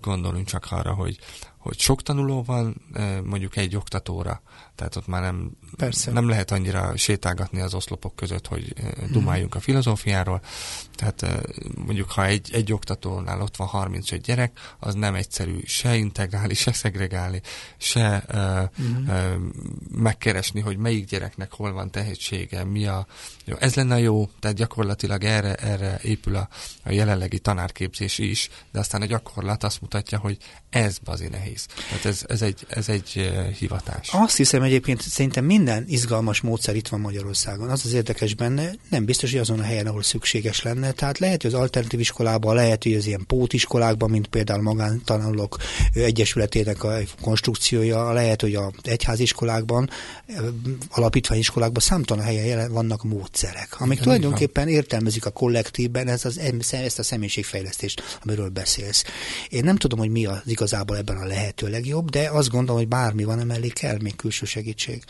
Gondolunk 0.00 0.46
csak 0.46 0.66
arra, 0.70 0.92
hogy 0.92 1.18
hogy 1.64 1.78
sok 1.78 2.02
tanuló 2.02 2.42
van 2.42 2.82
mondjuk 3.24 3.56
egy 3.56 3.76
oktatóra, 3.76 4.42
tehát 4.74 4.96
ott 4.96 5.06
már 5.06 5.22
nem, 5.22 5.50
Persze. 5.76 6.12
nem 6.12 6.28
lehet 6.28 6.50
annyira 6.50 6.96
sétálgatni 6.96 7.60
az 7.60 7.74
oszlopok 7.74 8.16
között, 8.16 8.46
hogy 8.46 8.72
dumáljunk 9.10 9.54
a 9.54 9.60
filozófiáról. 9.60 10.40
Tehát 10.94 11.44
mondjuk, 11.74 12.10
ha 12.10 12.24
egy, 12.24 12.50
egy 12.52 12.72
oktatónál 12.72 13.40
ott 13.40 13.56
van 13.56 13.66
35 13.66 14.20
gyerek, 14.20 14.58
az 14.78 14.94
nem 14.94 15.14
egyszerű 15.14 15.60
se 15.64 15.96
integrálni, 15.96 16.54
se 16.54 16.72
szegregálni, 16.72 17.40
se 17.76 18.24
uh, 18.32 18.62
uh, 19.06 19.34
megkeresni, 19.90 20.60
hogy 20.60 20.76
melyik 20.76 21.06
gyereknek 21.06 21.52
hol 21.52 21.72
van 21.72 21.90
tehetsége, 21.90 22.64
mi 22.64 22.86
a... 22.86 23.06
Jó, 23.44 23.56
ez 23.58 23.74
lenne 23.74 23.98
jó, 23.98 24.30
tehát 24.40 24.56
gyakorlatilag 24.56 25.24
erre, 25.24 25.54
erre 25.54 25.98
épül 26.02 26.36
a, 26.36 26.48
a 26.84 26.90
jelenlegi 26.90 27.38
tanárképzés 27.38 28.18
is, 28.18 28.48
de 28.72 28.78
aztán 28.78 29.02
a 29.02 29.06
gyakorlat 29.06 29.64
azt 29.64 29.80
mutatja, 29.80 30.18
hogy 30.18 30.36
ez 30.70 30.98
bazi 30.98 31.28
nehéz. 31.28 31.53
Tehát 31.88 32.04
ez, 32.04 32.22
ez 32.26 32.42
egy, 32.42 32.66
ez 32.68 32.88
egy 32.88 33.30
hivatás. 33.58 34.08
Azt 34.12 34.36
hiszem 34.36 34.62
egyébként, 34.62 35.02
szerintem 35.02 35.44
minden 35.44 35.84
izgalmas 35.88 36.40
módszer 36.40 36.76
itt 36.76 36.88
van 36.88 37.00
Magyarországon. 37.00 37.70
Az 37.70 37.82
az 37.84 37.92
érdekes 37.92 38.34
benne, 38.34 38.70
nem 38.90 39.04
biztos, 39.04 39.30
hogy 39.30 39.40
azon 39.40 39.58
a 39.58 39.62
helyen, 39.62 39.86
ahol 39.86 40.02
szükséges 40.02 40.62
lenne. 40.62 40.92
Tehát 40.92 41.18
lehet, 41.18 41.42
hogy 41.42 41.54
az 41.54 41.60
alternatív 41.60 42.00
iskolában, 42.00 42.54
lehet, 42.54 42.82
hogy 42.82 42.94
az 42.94 43.06
ilyen 43.06 43.24
pótiskolákban, 43.26 44.10
mint 44.10 44.26
például 44.26 44.62
magántanulók 44.62 45.56
egyesületének 45.92 46.84
a 46.84 46.96
konstrukciója, 47.20 48.12
lehet, 48.12 48.40
hogy 48.40 48.54
az 48.54 48.72
egyháziskolákban, 48.82 49.90
alapítványiskolákban 50.90 51.82
számtalan 51.82 52.24
helyen 52.24 52.72
vannak 52.72 53.02
módszerek, 53.02 53.80
amik 53.80 53.92
Igen, 53.92 54.02
tulajdonképpen 54.02 54.68
értelmezik 54.68 55.26
a 55.26 55.30
kollektívben 55.30 56.08
ez 56.08 56.24
az, 56.24 56.40
ezt 56.70 56.98
a 56.98 57.02
személyiségfejlesztést, 57.02 58.18
amiről 58.22 58.48
beszélsz. 58.48 59.04
Én 59.48 59.64
nem 59.64 59.76
tudom, 59.76 59.98
hogy 59.98 60.10
mi 60.10 60.26
az 60.26 60.40
igazából 60.44 60.96
ebben 60.96 61.16
a 61.16 61.24
lehető 61.44 61.68
legjobb, 61.68 62.10
de 62.10 62.30
azt 62.30 62.48
gondolom, 62.48 62.76
hogy 62.76 62.88
bármi 62.88 63.24
van 63.24 63.38
emellé 63.38 63.68
kell 63.68 63.98
még 64.00 64.16
külső 64.16 64.46
segítség. 64.46 65.04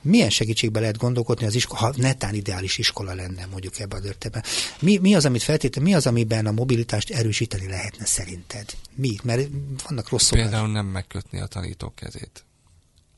Milyen 0.00 0.30
segítségbe 0.30 0.80
lehet 0.80 0.96
gondolkodni 0.96 1.46
az 1.46 1.54
iskola, 1.54 1.80
ha 1.80 1.92
netán 1.96 2.34
ideális 2.34 2.78
iskola 2.78 3.14
lenne 3.14 3.46
mondjuk 3.46 3.78
ebben 3.78 3.98
a 3.98 4.02
dörtében? 4.02 4.42
Mi, 4.80 4.96
mi 4.96 5.14
az, 5.14 5.24
amit 5.24 5.42
feltétlenül, 5.42 5.90
mi 5.90 5.96
az, 5.96 6.06
amiben 6.06 6.46
a 6.46 6.52
mobilitást 6.52 7.10
erősíteni 7.10 7.68
lehetne 7.68 8.04
szerinted? 8.04 8.76
Mi? 8.94 9.16
Mert 9.22 9.48
vannak 9.88 10.08
rossz 10.08 10.24
szokás. 10.24 10.42
Például 10.42 10.68
nem 10.68 10.86
megkötni 10.86 11.40
a 11.40 11.46
tanítók 11.46 11.94
kezét. 11.94 12.44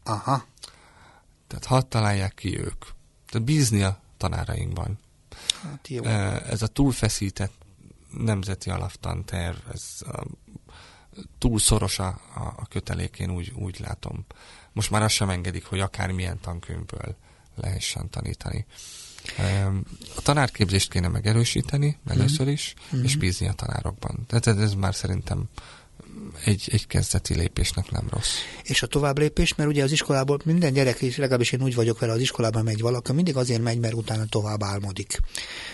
Aha. 0.04 0.46
Tehát 1.46 1.64
hadd 1.64 1.88
találják 1.88 2.34
ki 2.34 2.58
ők. 2.58 2.84
Tehát 3.30 3.46
bízni 3.46 3.82
a 3.82 4.00
tanárainkban. 4.16 4.98
Hát 5.62 5.88
jó. 5.88 6.04
Ez 6.04 6.62
a 6.62 6.66
túlfeszített 6.66 7.52
nemzeti 8.18 8.70
alaptanterv, 8.70 9.56
ez 9.72 9.82
a, 10.00 10.24
túl 11.38 11.58
szoros 11.58 11.98
a, 11.98 12.20
a, 12.34 12.66
kötelékén, 12.68 13.30
úgy, 13.30 13.52
úgy 13.56 13.80
látom. 13.80 14.24
Most 14.72 14.90
már 14.90 15.02
azt 15.02 15.14
sem 15.14 15.30
engedik, 15.30 15.64
hogy 15.64 15.80
akármilyen 15.80 16.40
tankönyvből 16.40 17.16
lehessen 17.54 18.10
tanítani. 18.10 18.66
A 20.16 20.22
tanárképzést 20.22 20.90
kéne 20.90 21.08
megerősíteni 21.08 21.98
először 22.06 22.48
is, 22.48 22.74
mm-hmm. 22.94 23.04
és 23.04 23.16
bízni 23.16 23.48
a 23.48 23.52
tanárokban. 23.52 24.24
Tehát 24.26 24.46
ez, 24.46 24.56
ez 24.56 24.74
már 24.74 24.94
szerintem 24.94 25.48
egy, 26.44 26.68
egy 26.72 26.86
kezdeti 26.86 27.34
lépésnek 27.34 27.90
nem 27.90 28.08
rossz. 28.10 28.34
És 28.62 28.82
a 28.82 28.86
tovább 28.86 29.18
lépés, 29.18 29.54
mert 29.54 29.68
ugye 29.68 29.82
az 29.82 29.92
iskolából 29.92 30.38
minden 30.44 30.72
gyerek, 30.72 31.00
és 31.00 31.16
legalábbis 31.16 31.52
én 31.52 31.62
úgy 31.62 31.74
vagyok 31.74 31.98
vele, 31.98 32.12
az 32.12 32.20
iskolában 32.20 32.64
megy 32.64 32.80
valaki, 32.80 33.12
mindig 33.12 33.36
azért 33.36 33.62
megy, 33.62 33.78
mert 33.78 33.94
utána 33.94 34.24
tovább 34.24 34.62
álmodik. 34.62 35.20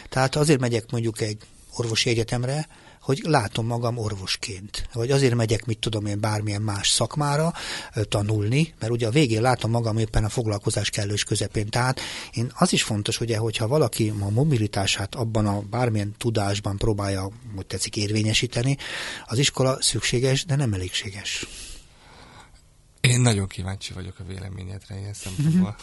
Tehát 0.09 0.37
azért 0.37 0.61
megyek 0.61 0.91
mondjuk 0.91 1.21
egy 1.21 1.39
orvosi 1.77 2.11
egyetemre, 2.11 2.69
hogy 3.11 3.21
látom 3.31 3.67
magam 3.67 3.99
orvosként, 3.99 4.89
vagy 4.93 5.11
azért 5.11 5.35
megyek, 5.35 5.65
mit 5.65 5.79
tudom 5.79 6.07
én, 6.07 6.21
bármilyen 6.21 6.63
más 6.63 6.89
szakmára 6.89 7.53
tanulni, 8.09 8.75
mert 8.79 8.93
ugye 8.93 9.07
a 9.07 9.11
végén 9.11 9.41
látom 9.41 9.71
magam 9.71 9.99
éppen 9.99 10.25
a 10.25 10.29
foglalkozás 10.29 10.91
kellős 10.91 11.25
közepén. 11.25 11.69
Tehát 11.69 12.01
én 12.33 12.53
az 12.55 12.73
is 12.73 12.83
fontos, 12.83 13.21
ugye, 13.21 13.37
hogyha 13.37 13.69
valaki 13.69 14.13
a 14.21 14.29
mobilitását 14.29 15.15
abban 15.15 15.47
a 15.47 15.61
bármilyen 15.61 16.15
tudásban 16.19 16.77
próbálja, 16.77 17.29
hogy 17.57 17.67
tetszik, 17.67 17.97
érvényesíteni, 17.97 18.77
az 19.27 19.39
iskola 19.39 19.83
szükséges, 19.83 20.45
de 20.45 20.57
nem 20.57 20.73
elégséges. 20.73 21.47
Én 23.01 23.21
nagyon 23.21 23.47
kíváncsi 23.47 23.93
vagyok 23.93 24.19
a 24.19 24.25
véleményedre 24.25 24.99
ilyen 24.99 25.15
szempontból. 25.15 25.77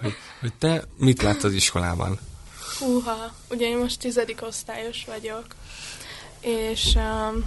hogy, 0.00 0.14
hogy 0.40 0.54
te 0.58 0.84
mit 0.96 1.22
látsz 1.22 1.44
az 1.44 1.52
iskolában? 1.52 2.18
Húha, 2.78 3.34
ugye 3.50 3.66
én 3.66 3.78
most 3.78 4.00
tizedik 4.00 4.42
osztályos 4.42 5.04
vagyok, 5.04 5.46
és 6.44 6.94
um, 6.94 7.44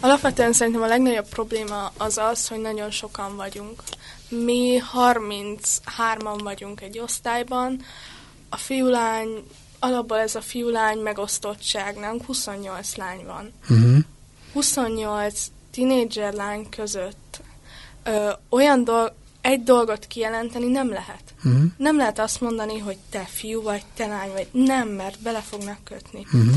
alapvetően 0.00 0.52
szerintem 0.52 0.82
a 0.82 0.86
legnagyobb 0.86 1.28
probléma 1.28 1.92
az 1.96 2.18
az, 2.18 2.48
hogy 2.48 2.60
nagyon 2.60 2.90
sokan 2.90 3.36
vagyunk. 3.36 3.82
Mi 4.28 4.82
33-an 4.94 6.40
vagyunk 6.42 6.80
egy 6.80 6.98
osztályban, 6.98 7.80
a 8.48 8.56
fiúlány 8.56 9.28
alapból 9.78 10.18
ez 10.18 10.34
a 10.34 10.40
fiú-lány 10.40 10.98
megosztottság, 10.98 11.96
nem? 11.96 12.22
28 12.26 12.96
lány 12.96 13.24
van. 13.26 13.52
Uh-huh. 13.70 13.98
28 14.52 15.46
tinédzser 15.70 16.32
lány 16.32 16.68
között 16.68 17.40
ö, 18.04 18.30
olyan 18.48 18.84
dolg, 18.84 19.12
egy 19.40 19.62
dolgot 19.62 20.06
kijelenteni 20.06 20.66
nem 20.66 20.88
lehet. 20.88 21.22
Uh-huh. 21.44 21.62
Nem 21.76 21.96
lehet 21.96 22.18
azt 22.18 22.40
mondani, 22.40 22.78
hogy 22.78 22.96
te 23.10 23.24
fiú 23.30 23.62
vagy, 23.62 23.82
te 23.94 24.06
lány 24.06 24.32
vagy. 24.32 24.48
Nem, 24.50 24.88
mert 24.88 25.20
bele 25.20 25.40
fognak 25.40 25.84
kötni. 25.84 26.26
Uh-huh. 26.32 26.56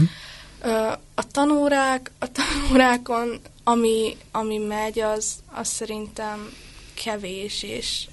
A 1.14 1.28
tanórák, 1.32 2.12
a 2.20 2.32
tanórákon, 2.32 3.40
ami, 3.64 4.18
ami 4.32 4.58
megy, 4.58 5.00
az, 5.00 5.36
az 5.46 5.68
szerintem 5.68 6.50
kevés, 7.04 7.64
és, 7.64 8.08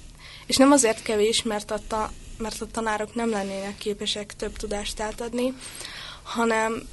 és 0.45 0.57
nem 0.57 0.71
azért 0.71 1.01
kevés, 1.01 1.43
mert 1.43 1.71
a, 1.71 1.79
ta, 1.87 2.11
mert 2.37 2.61
a 2.61 2.67
tanárok 2.67 3.15
nem 3.15 3.29
lennének 3.29 3.77
képesek 3.77 4.35
több 4.35 4.57
tudást 4.57 4.99
átadni, 4.99 5.53
hanem 6.23 6.87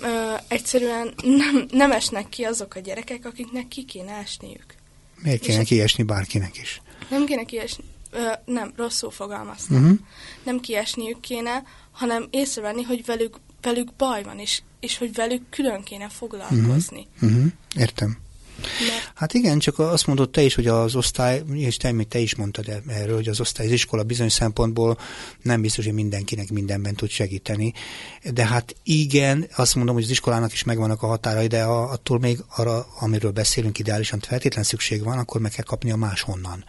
ö, 0.00 0.34
egyszerűen 0.48 1.14
nem, 1.22 1.66
nem 1.70 1.92
esnek 1.92 2.28
ki 2.28 2.44
azok 2.44 2.74
a 2.74 2.80
gyerekek, 2.80 3.24
akiknek 3.24 3.68
ki 3.68 3.84
kéne 3.84 4.12
esniük. 4.12 4.74
Miért 5.22 5.40
kéne 5.40 5.60
és 5.60 5.68
kiesni 5.68 6.02
bárkinek 6.02 6.58
is? 6.58 6.82
Nem 7.08 7.24
kéne 7.24 7.44
kiesni, 7.44 7.84
ö, 8.10 8.28
nem, 8.44 8.72
rosszul 8.76 9.10
fogalmaztam. 9.10 9.82
Uh-huh. 9.82 9.98
Nem 10.44 10.60
kiesniük 10.60 11.20
kéne, 11.20 11.62
hanem 11.90 12.28
észrevenni, 12.30 12.82
hogy 12.82 13.04
velük, 13.04 13.36
velük 13.64 13.94
baj 13.96 14.22
van, 14.22 14.38
és, 14.38 14.62
és 14.80 14.98
hogy 14.98 15.14
velük 15.14 15.42
külön 15.50 15.82
kéne 15.82 16.08
foglalkozni. 16.08 17.06
Uh-huh. 17.14 17.30
Uh-huh. 17.30 17.52
Értem. 17.76 18.22
Mert... 18.56 19.12
Hát 19.14 19.34
igen, 19.34 19.58
csak 19.58 19.78
azt 19.78 20.06
mondod 20.06 20.30
te 20.30 20.42
is, 20.42 20.54
hogy 20.54 20.66
az 20.66 20.94
osztály, 20.94 21.42
és 21.52 21.76
te, 21.76 21.92
te 22.08 22.18
is 22.18 22.34
mondtad 22.34 22.82
erről, 22.86 23.14
hogy 23.14 23.28
az 23.28 23.40
osztály, 23.40 23.66
az 23.66 23.72
iskola 23.72 24.02
bizonyos 24.02 24.32
szempontból 24.32 24.98
nem 25.42 25.60
biztos, 25.60 25.84
hogy 25.84 25.94
mindenkinek 25.94 26.50
mindenben 26.50 26.94
tud 26.94 27.08
segíteni. 27.08 27.72
De 28.32 28.46
hát 28.46 28.74
igen, 28.82 29.46
azt 29.56 29.74
mondom, 29.74 29.94
hogy 29.94 30.04
az 30.04 30.10
iskolának 30.10 30.52
is 30.52 30.64
megvannak 30.64 31.02
a 31.02 31.06
határai, 31.06 31.46
de 31.46 31.62
attól 31.62 32.18
még 32.18 32.38
arra, 32.56 32.86
amiről 33.00 33.30
beszélünk 33.30 33.78
ideálisan 33.78 34.20
feltétlen 34.20 34.64
szükség 34.64 35.04
van, 35.04 35.18
akkor 35.18 35.40
meg 35.40 35.50
kell 35.50 35.64
kapni 35.64 35.90
a 35.90 35.96
máshonnan 35.96 36.64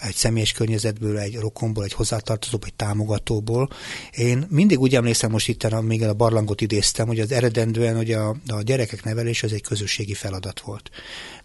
egy 0.00 0.14
személyes 0.14 0.52
környezetből, 0.52 1.18
egy 1.18 1.36
rokonból, 1.36 1.84
egy 1.84 1.92
hozzátartozóból, 1.92 2.68
egy 2.68 2.74
támogatóból. 2.74 3.68
Én 4.10 4.46
mindig 4.48 4.80
úgy 4.80 4.94
emlékszem, 4.94 5.30
most 5.30 5.48
itt 5.48 5.82
még 5.82 6.02
a 6.02 6.14
barlangot 6.14 6.60
idéztem, 6.60 7.06
hogy 7.06 7.20
az 7.20 7.32
eredendően, 7.32 7.96
hogy 7.96 8.12
a, 8.12 8.28
a 8.46 8.62
gyerekek 8.62 9.04
nevelés 9.04 9.42
az 9.42 9.52
egy 9.52 9.62
közösségi 9.62 10.14
feladat 10.14 10.60
volt. 10.60 10.90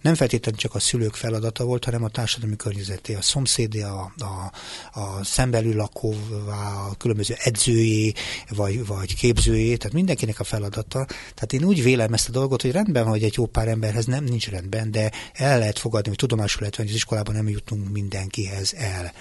Nem 0.06 0.16
feltétlenül 0.16 0.60
csak 0.60 0.76
a 0.76 0.80
szülők 0.80 1.16
feladata 1.16 1.64
volt, 1.64 1.86
hanem 1.86 2.04
a 2.04 2.10
társadalmi 2.10 2.56
környezeté, 2.56 3.16
a 3.16 3.22
szomszédé, 3.22 3.82
a, 3.82 4.14
a, 4.18 4.52
a 5.00 5.24
szembelül 5.24 5.76
lakóvá, 5.76 6.86
a 6.90 6.96
különböző 6.98 7.36
edzőjé, 7.38 8.14
vagy, 8.50 8.86
vagy 8.86 9.16
képzőjé, 9.16 9.76
tehát 9.76 9.94
mindenkinek 9.94 10.40
a 10.40 10.44
feladata. 10.44 11.06
Tehát 11.06 11.54
én 11.54 11.64
úgy 11.64 11.84
vélem 11.84 12.14
ezt 12.14 12.30
a 12.30 12.32
dolgot, 12.32 12.62
hogy 12.62 12.72
rendben, 12.72 13.06
hogy 13.06 13.24
egy 13.24 13.34
jó 13.38 13.46
pár 13.46 13.68
emberhez 13.68 14.06
nem 14.06 14.24
nincs 14.24 14.50
rendben, 14.50 14.92
de 14.92 15.12
el 15.34 15.60
lehet 15.60 15.80
fogadni, 15.80 16.10
hogy 16.10 16.18
tudomásul 16.18 16.60
lehet 16.60 16.76
hogy 16.76 16.88
az 16.88 16.94
iskolában 16.94 17.36
nem 17.36 17.50
jutunk 17.50 17.90
mindenki 17.90 18.46
valakihez 18.46 18.74
el. 18.74 19.12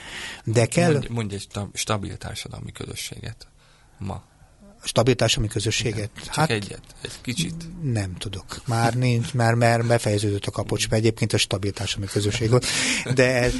De 0.45 0.67
kell... 0.67 0.93
Mondj, 0.93 1.13
mondj 1.13 1.35
egy 1.35 1.49
stabil 1.73 2.17
társadalmi 2.17 2.73
közösséget 2.73 3.47
ma 3.99 4.23
stabil 4.85 5.15
társadalmi 5.15 5.53
közösséget? 5.53 6.11
Igen, 6.17 6.29
hát, 6.29 6.51
egyet, 6.51 6.83
egy 7.03 7.21
kicsit. 7.23 7.55
Nem 7.83 8.15
tudok. 8.19 8.63
Már 8.67 8.95
nincs, 8.95 9.33
már, 9.33 9.55
már 9.55 9.87
befejeződött 9.87 10.47
a 10.47 10.51
kapocs, 10.51 10.89
mert 10.89 11.03
egyébként 11.03 11.33
a 11.33 11.39
stabil 11.39 11.73
társadalmi 11.73 12.11
közösség 12.13 12.51
volt. 12.51 12.67
De, 13.15 13.51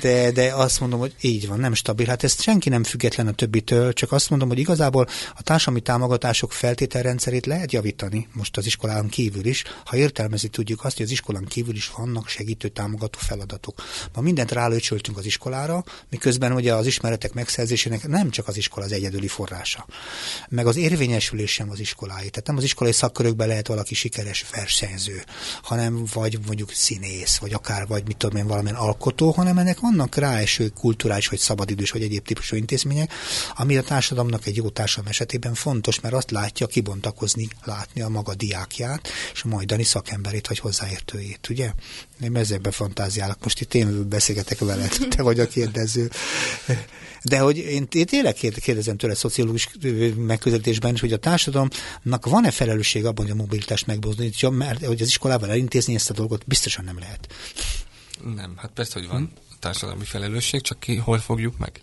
de, 0.00 0.30
de 0.30 0.54
azt 0.54 0.80
mondom, 0.80 0.98
hogy 0.98 1.14
így 1.20 1.48
van, 1.48 1.58
nem 1.58 1.74
stabil. 1.74 2.06
Hát 2.06 2.24
ezt 2.24 2.42
senki 2.42 2.68
nem 2.68 2.84
független 2.84 3.26
a 3.26 3.32
többitől, 3.32 3.92
csak 3.92 4.12
azt 4.12 4.30
mondom, 4.30 4.48
hogy 4.48 4.58
igazából 4.58 5.06
a 5.34 5.42
társadalmi 5.42 5.80
támogatások 5.80 6.52
feltételrendszerét 6.52 7.46
lehet 7.46 7.72
javítani, 7.72 8.28
most 8.32 8.56
az 8.56 8.66
iskolán 8.66 9.08
kívül 9.08 9.46
is, 9.46 9.64
ha 9.84 9.96
értelmezni 9.96 10.48
tudjuk 10.48 10.84
azt, 10.84 10.96
hogy 10.96 11.06
az 11.06 11.12
iskolán 11.12 11.44
kívül 11.44 11.74
is 11.74 11.90
vannak 11.96 12.28
segítő 12.28 12.68
támogató 12.68 13.18
feladatok. 13.22 13.82
Ma 14.14 14.20
mindent 14.20 14.52
rálőcsöltünk 14.52 15.18
az 15.18 15.24
iskolára, 15.24 15.84
miközben 16.10 16.52
ugye 16.52 16.74
az 16.74 16.86
ismeretek 16.86 17.32
megszerzésének 17.32 18.06
nem 18.06 18.30
csak 18.30 18.48
az 18.48 18.56
iskola 18.56 18.84
az 18.84 18.92
egyedüli 18.92 19.28
forrása. 19.28 19.86
Meg 20.48 20.66
az 20.70 20.76
érvényesülés 20.76 21.52
sem 21.52 21.70
az 21.70 21.80
iskolái. 21.80 22.30
Tehát 22.30 22.46
nem 22.46 22.56
az 22.56 22.62
iskolai 22.62 22.92
szakkörökben 22.92 23.48
lehet 23.48 23.66
valaki 23.66 23.94
sikeres 23.94 24.44
versenyző, 24.52 25.24
hanem 25.62 26.04
vagy 26.12 26.38
mondjuk 26.46 26.72
színész, 26.72 27.36
vagy 27.36 27.52
akár 27.52 27.86
vagy 27.86 28.06
mit 28.06 28.16
tudom 28.16 28.36
én, 28.36 28.46
valamilyen 28.46 28.76
alkotó, 28.76 29.30
hanem 29.30 29.58
ennek 29.58 29.80
vannak 29.80 30.14
ráeső 30.14 30.68
kulturális, 30.68 31.28
vagy 31.28 31.38
szabadidős, 31.38 31.90
vagy 31.90 32.02
egyéb 32.02 32.26
típusú 32.26 32.56
intézmények, 32.56 33.12
ami 33.56 33.76
a 33.76 33.82
társadalomnak 33.82 34.46
egy 34.46 34.56
jó 34.56 34.68
társadalom 34.68 35.10
esetében 35.10 35.54
fontos, 35.54 36.00
mert 36.00 36.14
azt 36.14 36.30
látja 36.30 36.66
kibontakozni, 36.66 37.48
látni 37.64 38.00
a 38.00 38.08
maga 38.08 38.34
diákját, 38.34 39.08
és 39.32 39.42
a 39.42 39.48
majdani 39.48 39.84
szakemberét, 39.84 40.46
vagy 40.46 40.58
hozzáértőjét, 40.58 41.48
ugye? 41.48 41.72
Én 42.22 42.36
ezekbe 42.36 42.70
fantáziálok. 42.70 43.42
Most 43.42 43.60
itt 43.60 43.74
én 43.74 44.08
beszélgetek 44.08 44.58
veled, 44.58 44.96
te 45.16 45.22
vagy 45.22 45.40
a 45.40 45.46
kérdező. 45.46 46.10
De 47.22 47.38
hogy 47.38 47.56
én, 47.56 47.86
én 47.90 48.06
tényleg 48.06 48.34
kérdezem 48.34 48.96
tőle 48.96 49.14
szociológus 49.14 49.68
megközelítésben 50.16 50.94
is, 50.94 51.00
hogy 51.00 51.12
a 51.12 51.16
társadalomnak 51.16 52.26
van-e 52.26 52.50
felelősség 52.50 53.04
abban, 53.04 53.24
hogy 53.24 53.34
a 53.34 53.36
mobilitást 53.36 53.86
megbozdítja, 53.86 54.50
mert 54.50 54.84
hogy 54.84 55.02
az 55.02 55.08
iskolával 55.08 55.50
elintézni 55.50 55.94
ezt 55.94 56.10
a 56.10 56.14
dolgot 56.14 56.46
biztosan 56.46 56.84
nem 56.84 56.98
lehet. 56.98 57.32
Nem, 58.34 58.54
hát 58.56 58.70
persze, 58.70 58.98
hogy 58.98 59.08
van 59.08 59.20
hm? 59.20 59.58
társadalmi 59.58 60.04
felelősség, 60.04 60.60
csak 60.60 60.80
ki 60.80 60.96
hol 60.96 61.18
fogjuk 61.18 61.58
meg. 61.58 61.80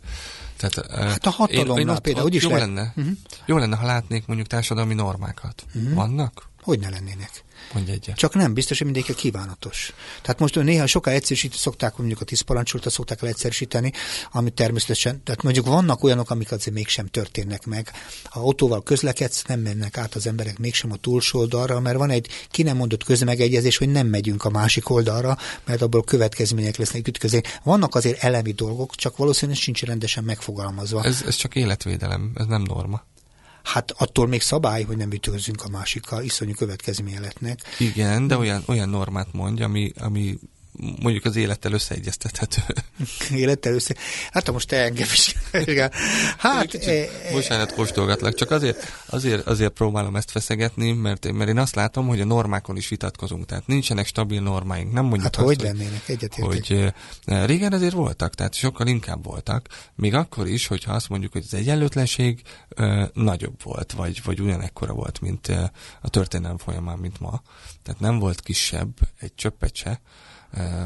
Tehát, 0.58 0.92
hát 0.92 1.26
a 1.26 1.30
hatalomnál 1.30 1.80
én, 1.80 1.88
én 1.88 2.02
például, 2.02 2.34
is 2.34 2.44
jó, 2.44 2.50
lehet? 2.50 2.66
lenne, 2.66 2.94
uh-huh. 2.96 3.14
jó 3.46 3.58
lenne, 3.58 3.76
ha 3.76 3.86
látnék 3.86 4.26
mondjuk 4.26 4.48
társadalmi 4.48 4.94
normákat. 4.94 5.66
Uh-huh. 5.76 5.94
Vannak? 5.94 6.50
Hogy 6.62 6.80
ne 6.80 6.90
lennének? 6.90 7.44
Mondj 7.74 7.92
egyet. 7.92 8.16
Csak 8.16 8.34
nem 8.34 8.54
biztos, 8.54 8.78
hogy 8.78 8.88
mindegyik 8.88 9.16
kívánatos. 9.16 9.94
Tehát 10.22 10.40
most 10.40 10.56
néha 10.56 10.86
sokkal 10.86 11.14
egyszerűsíteni 11.14 11.60
szokták, 11.60 11.98
mondjuk 11.98 12.22
a 12.22 12.26
tíz 12.26 12.42
parancsolta 12.42 12.90
szokták 12.90 13.22
el 13.22 13.28
egyszerűsíteni, 13.28 13.92
amit 14.32 14.54
természetesen, 14.54 15.24
tehát 15.24 15.44
mondjuk 15.44 15.66
vannak 15.66 16.04
olyanok, 16.04 16.30
amik 16.30 16.52
azért 16.52 16.76
mégsem 16.76 17.08
történnek 17.08 17.66
meg. 17.66 17.92
Ha 18.24 18.40
autóval 18.40 18.84
közlekedsz, 18.84 19.44
nem 19.44 19.60
mennek 19.60 19.98
át 19.98 20.16
az 20.16 20.28
emberek 20.28 20.58
mégsem 20.58 20.92
a 20.92 20.96
túlsó 20.96 21.40
oldalra, 21.40 21.80
mert 21.80 21.98
van 21.98 22.10
egy 22.10 22.28
ki 22.50 22.64
nem 22.64 22.78
mondott 22.78 23.04
közmegegyezés, 23.04 23.78
hogy 23.78 23.90
nem 23.90 24.08
megyünk 24.08 24.46
a 24.46 24.50
másik 24.50 24.90
oldalra, 24.90 25.38
mert 25.66 25.82
abból 25.82 26.04
következmények 26.04 26.78
lesznek 26.78 27.08
ütközés. 27.08 27.42
Vannak 27.64 27.96
azért 27.96 28.24
elemi 28.24 28.52
dolgok, 28.52 28.96
csak 28.96 29.18
valószínűleg 29.18 29.62
sincs 29.62 29.84
rendesen 29.84 30.24
megfogalmazva. 30.24 31.04
Ez, 31.04 31.24
ez 31.26 31.36
csak 31.36 31.56
életvédelem, 31.56 32.32
ez 32.36 32.46
nem 32.46 32.62
norma 32.62 33.04
hát 33.68 33.94
attól 33.98 34.28
még 34.28 34.42
szabály, 34.42 34.84
hogy 34.84 34.98
nem 34.98 35.12
ütközünk 35.12 35.64
a 35.64 35.70
másikkal, 35.70 36.24
iszonyú 36.24 36.54
következménye 36.54 37.20
lehetnek. 37.20 37.60
Igen, 37.80 38.28
de 38.28 38.38
olyan, 38.38 38.64
olyan 38.66 38.90
normát 38.90 39.28
mondja, 39.34 39.66
ami, 39.66 39.92
ami 40.00 40.40
mondjuk 40.78 41.26
az 41.26 41.36
élettel 41.36 41.72
összeegyeztethető. 41.72 42.62
élettel 43.42 43.74
össze... 43.74 43.96
Hát 44.32 44.52
most 44.52 44.68
te 44.68 44.84
engem 44.84 45.08
is... 45.12 45.36
hát... 46.38 46.62
Kicsit, 46.62 46.88
e, 46.88 46.92
e, 46.92 47.32
bocsánat, 47.32 47.74
kóstolgatlak, 47.74 48.34
csak 48.34 48.52
azért, 48.52 48.94
azért, 49.06 49.48
azért 49.48 49.74
próbálom 49.74 50.16
ezt 50.16 50.32
feszegetni, 50.32 50.92
mert, 50.92 51.32
mert 51.32 51.50
én 51.50 51.58
azt 51.58 51.76
látom, 51.76 52.08
hogy 52.08 52.22
a 52.22 52.26
normákon 52.26 52.78
is 52.78 52.88
vitatkozunk, 52.88 53.46
tehát 53.46 53.68
nincsenek 53.68 54.06
stabil 54.06 54.42
normáink. 54.42 54.92
Nem 54.92 55.06
mondjuk 55.06 55.24
hát 55.24 55.36
azt, 55.36 55.46
hogy 55.46 55.62
lennének, 55.62 56.10
egyetértek. 56.10 56.44
Hogy 56.46 56.94
e, 57.26 57.46
régen 57.46 57.74
azért 57.74 57.94
voltak, 57.94 58.36
tehát 58.36 58.54
sokkal 58.54 58.88
inkább 58.88 59.26
voltak, 59.26 59.68
még 59.96 60.14
akkor 60.14 60.48
is, 60.48 60.68
hogyha 60.68 60.94
azt 60.94 61.10
mondjuk, 61.10 61.32
hogy 61.32 61.44
az 61.46 61.54
egyenlőtlenség 61.54 62.42
nagyobb 63.14 63.64
volt, 63.64 63.92
vagy, 63.92 64.22
vagy 64.24 64.40
ugyanekkora 64.40 64.94
volt, 64.94 65.22
mint 65.22 65.48
a 66.02 66.10
történelem 66.10 66.58
folyamán, 66.58 66.98
mint 66.98 67.20
ma. 67.20 67.42
Tehát 67.84 68.00
nem 68.00 68.20
volt 68.20 68.42
kisebb 68.42 68.98
egy 69.20 69.36
csöppet 69.36 69.76
se, 69.76 70.02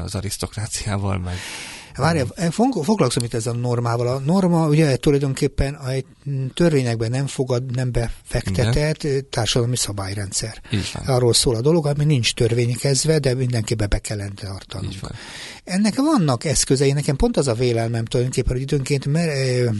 az 0.02 0.14
arisztokráciával, 0.14 1.18
meg 1.18 1.36
Várjál, 1.96 2.26
foglalkozom 2.50 3.24
itt 3.24 3.34
ezzel 3.34 3.52
a 3.52 3.56
normával. 3.56 4.06
A 4.06 4.18
norma 4.18 4.68
ugye 4.68 4.96
tulajdonképpen 4.96 5.74
a 5.74 5.90
törvényekben 6.54 7.10
nem 7.10 7.26
fogad, 7.26 7.74
nem 7.74 7.92
befektetett 7.92 9.02
Igen. 9.02 9.26
társadalmi 9.30 9.76
szabályrendszer. 9.76 10.62
Arról 11.06 11.32
szól 11.32 11.54
a 11.54 11.60
dolog, 11.60 11.86
ami 11.86 12.04
nincs 12.04 12.34
törvénykezve, 12.34 13.18
de 13.18 13.34
mindenképpen 13.34 13.88
be 13.88 13.98
kellene 13.98 14.32
tartanunk. 14.34 14.94
Ennek 15.64 15.94
vannak 15.94 16.44
eszközei, 16.44 16.92
nekem 16.92 17.16
pont 17.16 17.36
az 17.36 17.48
a 17.48 17.54
vélelmem 17.54 18.04
tulajdonképpen, 18.04 18.52
hogy 18.52 18.60
időnként 18.60 19.06
mert, 19.06 19.30
e, 19.30 19.72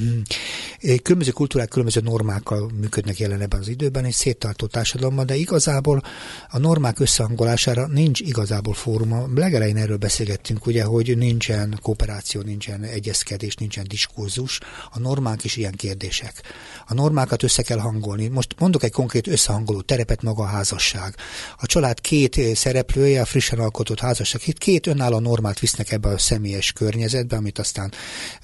e, 0.80 0.96
különböző 1.02 1.30
kultúrák 1.30 1.68
különböző 1.68 2.00
normákkal 2.00 2.70
működnek 2.80 3.18
jelen 3.18 3.40
ebben 3.40 3.60
az 3.60 3.68
időben, 3.68 4.04
egy 4.04 4.12
széttartó 4.12 4.66
társadalomban, 4.66 5.26
de 5.26 5.34
igazából 5.34 6.02
a 6.48 6.58
normák 6.58 7.00
összehangolására 7.00 7.86
nincs 7.86 8.20
igazából 8.20 8.74
fóruma. 8.74 9.26
Legelején 9.34 9.76
erről 9.76 9.96
beszélgettünk, 9.96 10.66
ugye, 10.66 10.84
hogy 10.84 11.16
nincsen 11.18 11.78
kóp 11.82 12.01
kooperáció, 12.02 12.40
nincsen 12.40 12.82
egyezkedés, 12.82 13.54
nincsen 13.54 13.84
diskurzus. 13.88 14.58
A 14.90 14.98
normák 14.98 15.44
is 15.44 15.56
ilyen 15.56 15.72
kérdések. 15.72 16.42
A 16.86 16.94
normákat 16.94 17.42
össze 17.42 17.62
kell 17.62 17.78
hangolni. 17.78 18.28
Most 18.28 18.54
mondok 18.58 18.82
egy 18.82 18.90
konkrét 18.90 19.26
összehangoló 19.26 19.80
terepet, 19.80 20.22
maga 20.22 20.42
a 20.42 20.46
házasság. 20.46 21.14
A 21.58 21.66
család 21.66 22.00
két 22.00 22.40
szereplője, 22.54 23.20
a 23.20 23.24
frissen 23.24 23.58
alkotott 23.58 24.00
házasság, 24.00 24.40
itt 24.44 24.58
két 24.58 24.86
önálló 24.86 25.18
normát 25.18 25.58
visznek 25.58 25.92
ebbe 25.92 26.08
a 26.08 26.18
személyes 26.18 26.72
környezetbe, 26.72 27.36
amit 27.36 27.58
aztán 27.58 27.92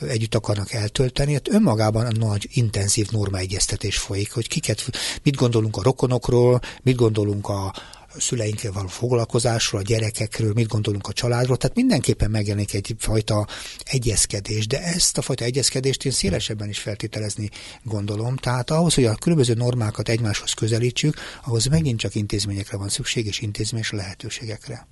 együtt 0.00 0.34
akarnak 0.34 0.72
eltölteni. 0.72 1.32
Hát 1.32 1.48
önmagában 1.48 2.12
nagy, 2.18 2.48
intenzív 2.52 3.10
normaegyeztetés 3.10 3.98
folyik, 3.98 4.32
hogy 4.32 4.48
kiket, 4.48 4.84
mit 5.22 5.36
gondolunk 5.36 5.76
a 5.76 5.82
rokonokról, 5.82 6.60
mit 6.82 6.96
gondolunk 6.96 7.48
a, 7.48 7.74
szüleinkkel 8.16 8.72
való 8.72 8.86
foglalkozásról, 8.86 9.80
a 9.80 9.84
gyerekekről, 9.84 10.52
mit 10.52 10.66
gondolunk 10.66 11.06
a 11.06 11.12
családról, 11.12 11.56
tehát 11.56 11.76
mindenképpen 11.76 12.30
megjelenik 12.30 12.74
egyfajta 12.74 13.46
egyezkedés, 13.84 14.66
de 14.66 14.82
ezt 14.82 15.18
a 15.18 15.22
fajta 15.22 15.44
egyezkedést 15.44 16.04
én 16.04 16.12
szélesebben 16.12 16.68
is 16.68 16.78
feltételezni 16.78 17.50
gondolom, 17.82 18.36
tehát 18.36 18.70
ahhoz, 18.70 18.94
hogy 18.94 19.04
a 19.04 19.14
különböző 19.14 19.54
normákat 19.54 20.08
egymáshoz 20.08 20.52
közelítsük, 20.52 21.16
ahhoz 21.44 21.66
megint 21.66 21.98
csak 21.98 22.14
intézményekre 22.14 22.76
van 22.76 22.88
szükség, 22.88 23.26
és 23.26 23.40
intézményes 23.40 23.90
lehetőségekre. 23.90 24.86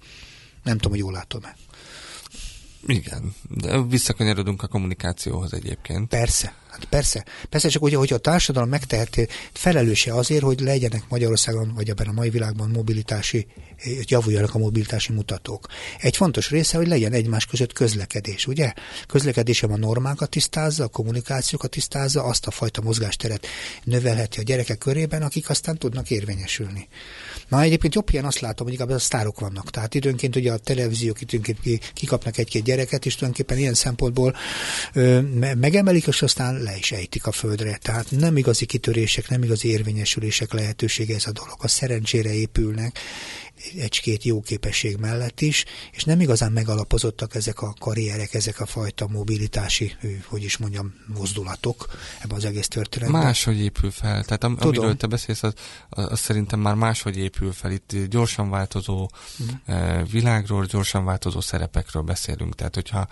Nem 0.63 0.75
tudom, 0.75 0.91
hogy 0.91 1.01
jól 1.01 1.13
látom-e. 1.13 1.57
Igen, 2.87 3.35
de 3.49 3.83
visszakanyarodunk 3.83 4.63
a 4.63 4.67
kommunikációhoz 4.67 5.53
egyébként. 5.53 6.09
Persze. 6.09 6.55
Hát 6.77 6.85
persze, 6.85 7.25
persze 7.49 7.69
csak 7.69 7.83
ugye, 7.83 7.97
hogy 7.97 8.13
a 8.13 8.19
társadalom 8.19 8.69
megteheti 8.69 9.29
felelőse 9.53 10.15
azért, 10.15 10.43
hogy 10.43 10.61
legyenek 10.61 11.03
Magyarországon, 11.09 11.73
vagy 11.75 11.89
ebben 11.89 12.07
a 12.07 12.13
mai 12.13 12.31
világban 12.31 12.71
mobilitási, 12.71 13.47
javuljanak 13.85 14.55
a 14.55 14.59
mobilitási 14.59 15.13
mutatók. 15.13 15.67
Egy 16.01 16.17
fontos 16.17 16.51
része, 16.51 16.77
hogy 16.77 16.87
legyen 16.87 17.13
egymás 17.13 17.47
között 17.47 17.73
közlekedés, 17.73 18.47
ugye? 18.47 18.73
Közlekedésem 19.07 19.73
a 19.73 19.77
normákat 19.77 20.31
tisztázza, 20.31 20.85
a 20.85 20.89
kommunikációkat 20.89 21.71
tisztázza, 21.71 22.23
azt 22.23 22.47
a 22.47 22.51
fajta 22.51 22.83
mozgásteret 22.83 23.47
növelheti 23.85 24.41
a 24.41 24.43
gyerekek 24.43 24.79
körében, 24.79 25.23
akik 25.23 25.51
aztán 25.51 25.79
tudnak 25.79 26.11
érvényesülni. 26.11 26.89
Na 27.49 27.61
egyébként 27.61 27.95
jobb 27.95 28.09
ilyen 28.11 28.25
azt 28.25 28.41
látom, 28.41 28.67
hogy 28.67 28.77
inkább 28.79 28.97
a 28.97 28.99
sztárok 28.99 29.41
vannak. 29.41 29.71
Tehát 29.71 29.95
időnként 29.95 30.37
ugye 30.37 30.53
a 30.53 30.57
televíziók 30.57 31.21
időnként 31.21 31.93
kikapnak 31.95 32.39
egy-két 32.39 32.63
gyereket, 32.63 33.07
és 33.07 33.15
tulajdonképpen 33.15 33.59
ilyen 33.59 33.75
szempontból 33.75 34.37
ö, 34.93 35.21
megemelik, 35.59 36.07
és 36.07 36.23
aztán 36.23 36.66
le 36.67 36.77
is 36.77 36.93
ejtik 36.93 37.27
a 37.27 37.33
földre. 37.33 37.77
Tehát 37.77 38.11
nem 38.11 38.37
igazi 38.37 38.67
kitörések, 38.67 39.29
nem 39.29 39.43
igazi 39.43 39.69
érvényesülések 39.69 40.53
lehetősége 40.53 41.15
ez 41.15 41.27
a 41.27 41.33
dolog. 41.33 41.57
A 41.59 41.69
szerencsére 41.69 42.33
épülnek 42.33 42.99
egy-két 43.79 44.25
jó 44.25 44.41
képesség 44.41 44.97
mellett 44.97 45.41
is, 45.41 45.65
és 45.93 46.05
nem 46.05 46.21
igazán 46.21 46.53
megalapozottak 46.53 47.35
ezek 47.35 47.61
a 47.63 47.75
karrierek, 47.79 48.35
ezek 48.35 48.61
a 48.61 48.67
fajta 48.67 49.07
mobilitási, 49.09 49.97
hogy 50.27 50.43
is 50.43 50.57
mondjam, 50.57 50.95
mozdulatok 51.07 51.87
ebben 52.23 52.37
az 52.37 52.45
egész 52.45 52.69
történetben. 52.69 53.23
Máshogy 53.23 53.59
épül 53.59 53.91
fel. 53.91 54.25
Tehát 54.25 54.45
am, 54.45 54.57
amiről 54.61 54.97
te 54.97 55.07
beszélsz, 55.07 55.43
az, 55.43 55.53
az 55.89 56.21
szerintem 56.21 56.61
már 56.61 56.75
máshogy 56.75 57.17
épül 57.17 57.53
fel. 57.53 57.71
Itt 57.71 57.97
gyorsan 58.09 58.51
változó 58.51 59.09
mm. 59.43 60.03
világról, 60.11 60.65
gyorsan 60.65 61.05
változó 61.05 61.41
szerepekről 61.41 62.03
beszélünk. 62.03 62.55
Tehát, 62.55 62.75
hogyha 62.75 63.09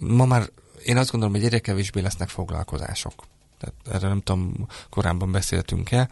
ma 0.00 0.24
már 0.24 0.50
én 0.84 0.96
azt 0.96 1.10
gondolom, 1.10 1.34
hogy 1.34 1.44
egyre 1.44 1.58
kevésbé 1.58 2.00
lesznek 2.00 2.28
foglalkozások. 2.28 3.24
Tehát 3.58 3.96
erre 3.96 4.08
nem 4.08 4.20
tudom, 4.20 4.68
korábban 4.90 5.32
beszéltünk-e, 5.32 6.08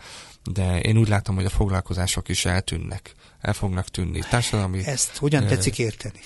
de 0.52 0.80
én 0.80 0.96
úgy 0.96 1.08
látom, 1.08 1.34
hogy 1.34 1.44
a 1.44 1.50
foglalkozások 1.50 2.28
is 2.28 2.44
eltűnnek, 2.44 3.14
el 3.40 3.52
fognak 3.52 3.88
tűnni. 3.88 4.20
Társadalmi, 4.30 4.84
Ezt 4.84 5.16
hogyan 5.16 5.46
tetszik 5.46 5.78
érteni? 5.78 6.18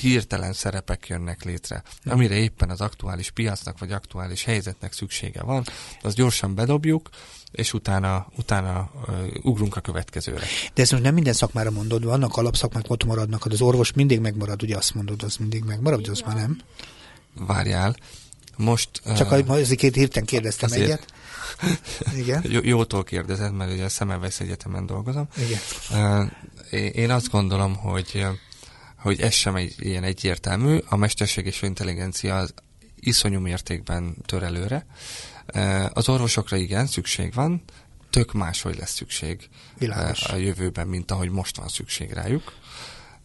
Hirtelen 0.00 0.52
szerepek 0.52 1.08
jönnek 1.08 1.44
létre, 1.44 1.82
amire 2.04 2.34
éppen 2.34 2.70
az 2.70 2.80
aktuális 2.80 3.30
piacnak 3.30 3.78
vagy 3.78 3.92
aktuális 3.92 4.44
helyzetnek 4.44 4.92
szüksége 4.92 5.42
van, 5.42 5.64
azt 6.02 6.16
gyorsan 6.16 6.54
bedobjuk, 6.54 7.08
és 7.52 7.72
utána, 7.72 8.26
utána 8.36 8.90
uh, 9.08 9.26
ugrunk 9.42 9.76
a 9.76 9.80
következőre. 9.80 10.46
De 10.74 10.82
ez 10.82 10.90
most 10.90 11.02
nem 11.02 11.14
minden 11.14 11.32
szakmára 11.32 11.70
mondod, 11.70 12.04
vannak 12.04 12.36
alapszakmák, 12.36 12.84
ott 12.90 13.04
maradnak, 13.04 13.44
az 13.44 13.60
orvos 13.60 13.92
mindig 13.92 14.20
megmarad, 14.20 14.62
ugye 14.62 14.76
azt 14.76 14.94
mondod, 14.94 15.22
az 15.22 15.36
mindig 15.36 15.64
megmarad, 15.64 15.98
ugye 15.98 16.10
az 16.10 16.20
már 16.20 16.36
nem? 16.36 16.60
Várjál. 17.38 17.96
Most... 18.56 18.90
Csak 19.16 19.32
uh, 19.32 19.50
azért 19.50 19.78
két 19.78 19.94
hirtelen 19.94 20.26
kérdeztem 20.26 20.70
azért, 20.70 20.84
egyet. 20.84 21.14
Igen. 22.14 22.44
Jótól 22.72 23.04
kérdezed, 23.04 23.52
mert 23.52 23.72
ugye 23.72 23.84
a 23.84 23.88
Szemelweis 23.88 24.40
Egyetemen 24.40 24.86
dolgozom. 24.86 25.28
Igen. 25.36 25.60
Uh, 26.70 26.96
én 26.96 27.10
azt 27.10 27.30
gondolom, 27.30 27.76
hogy 27.76 28.26
hogy 29.06 29.20
ez 29.20 29.32
sem 29.32 29.56
egy 29.56 29.74
ilyen 29.78 30.04
egyértelmű. 30.04 30.78
A 30.88 30.96
mesterséges 30.96 31.62
intelligencia 31.62 32.36
az 32.36 32.54
iszonyú 33.00 33.40
mértékben 33.40 34.16
tör 34.26 34.42
előre. 34.42 34.86
Az 35.92 36.08
orvosokra 36.08 36.56
igen, 36.56 36.86
szükség 36.86 37.34
van, 37.34 37.62
tök 38.10 38.32
máshogy 38.32 38.76
lesz 38.78 38.94
szükség 38.94 39.48
Világos. 39.78 40.22
a 40.22 40.36
jövőben, 40.36 40.86
mint 40.86 41.10
ahogy 41.10 41.30
most 41.30 41.56
van 41.56 41.68
szükség 41.68 42.12
rájuk 42.12 42.52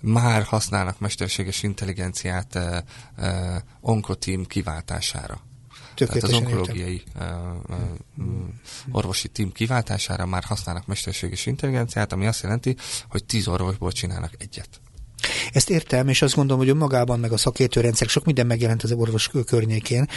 már 0.02 0.44
használnak 0.44 1.00
mesterséges 1.00 1.64
intelligenciát 1.64 2.56
uh, 2.56 2.78
uh, 3.18 3.56
onkotím 3.80 4.46
kiváltására. 4.46 5.42
Tehát 5.96 6.24
az 6.24 6.34
onkológiai 6.34 7.04
uh, 7.16 7.26
uh, 7.70 8.26
orvosi 8.92 9.28
tím 9.28 9.52
kiváltására 9.52 10.26
már 10.26 10.44
használnak 10.44 10.86
mesterséges 10.86 11.46
intelligenciát, 11.46 12.12
ami 12.12 12.28
azt 12.28 12.42
jelenti, 12.42 12.76
hogy 13.10 13.26
tíz 13.26 13.48
orvosból 13.48 13.92
csinálnak 13.92 14.34
egyet. 14.38 14.82
Ezt 15.52 15.70
értem, 15.70 16.08
és 16.08 16.22
azt 16.22 16.36
gondolom, 16.36 16.62
hogy 16.62 16.72
önmagában 16.72 17.20
meg 17.20 17.32
a 17.32 17.38
szakértőrendszer 17.38 18.08
sok 18.08 18.26
minden 18.26 18.48
megjelent 18.48 18.84
az 18.84 18.92
orvos 18.92 19.30
környékén. 19.46 20.08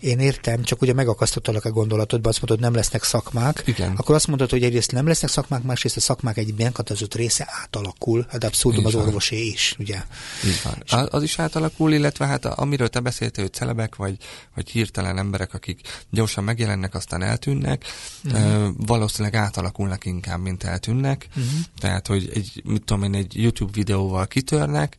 Én 0.00 0.18
értem, 0.18 0.62
csak 0.62 0.82
ugye 0.82 0.92
megakasztottalak 0.92 1.64
a 1.64 1.70
gondolatodba, 1.70 2.28
azt 2.28 2.40
mondod, 2.40 2.60
nem 2.60 2.74
lesznek 2.74 3.02
szakmák. 3.02 3.62
Igen. 3.66 3.94
Akkor 3.96 4.14
azt 4.14 4.26
mondod, 4.26 4.50
hogy 4.50 4.62
egyrészt 4.62 4.92
nem 4.92 5.06
lesznek 5.06 5.30
szakmák, 5.30 5.62
másrészt 5.62 5.96
a 5.96 6.00
szakmák 6.00 6.36
egy 6.36 6.54
meghatározott 6.58 7.14
része 7.14 7.48
átalakul, 7.62 8.26
de 8.38 8.46
abszurdum 8.46 8.86
az 8.86 8.94
orvosé 8.94 9.46
is, 9.46 9.74
ugye? 9.78 10.02
Így 10.44 10.60
van. 10.64 10.82
És 10.84 10.92
az 11.10 11.22
is 11.22 11.38
átalakul, 11.38 11.92
illetve 11.92 12.26
hát 12.26 12.44
amiről 12.44 12.88
te 12.88 13.00
beszéltél, 13.00 13.44
hogy 13.44 13.52
celebek, 13.52 13.96
vagy, 13.96 14.16
vagy 14.54 14.70
hirtelen 14.70 15.18
emberek, 15.18 15.54
akik 15.54 15.80
gyorsan 16.10 16.44
megjelennek, 16.44 16.94
aztán 16.94 17.22
eltűnnek, 17.22 17.84
uh-huh. 18.24 18.68
valószínűleg 18.76 19.34
átalakulnak 19.34 20.04
inkább, 20.04 20.40
mint 20.40 20.64
eltűnnek. 20.64 21.28
Uh-huh. 21.28 21.50
Tehát, 21.78 22.06
hogy 22.06 22.30
egy, 22.34 22.62
mit 22.64 22.84
tudom 22.84 23.02
én, 23.02 23.14
egy 23.14 23.42
YouTube 23.42 23.72
videóval 23.74 24.26
kitörnek, 24.40 24.96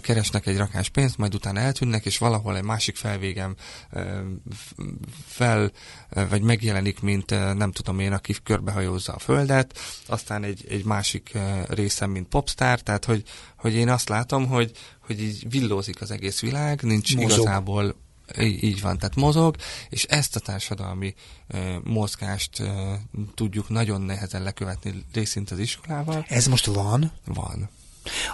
keresnek 0.00 0.46
egy 0.46 0.56
rakás 0.56 0.88
pénzt, 0.88 1.18
majd 1.18 1.34
utána 1.34 1.60
eltűnnek, 1.60 2.06
és 2.06 2.18
valahol 2.18 2.56
egy 2.56 2.62
másik 2.62 2.96
felvégem 2.96 3.54
fel, 5.26 5.70
vagy 6.28 6.42
megjelenik, 6.42 7.00
mint 7.00 7.30
nem 7.30 7.72
tudom 7.72 7.98
én, 7.98 8.12
aki 8.12 8.34
körbehajózza 8.42 9.12
a 9.12 9.18
földet, 9.18 9.78
aztán 10.06 10.44
egy, 10.44 10.64
egy 10.68 10.84
másik 10.84 11.38
részem, 11.68 12.10
mint 12.10 12.28
popstar, 12.28 12.80
tehát 12.80 13.04
hogy, 13.04 13.22
hogy 13.56 13.74
én 13.74 13.88
azt 13.88 14.08
látom, 14.08 14.46
hogy, 14.46 14.72
hogy 15.06 15.22
így 15.22 15.50
villózik 15.50 16.00
az 16.00 16.10
egész 16.10 16.40
világ, 16.40 16.82
nincs 16.82 17.14
Mozog. 17.14 17.30
igazából 17.30 17.94
így, 18.38 18.62
így 18.62 18.80
van, 18.80 18.98
tehát 18.98 19.16
mozog, 19.16 19.56
és 19.88 20.04
ezt 20.04 20.36
a 20.36 20.40
társadalmi 20.40 21.14
uh, 21.48 21.74
mozgást 21.84 22.58
uh, 22.58 22.68
tudjuk 23.34 23.68
nagyon 23.68 24.00
nehezen 24.00 24.42
lekövetni 24.42 25.04
részint 25.12 25.50
az 25.50 25.58
iskolával. 25.58 26.24
Ez 26.28 26.46
most 26.46 26.66
van? 26.66 27.12
Van. 27.24 27.68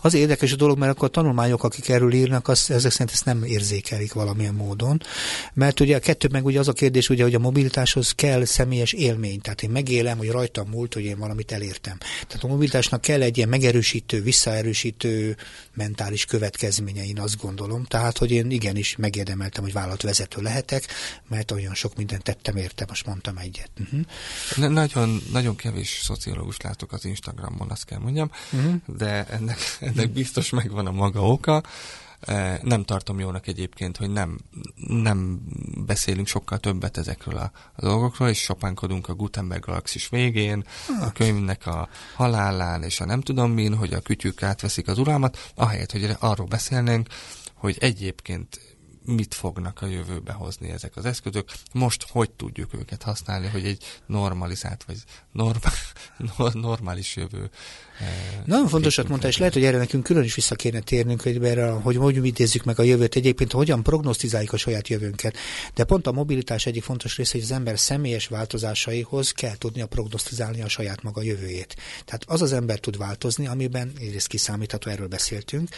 Az 0.02 0.14
érdekes 0.14 0.52
a 0.52 0.56
dolog, 0.56 0.78
mert 0.78 0.92
akkor 0.92 1.08
a 1.08 1.10
tanulmányok, 1.10 1.64
akik 1.64 1.88
erről 1.88 2.12
írnak, 2.12 2.48
az, 2.48 2.70
ezek 2.70 2.92
szerint 2.92 3.10
ezt 3.10 3.24
nem 3.24 3.44
érzékelik 3.44 4.12
valamilyen 4.12 4.54
módon. 4.54 5.02
Mert 5.52 5.80
ugye 5.80 5.96
a 5.96 5.98
kettő 5.98 6.28
meg 6.30 6.44
ugye 6.44 6.58
az 6.58 6.68
a 6.68 6.72
kérdés, 6.72 7.08
ugye, 7.08 7.22
hogy 7.22 7.34
a 7.34 7.38
mobilitáshoz 7.38 8.12
kell 8.12 8.44
személyes 8.44 8.92
élmény. 8.92 9.40
Tehát 9.40 9.62
én 9.62 9.70
megélem, 9.70 10.18
hogy 10.18 10.30
rajtam 10.30 10.68
múlt, 10.68 10.94
hogy 10.94 11.04
én 11.04 11.18
valamit 11.18 11.52
elértem. 11.52 11.98
Tehát 12.26 12.44
a 12.44 12.46
mobilitásnak 12.46 13.00
kell 13.00 13.22
egy 13.22 13.36
ilyen 13.36 13.48
megerősítő, 13.48 14.22
visszaerősítő 14.22 15.36
mentális 15.74 16.24
következménye, 16.24 17.04
én 17.04 17.18
azt 17.18 17.40
gondolom. 17.40 17.84
Tehát, 17.84 18.18
hogy 18.18 18.30
én 18.30 18.50
igenis 18.50 18.96
megérdemeltem, 18.96 19.62
hogy 19.62 19.72
vállalatvezető 19.72 20.42
lehetek, 20.42 20.86
mert 21.28 21.50
olyan 21.50 21.74
sok 21.74 21.96
mindent 21.96 22.22
tettem 22.22 22.56
érte, 22.56 22.84
most 22.88 23.06
mondtam 23.06 23.36
egyet. 23.36 23.70
Uh-huh. 23.80 24.70
Nagyon, 24.72 25.22
nagyon 25.32 25.56
kevés 25.56 26.00
szociológus 26.02 26.56
látok 26.60 26.92
az 26.92 27.04
Instagramon, 27.04 27.70
azt 27.70 27.84
kell 27.84 27.98
mondjam, 27.98 28.30
uh-huh. 28.52 28.74
de 28.96 29.26
ennek 29.26 29.58
ennek 29.80 30.10
biztos 30.10 30.50
megvan 30.50 30.86
a 30.86 30.90
maga 30.90 31.20
oka. 31.20 31.62
E, 32.20 32.60
nem 32.62 32.84
tartom 32.84 33.20
jónak 33.20 33.46
egyébként, 33.46 33.96
hogy 33.96 34.10
nem, 34.10 34.38
nem 34.86 35.40
beszélünk 35.86 36.26
sokkal 36.26 36.58
többet 36.58 36.96
ezekről 36.96 37.36
a, 37.36 37.50
a 37.74 37.80
dolgokról, 37.80 38.28
és 38.28 38.38
sopánkodunk 38.38 39.08
a 39.08 39.14
Gutenberg 39.14 39.64
galaxis 39.64 40.08
végén, 40.08 40.64
a 40.88 40.92
hát. 40.92 41.12
könyvnek 41.12 41.66
a 41.66 41.88
halálán, 42.14 42.82
és 42.82 43.00
a 43.00 43.04
nem 43.04 43.20
tudom 43.20 43.50
min, 43.50 43.74
hogy 43.74 43.92
a 43.92 44.00
kütyük 44.00 44.42
átveszik 44.42 44.88
az 44.88 44.98
uralmat, 44.98 45.52
ahelyett, 45.54 45.92
hogy 45.92 46.16
arról 46.18 46.46
beszélnénk, 46.46 47.08
hogy 47.54 47.76
egyébként 47.80 48.75
mit 49.06 49.34
fognak 49.34 49.82
a 49.82 49.86
jövőbe 49.86 50.32
hozni 50.32 50.70
ezek 50.70 50.96
az 50.96 51.04
eszközök. 51.04 51.52
Most 51.72 52.06
hogy 52.10 52.30
tudjuk 52.30 52.74
őket 52.74 53.02
használni, 53.02 53.46
hogy 53.46 53.64
egy 53.64 53.84
normalizált, 54.06 54.84
vagy 54.84 54.96
normál, 55.32 55.72
normális 56.68 57.16
jövő 57.16 57.50
nagyon 58.44 58.68
fontosat 58.68 59.08
mondta, 59.08 59.28
és 59.28 59.38
lehet, 59.38 59.54
hogy 59.54 59.64
erre 59.64 59.78
nekünk 59.78 60.04
külön 60.04 60.22
is 60.22 60.34
vissza 60.34 60.54
kéne 60.54 60.80
térnünk, 60.80 61.22
hogy, 61.22 61.44
erre, 61.44 61.70
hogy 61.70 61.96
hogy 61.96 62.26
idézzük 62.26 62.64
meg 62.64 62.78
a 62.78 62.82
jövőt, 62.82 63.14
egyébként 63.14 63.52
hogyan 63.52 63.82
prognosztizáljuk 63.82 64.52
a 64.52 64.56
saját 64.56 64.88
jövőnket. 64.88 65.36
De 65.74 65.84
pont 65.84 66.06
a 66.06 66.12
mobilitás 66.12 66.66
egyik 66.66 66.82
fontos 66.82 67.16
része, 67.16 67.32
hogy 67.32 67.42
az 67.42 67.50
ember 67.50 67.78
személyes 67.78 68.26
változásaihoz 68.26 69.30
kell 69.30 69.56
tudnia 69.56 69.86
prognosztizálni 69.86 70.62
a 70.62 70.68
saját 70.68 71.02
maga 71.02 71.22
jövőjét. 71.22 71.76
Tehát 72.04 72.24
az 72.26 72.42
az 72.42 72.52
ember 72.52 72.78
tud 72.78 72.98
változni, 72.98 73.46
amiben 73.46 73.92
egyrészt 74.00 74.26
kiszámítható, 74.26 74.90
erről 74.90 75.08
beszéltünk. 75.08 75.68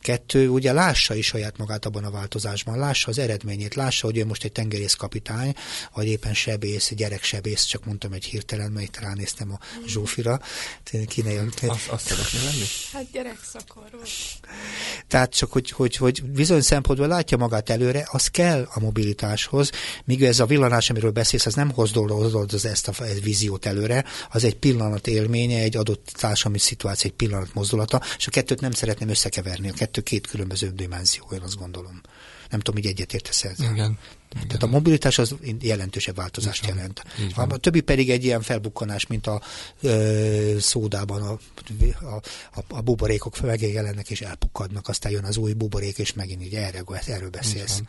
Kettő, 0.00 0.48
ugye 0.48 0.72
lássa 0.72 1.14
is 1.14 1.26
saját 1.26 1.58
magát 1.58 1.84
abban 1.84 2.04
a 2.04 2.10
változásban, 2.10 2.75
lássa 2.76 3.10
az 3.10 3.18
eredményét, 3.18 3.74
lássa, 3.74 4.06
hogy 4.06 4.16
ő 4.16 4.24
most 4.24 4.44
egy 4.44 4.52
tengerészkapitány, 4.52 5.54
vagy 5.94 6.06
éppen 6.06 6.34
sebész, 6.34 6.92
gyereksebész, 6.94 7.64
csak 7.64 7.84
mondtam 7.84 8.12
egy 8.12 8.24
hirtelen, 8.24 8.72
mert 8.72 9.00
ránéztem 9.00 9.52
a 9.52 9.58
Zsófira, 9.86 10.40
kéne 11.06 11.42
azt, 11.66 11.88
azt 11.88 12.06
szeretné 12.06 12.38
lenni? 12.44 12.64
Hát 12.92 13.10
gyerekszakorvos. 13.12 14.38
Tehát 15.08 15.34
csak, 15.34 15.52
hogy, 15.52 15.70
hogy, 15.70 15.96
hogy 15.96 16.24
bizony 16.24 16.60
szempontból 16.60 17.08
látja 17.08 17.36
magát 17.36 17.70
előre, 17.70 18.08
az 18.10 18.26
kell 18.26 18.68
a 18.74 18.80
mobilitáshoz, 18.80 19.70
míg 20.04 20.22
ez 20.24 20.40
a 20.40 20.46
villanás, 20.46 20.90
amiről 20.90 21.10
beszélsz, 21.10 21.46
az 21.46 21.54
nem 21.54 21.70
hozdolod 21.70 22.54
ezt 22.64 22.88
a 22.88 22.92
víziót 23.22 23.66
előre, 23.66 24.04
az 24.30 24.44
egy 24.44 24.56
pillanat 24.56 25.06
élménye, 25.06 25.60
egy 25.60 25.76
adott 25.76 26.10
társadalmi 26.12 26.58
szituáció, 26.58 27.10
egy 27.10 27.16
pillanat 27.16 27.54
mozdulata, 27.54 28.02
és 28.16 28.26
a 28.26 28.30
kettőt 28.30 28.60
nem 28.60 28.70
szeretném 28.70 29.08
összekeverni. 29.08 29.68
A 29.68 29.72
kettő 29.72 30.00
két 30.00 30.26
különböző 30.26 30.70
dimenzió, 30.70 31.28
én 31.32 31.40
azt 31.40 31.58
gondolom. 31.58 32.00
Nem 32.50 32.60
tudom, 32.60 32.82
hogy 32.82 32.90
egyetértesz 32.90 33.44
ezzel. 33.44 33.72
Igen. 33.72 33.98
Igen. 34.36 34.48
Tehát 34.48 34.62
a 34.62 34.66
mobilitás 34.66 35.18
az 35.18 35.34
jelentősebb 35.60 36.16
változást 36.16 36.62
Így 36.62 36.68
jelent. 36.68 37.02
A, 37.34 37.40
a 37.40 37.56
többi 37.56 37.80
pedig 37.80 38.10
egy 38.10 38.24
ilyen 38.24 38.42
felbukkanás, 38.42 39.06
mint 39.06 39.26
a 39.26 39.42
ö, 39.80 40.56
szódában 40.60 41.22
a, 41.22 41.38
a, 42.06 42.20
a, 42.54 42.64
a 42.68 42.80
buborékok 42.80 43.40
megjelennek 43.40 44.10
és 44.10 44.20
elpukkadnak, 44.20 44.88
aztán 44.88 45.12
jön 45.12 45.24
az 45.24 45.36
új 45.36 45.52
buborék, 45.52 45.98
és 45.98 46.12
megint 46.12 46.44
így 46.44 46.54
erről, 46.54 46.84
erről 47.06 47.30
beszélsz. 47.30 47.82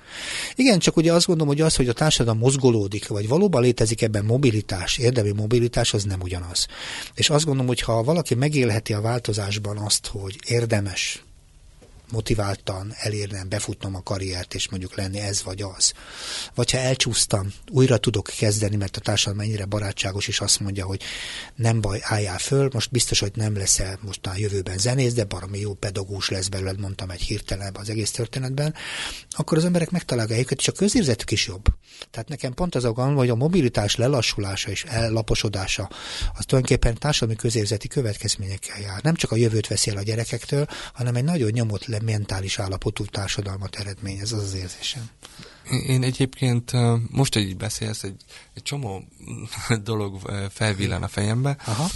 Igen, 0.56 0.80
csak 0.80 0.98
ugye 0.98 1.14
azt 1.14 1.26
gondolom, 1.26 1.54
hogy 1.54 1.62
az, 1.62 1.76
hogy 1.76 1.88
a 1.88 1.94
társadalom 1.94 2.40
mozgolódik, 2.40 3.08
vagy 3.08 3.28
valóban 3.28 3.62
létezik 3.62 4.02
ebben 4.02 4.26
mobilitás, 4.26 4.98
érdemi 4.98 5.32
mobilitás, 5.32 5.94
az 5.94 6.04
nem 6.04 6.22
ugyanaz. 6.22 6.68
És 7.14 7.30
azt 7.30 7.46
gondolom, 7.46 7.68
hogy 7.68 7.82
ha 7.82 8.04
valaki 8.04 8.36
megélheti 8.36 8.94
a 8.94 9.02
változásban 9.02 9.78
azt, 9.78 10.08
hogy 10.08 10.36
érdemes 10.46 11.22
motiváltan 12.12 12.94
elérnem, 12.98 13.50
befutnom 13.50 13.96
a 13.96 14.04
karriert, 14.04 14.54
és 14.54 14.70
mondjuk 14.70 14.96
lenni 14.96 15.20
ez 15.20 15.44
vagy 15.44 15.62
az. 15.62 15.94
Vagy 16.56 16.72
ha 16.72 16.78
elcsúsztam, 16.78 17.54
újra 17.72 17.98
tudok 17.98 18.30
kezdeni, 18.38 18.76
mert 18.76 18.98
a 18.98 19.00
társadalom 19.00 19.46
ennyire 19.46 19.66
barátságos, 19.66 20.28
és 20.28 20.40
azt 20.40 20.60
mondja, 20.60 20.86
hogy 20.86 21.02
nem 21.56 21.82
baj, 21.82 22.00
álljál 22.04 22.38
föl, 22.38 22.70
most 22.74 22.92
biztos, 22.92 23.20
hogy 23.20 23.32
nem 23.36 23.58
leszel 23.58 24.00
most 24.02 24.28
a 24.28 24.34
jövőben 24.36 24.78
zenész, 24.78 25.14
de 25.14 25.24
baromi 25.24 25.60
jó 25.60 25.74
pedagógus 25.74 26.30
lesz 26.30 26.48
belőled, 26.48 26.80
mondtam 26.80 27.10
egy 27.10 27.22
hirtelen 27.22 27.76
az 27.80 27.90
egész 27.90 28.12
történetben, 28.12 28.74
akkor 29.30 29.58
az 29.58 29.66
emberek 29.66 29.90
megtalálják 29.90 30.40
őket, 30.40 30.60
és 30.60 30.68
a 30.68 30.72
közérzetük 30.72 31.32
is 31.32 31.48
jobb. 31.48 31.66
Tehát 32.12 32.30
nekem 32.30 32.54
pont 32.54 32.76
az 32.76 32.84
a 32.84 32.92
gond, 32.92 33.18
hogy 33.18 33.30
a 33.30 33.36
mobilitás 33.36 33.96
lelassulása 33.96 34.70
és 34.70 34.84
ellaposodása 34.84 35.90
az 36.38 36.46
tulajdonképpen 36.46 36.98
társadalmi 36.98 37.36
közérzeti 37.36 37.88
következményekkel 37.88 38.80
jár. 38.80 39.04
Nem 39.04 39.16
csak 39.16 39.32
a 39.32 39.36
jövőt 39.36 39.68
veszi 39.68 39.90
el 39.90 39.98
a 39.98 40.02
gyerekektől, 40.02 40.68
hanem 40.94 41.16
egy 41.16 41.24
nagyon 41.24 41.52
nyomott 41.52 41.86
le 41.86 41.97
mentális 42.02 42.60
állapotú 42.60 43.06
társadalmat 43.06 43.76
eredményez, 43.76 44.32
az 44.32 44.44
az 44.44 44.54
érzésem. 44.54 45.10
Én 45.88 46.04
egyébként 46.04 46.72
most, 47.12 47.34
hogy 47.34 47.44
így 47.44 47.58
beszélsz, 47.58 48.04
egy, 48.04 48.22
egy 48.54 48.64
csomó 48.64 49.04
dolog 49.84 50.20
felvillan 50.50 51.04
a 51.04 51.08
fejembe. 51.08 51.58
Aha. 51.66 51.88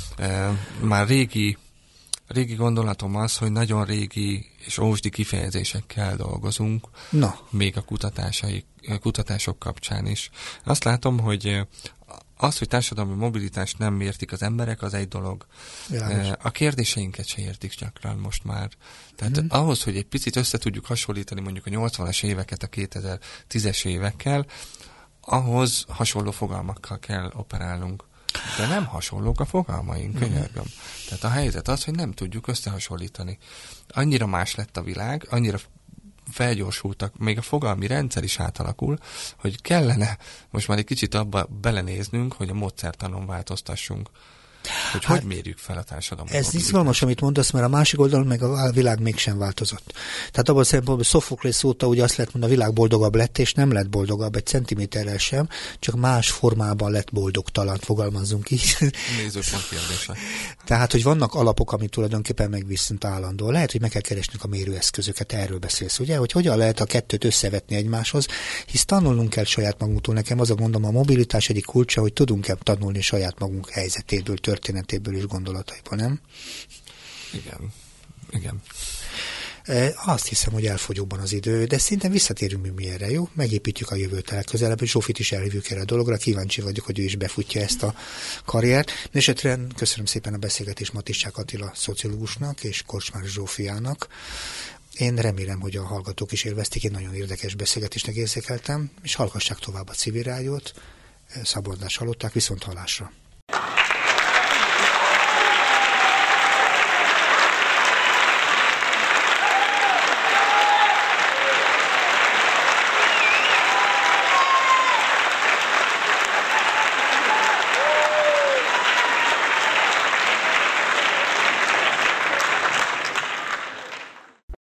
Már 0.82 1.08
régi, 1.08 1.58
régi 2.28 2.56
gondolatom 2.56 3.16
az, 3.16 3.38
hogy 3.38 3.52
nagyon 3.52 3.86
régi 3.86 4.46
és 4.66 4.78
ósdi 4.78 5.10
kifejezésekkel 5.10 6.16
dolgozunk, 6.16 6.88
Na. 7.10 7.40
még 7.50 7.78
a 7.78 7.82
kutatásai, 7.82 8.66
kutatások 9.02 9.60
kapcsán 9.60 10.06
is. 10.06 10.30
Azt 10.64 10.84
látom, 10.84 11.20
hogy 11.20 11.68
az, 12.44 12.58
hogy 12.58 12.68
társadalmi 12.68 13.14
mobilitást 13.14 13.78
nem 13.78 14.02
értik 14.02 14.32
az 14.32 14.42
emberek, 14.42 14.82
az 14.82 14.94
egy 14.94 15.08
dolog. 15.08 15.46
Világos. 15.88 16.28
A 16.42 16.52
kérdéseinket 16.52 17.26
se 17.28 17.42
értik 17.42 17.76
gyakran 17.76 18.18
most 18.18 18.44
már. 18.44 18.70
Tehát 19.16 19.42
mm. 19.42 19.46
ahhoz, 19.50 19.84
hogy 19.84 19.96
egy 19.96 20.06
picit 20.06 20.36
össze 20.36 20.58
tudjuk 20.58 20.86
hasonlítani 20.86 21.42
mondjuk 21.42 21.66
a 21.66 21.70
80-as 21.70 22.24
éveket 22.24 22.64
a 22.64 22.68
2010-es 22.68 23.86
évekkel, 23.86 24.46
ahhoz 25.22 25.86
hasonló 25.88 26.32
fogalmakkal 26.32 27.00
kell 27.00 27.32
operálnunk. 27.36 28.04
De 28.58 28.68
nem 28.68 28.86
hasonlók 28.86 29.40
a 29.40 29.46
fogalmaink, 29.46 30.20
könyörgöm. 30.20 30.66
Tehát 31.08 31.24
a 31.24 31.30
helyzet 31.30 31.68
az, 31.68 31.84
hogy 31.84 31.96
nem 31.96 32.12
tudjuk 32.12 32.48
összehasonlítani. 32.48 33.38
Annyira 33.88 34.26
más 34.26 34.56
lett 34.56 34.78
a 34.78 34.84
világ, 34.84 35.28
annyira 35.30 35.58
felgyorsultak, 36.32 37.18
még 37.18 37.38
a 37.38 37.42
fogalmi 37.42 37.88
rendszer 37.88 38.24
is 38.24 38.40
átalakul, 38.40 38.98
hogy 39.38 39.62
kellene 39.62 40.18
most 40.50 40.68
már 40.68 40.78
egy 40.78 40.86
kicsit 40.86 41.14
abba 41.14 41.48
belenéznünk, 41.62 42.34
hogy 42.34 42.50
a 42.50 42.54
módszertanon 42.54 43.26
változtassunk. 43.26 44.10
Hogy 44.92 45.04
hát, 45.04 45.18
hogy 45.18 45.28
mérjük 45.28 45.58
fel 45.58 45.78
a 45.78 45.84
társadalmat? 45.84 46.34
Ez 46.34 46.54
izgalmas, 46.54 47.02
amit 47.02 47.22
mondasz, 47.22 47.52
mert 47.52 47.66
a 47.66 47.70
másik 47.70 48.00
oldalon 48.00 48.28
meg 48.28 48.42
a 48.42 48.72
világ 48.72 49.00
mégsem 49.00 49.38
változott. 49.38 49.94
Tehát 50.32 50.50
abban 50.50 50.64
szempontból 50.64 51.06
Sophocles 51.06 51.64
óta 51.64 51.88
ugye 51.88 52.04
azt 52.04 52.16
lehet 52.16 52.34
mondani, 52.34 52.54
a 52.54 52.58
világ 52.58 52.74
boldogabb 52.74 53.16
lett, 53.16 53.38
és 53.38 53.54
nem 53.54 53.72
lett 53.72 53.90
boldogabb 53.90 54.36
egy 54.36 54.46
centiméterrel 54.46 55.18
sem, 55.18 55.48
csak 55.80 55.96
más 55.96 56.32
formában 56.32 56.92
lett 56.92 57.12
boldogtalan, 57.12 57.78
fogalmazzunk 57.78 58.52
így. 58.52 58.76
Nézőpont 59.18 59.70
kérdése. 59.70 60.16
Tehát, 60.66 60.92
hogy 60.92 61.04
vannak 61.04 61.34
alapok, 61.34 61.72
amit 61.72 61.92
tulajdonképpen 61.92 62.50
megviszont 62.50 63.06
állandó. 63.06 63.52
Lehet, 63.52 63.72
hogy 63.72 63.82
meg 63.82 63.90
kell 63.90 64.02
keresnünk 64.02 64.44
a 64.44 64.48
mérőeszközöket, 64.48 65.34
erről 65.34 65.58
beszélsz, 65.58 66.00
ugye? 66.00 66.18
Hogy 66.18 66.32
hogyan 66.32 66.58
lehet 66.58 66.80
a 66.80 66.86
kettőt 66.86 67.24
összevetni 67.24 67.76
egymáshoz, 67.76 68.26
hisz 68.66 68.86
tanulnunk 68.86 69.30
kell 69.30 69.44
saját 69.44 69.80
magunktól. 69.80 70.14
Nekem 70.14 70.40
az 70.40 70.50
a 70.50 70.56
gondom, 70.56 70.86
a 70.86 70.92
mobilitás 70.92 71.50
egyik 71.50 71.66
kulcsa, 71.66 72.02
hogy 72.02 72.14
tudunk-e 72.14 72.56
tanulni 72.64 73.02
saját 73.02 73.40
magunk 73.40 73.70
helyzetéből, 73.70 74.38
történetéből 74.52 75.16
és 75.16 75.26
gondolataiból, 75.26 75.98
nem? 75.98 76.20
Igen. 77.34 77.74
Igen. 78.32 78.62
E, 79.64 79.94
azt 80.06 80.28
hiszem, 80.28 80.54
hogy 80.54 80.66
elfogyóban 80.66 81.20
az 81.20 81.34
idő, 81.34 81.66
de 81.66 81.78
szinte 81.78 82.10
visszatérünk 82.10 82.76
mi 82.76 82.90
erre, 82.90 83.12
jó? 83.12 83.30
Megépítjük 83.34 83.90
a 83.90 83.96
jövőt 83.96 84.30
legközelebb, 84.30 84.82
és 84.82 84.92
Zsófit 84.92 85.20
is 85.20 85.32
elhívjuk 85.32 85.72
erre 85.72 85.82
a 85.82 85.86
dologra. 85.86 86.18
Kíváncsi 86.18 86.62
vagyok, 86.62 86.86
hogy 86.86 87.00
ő 87.00 87.04
is 87.04 87.16
befutja 87.16 87.62
ezt 87.62 87.84
a 87.84 87.96
karriert. 88.46 88.92
Esetre 89.12 89.60
köszönöm 89.76 90.06
szépen 90.06 90.34
a 90.34 90.38
beszélgetés 90.38 90.92
Matissák 90.92 91.38
Attila 91.38 91.72
szociológusnak 91.76 92.64
és 92.64 92.84
Korcsmár 92.86 93.24
Zsófiának. 93.24 94.08
Én 94.98 95.16
remélem, 95.16 95.60
hogy 95.60 95.76
a 95.76 95.86
hallgatók 95.86 96.32
is 96.32 96.44
élvezték, 96.44 96.84
én 96.84 96.92
nagyon 96.92 97.14
érdekes 97.14 97.56
beszélgetésnek 97.56 98.16
érzékeltem, 98.16 98.92
és 99.04 99.16
hallgassák 99.16 99.58
tovább 99.58 99.90
a 99.90 99.94
civil 99.94 100.24
rádiót. 100.24 100.74
Szaboldást 101.44 101.98
hallották, 101.98 102.34
viszont 102.34 102.64
hallásra. 102.64 103.12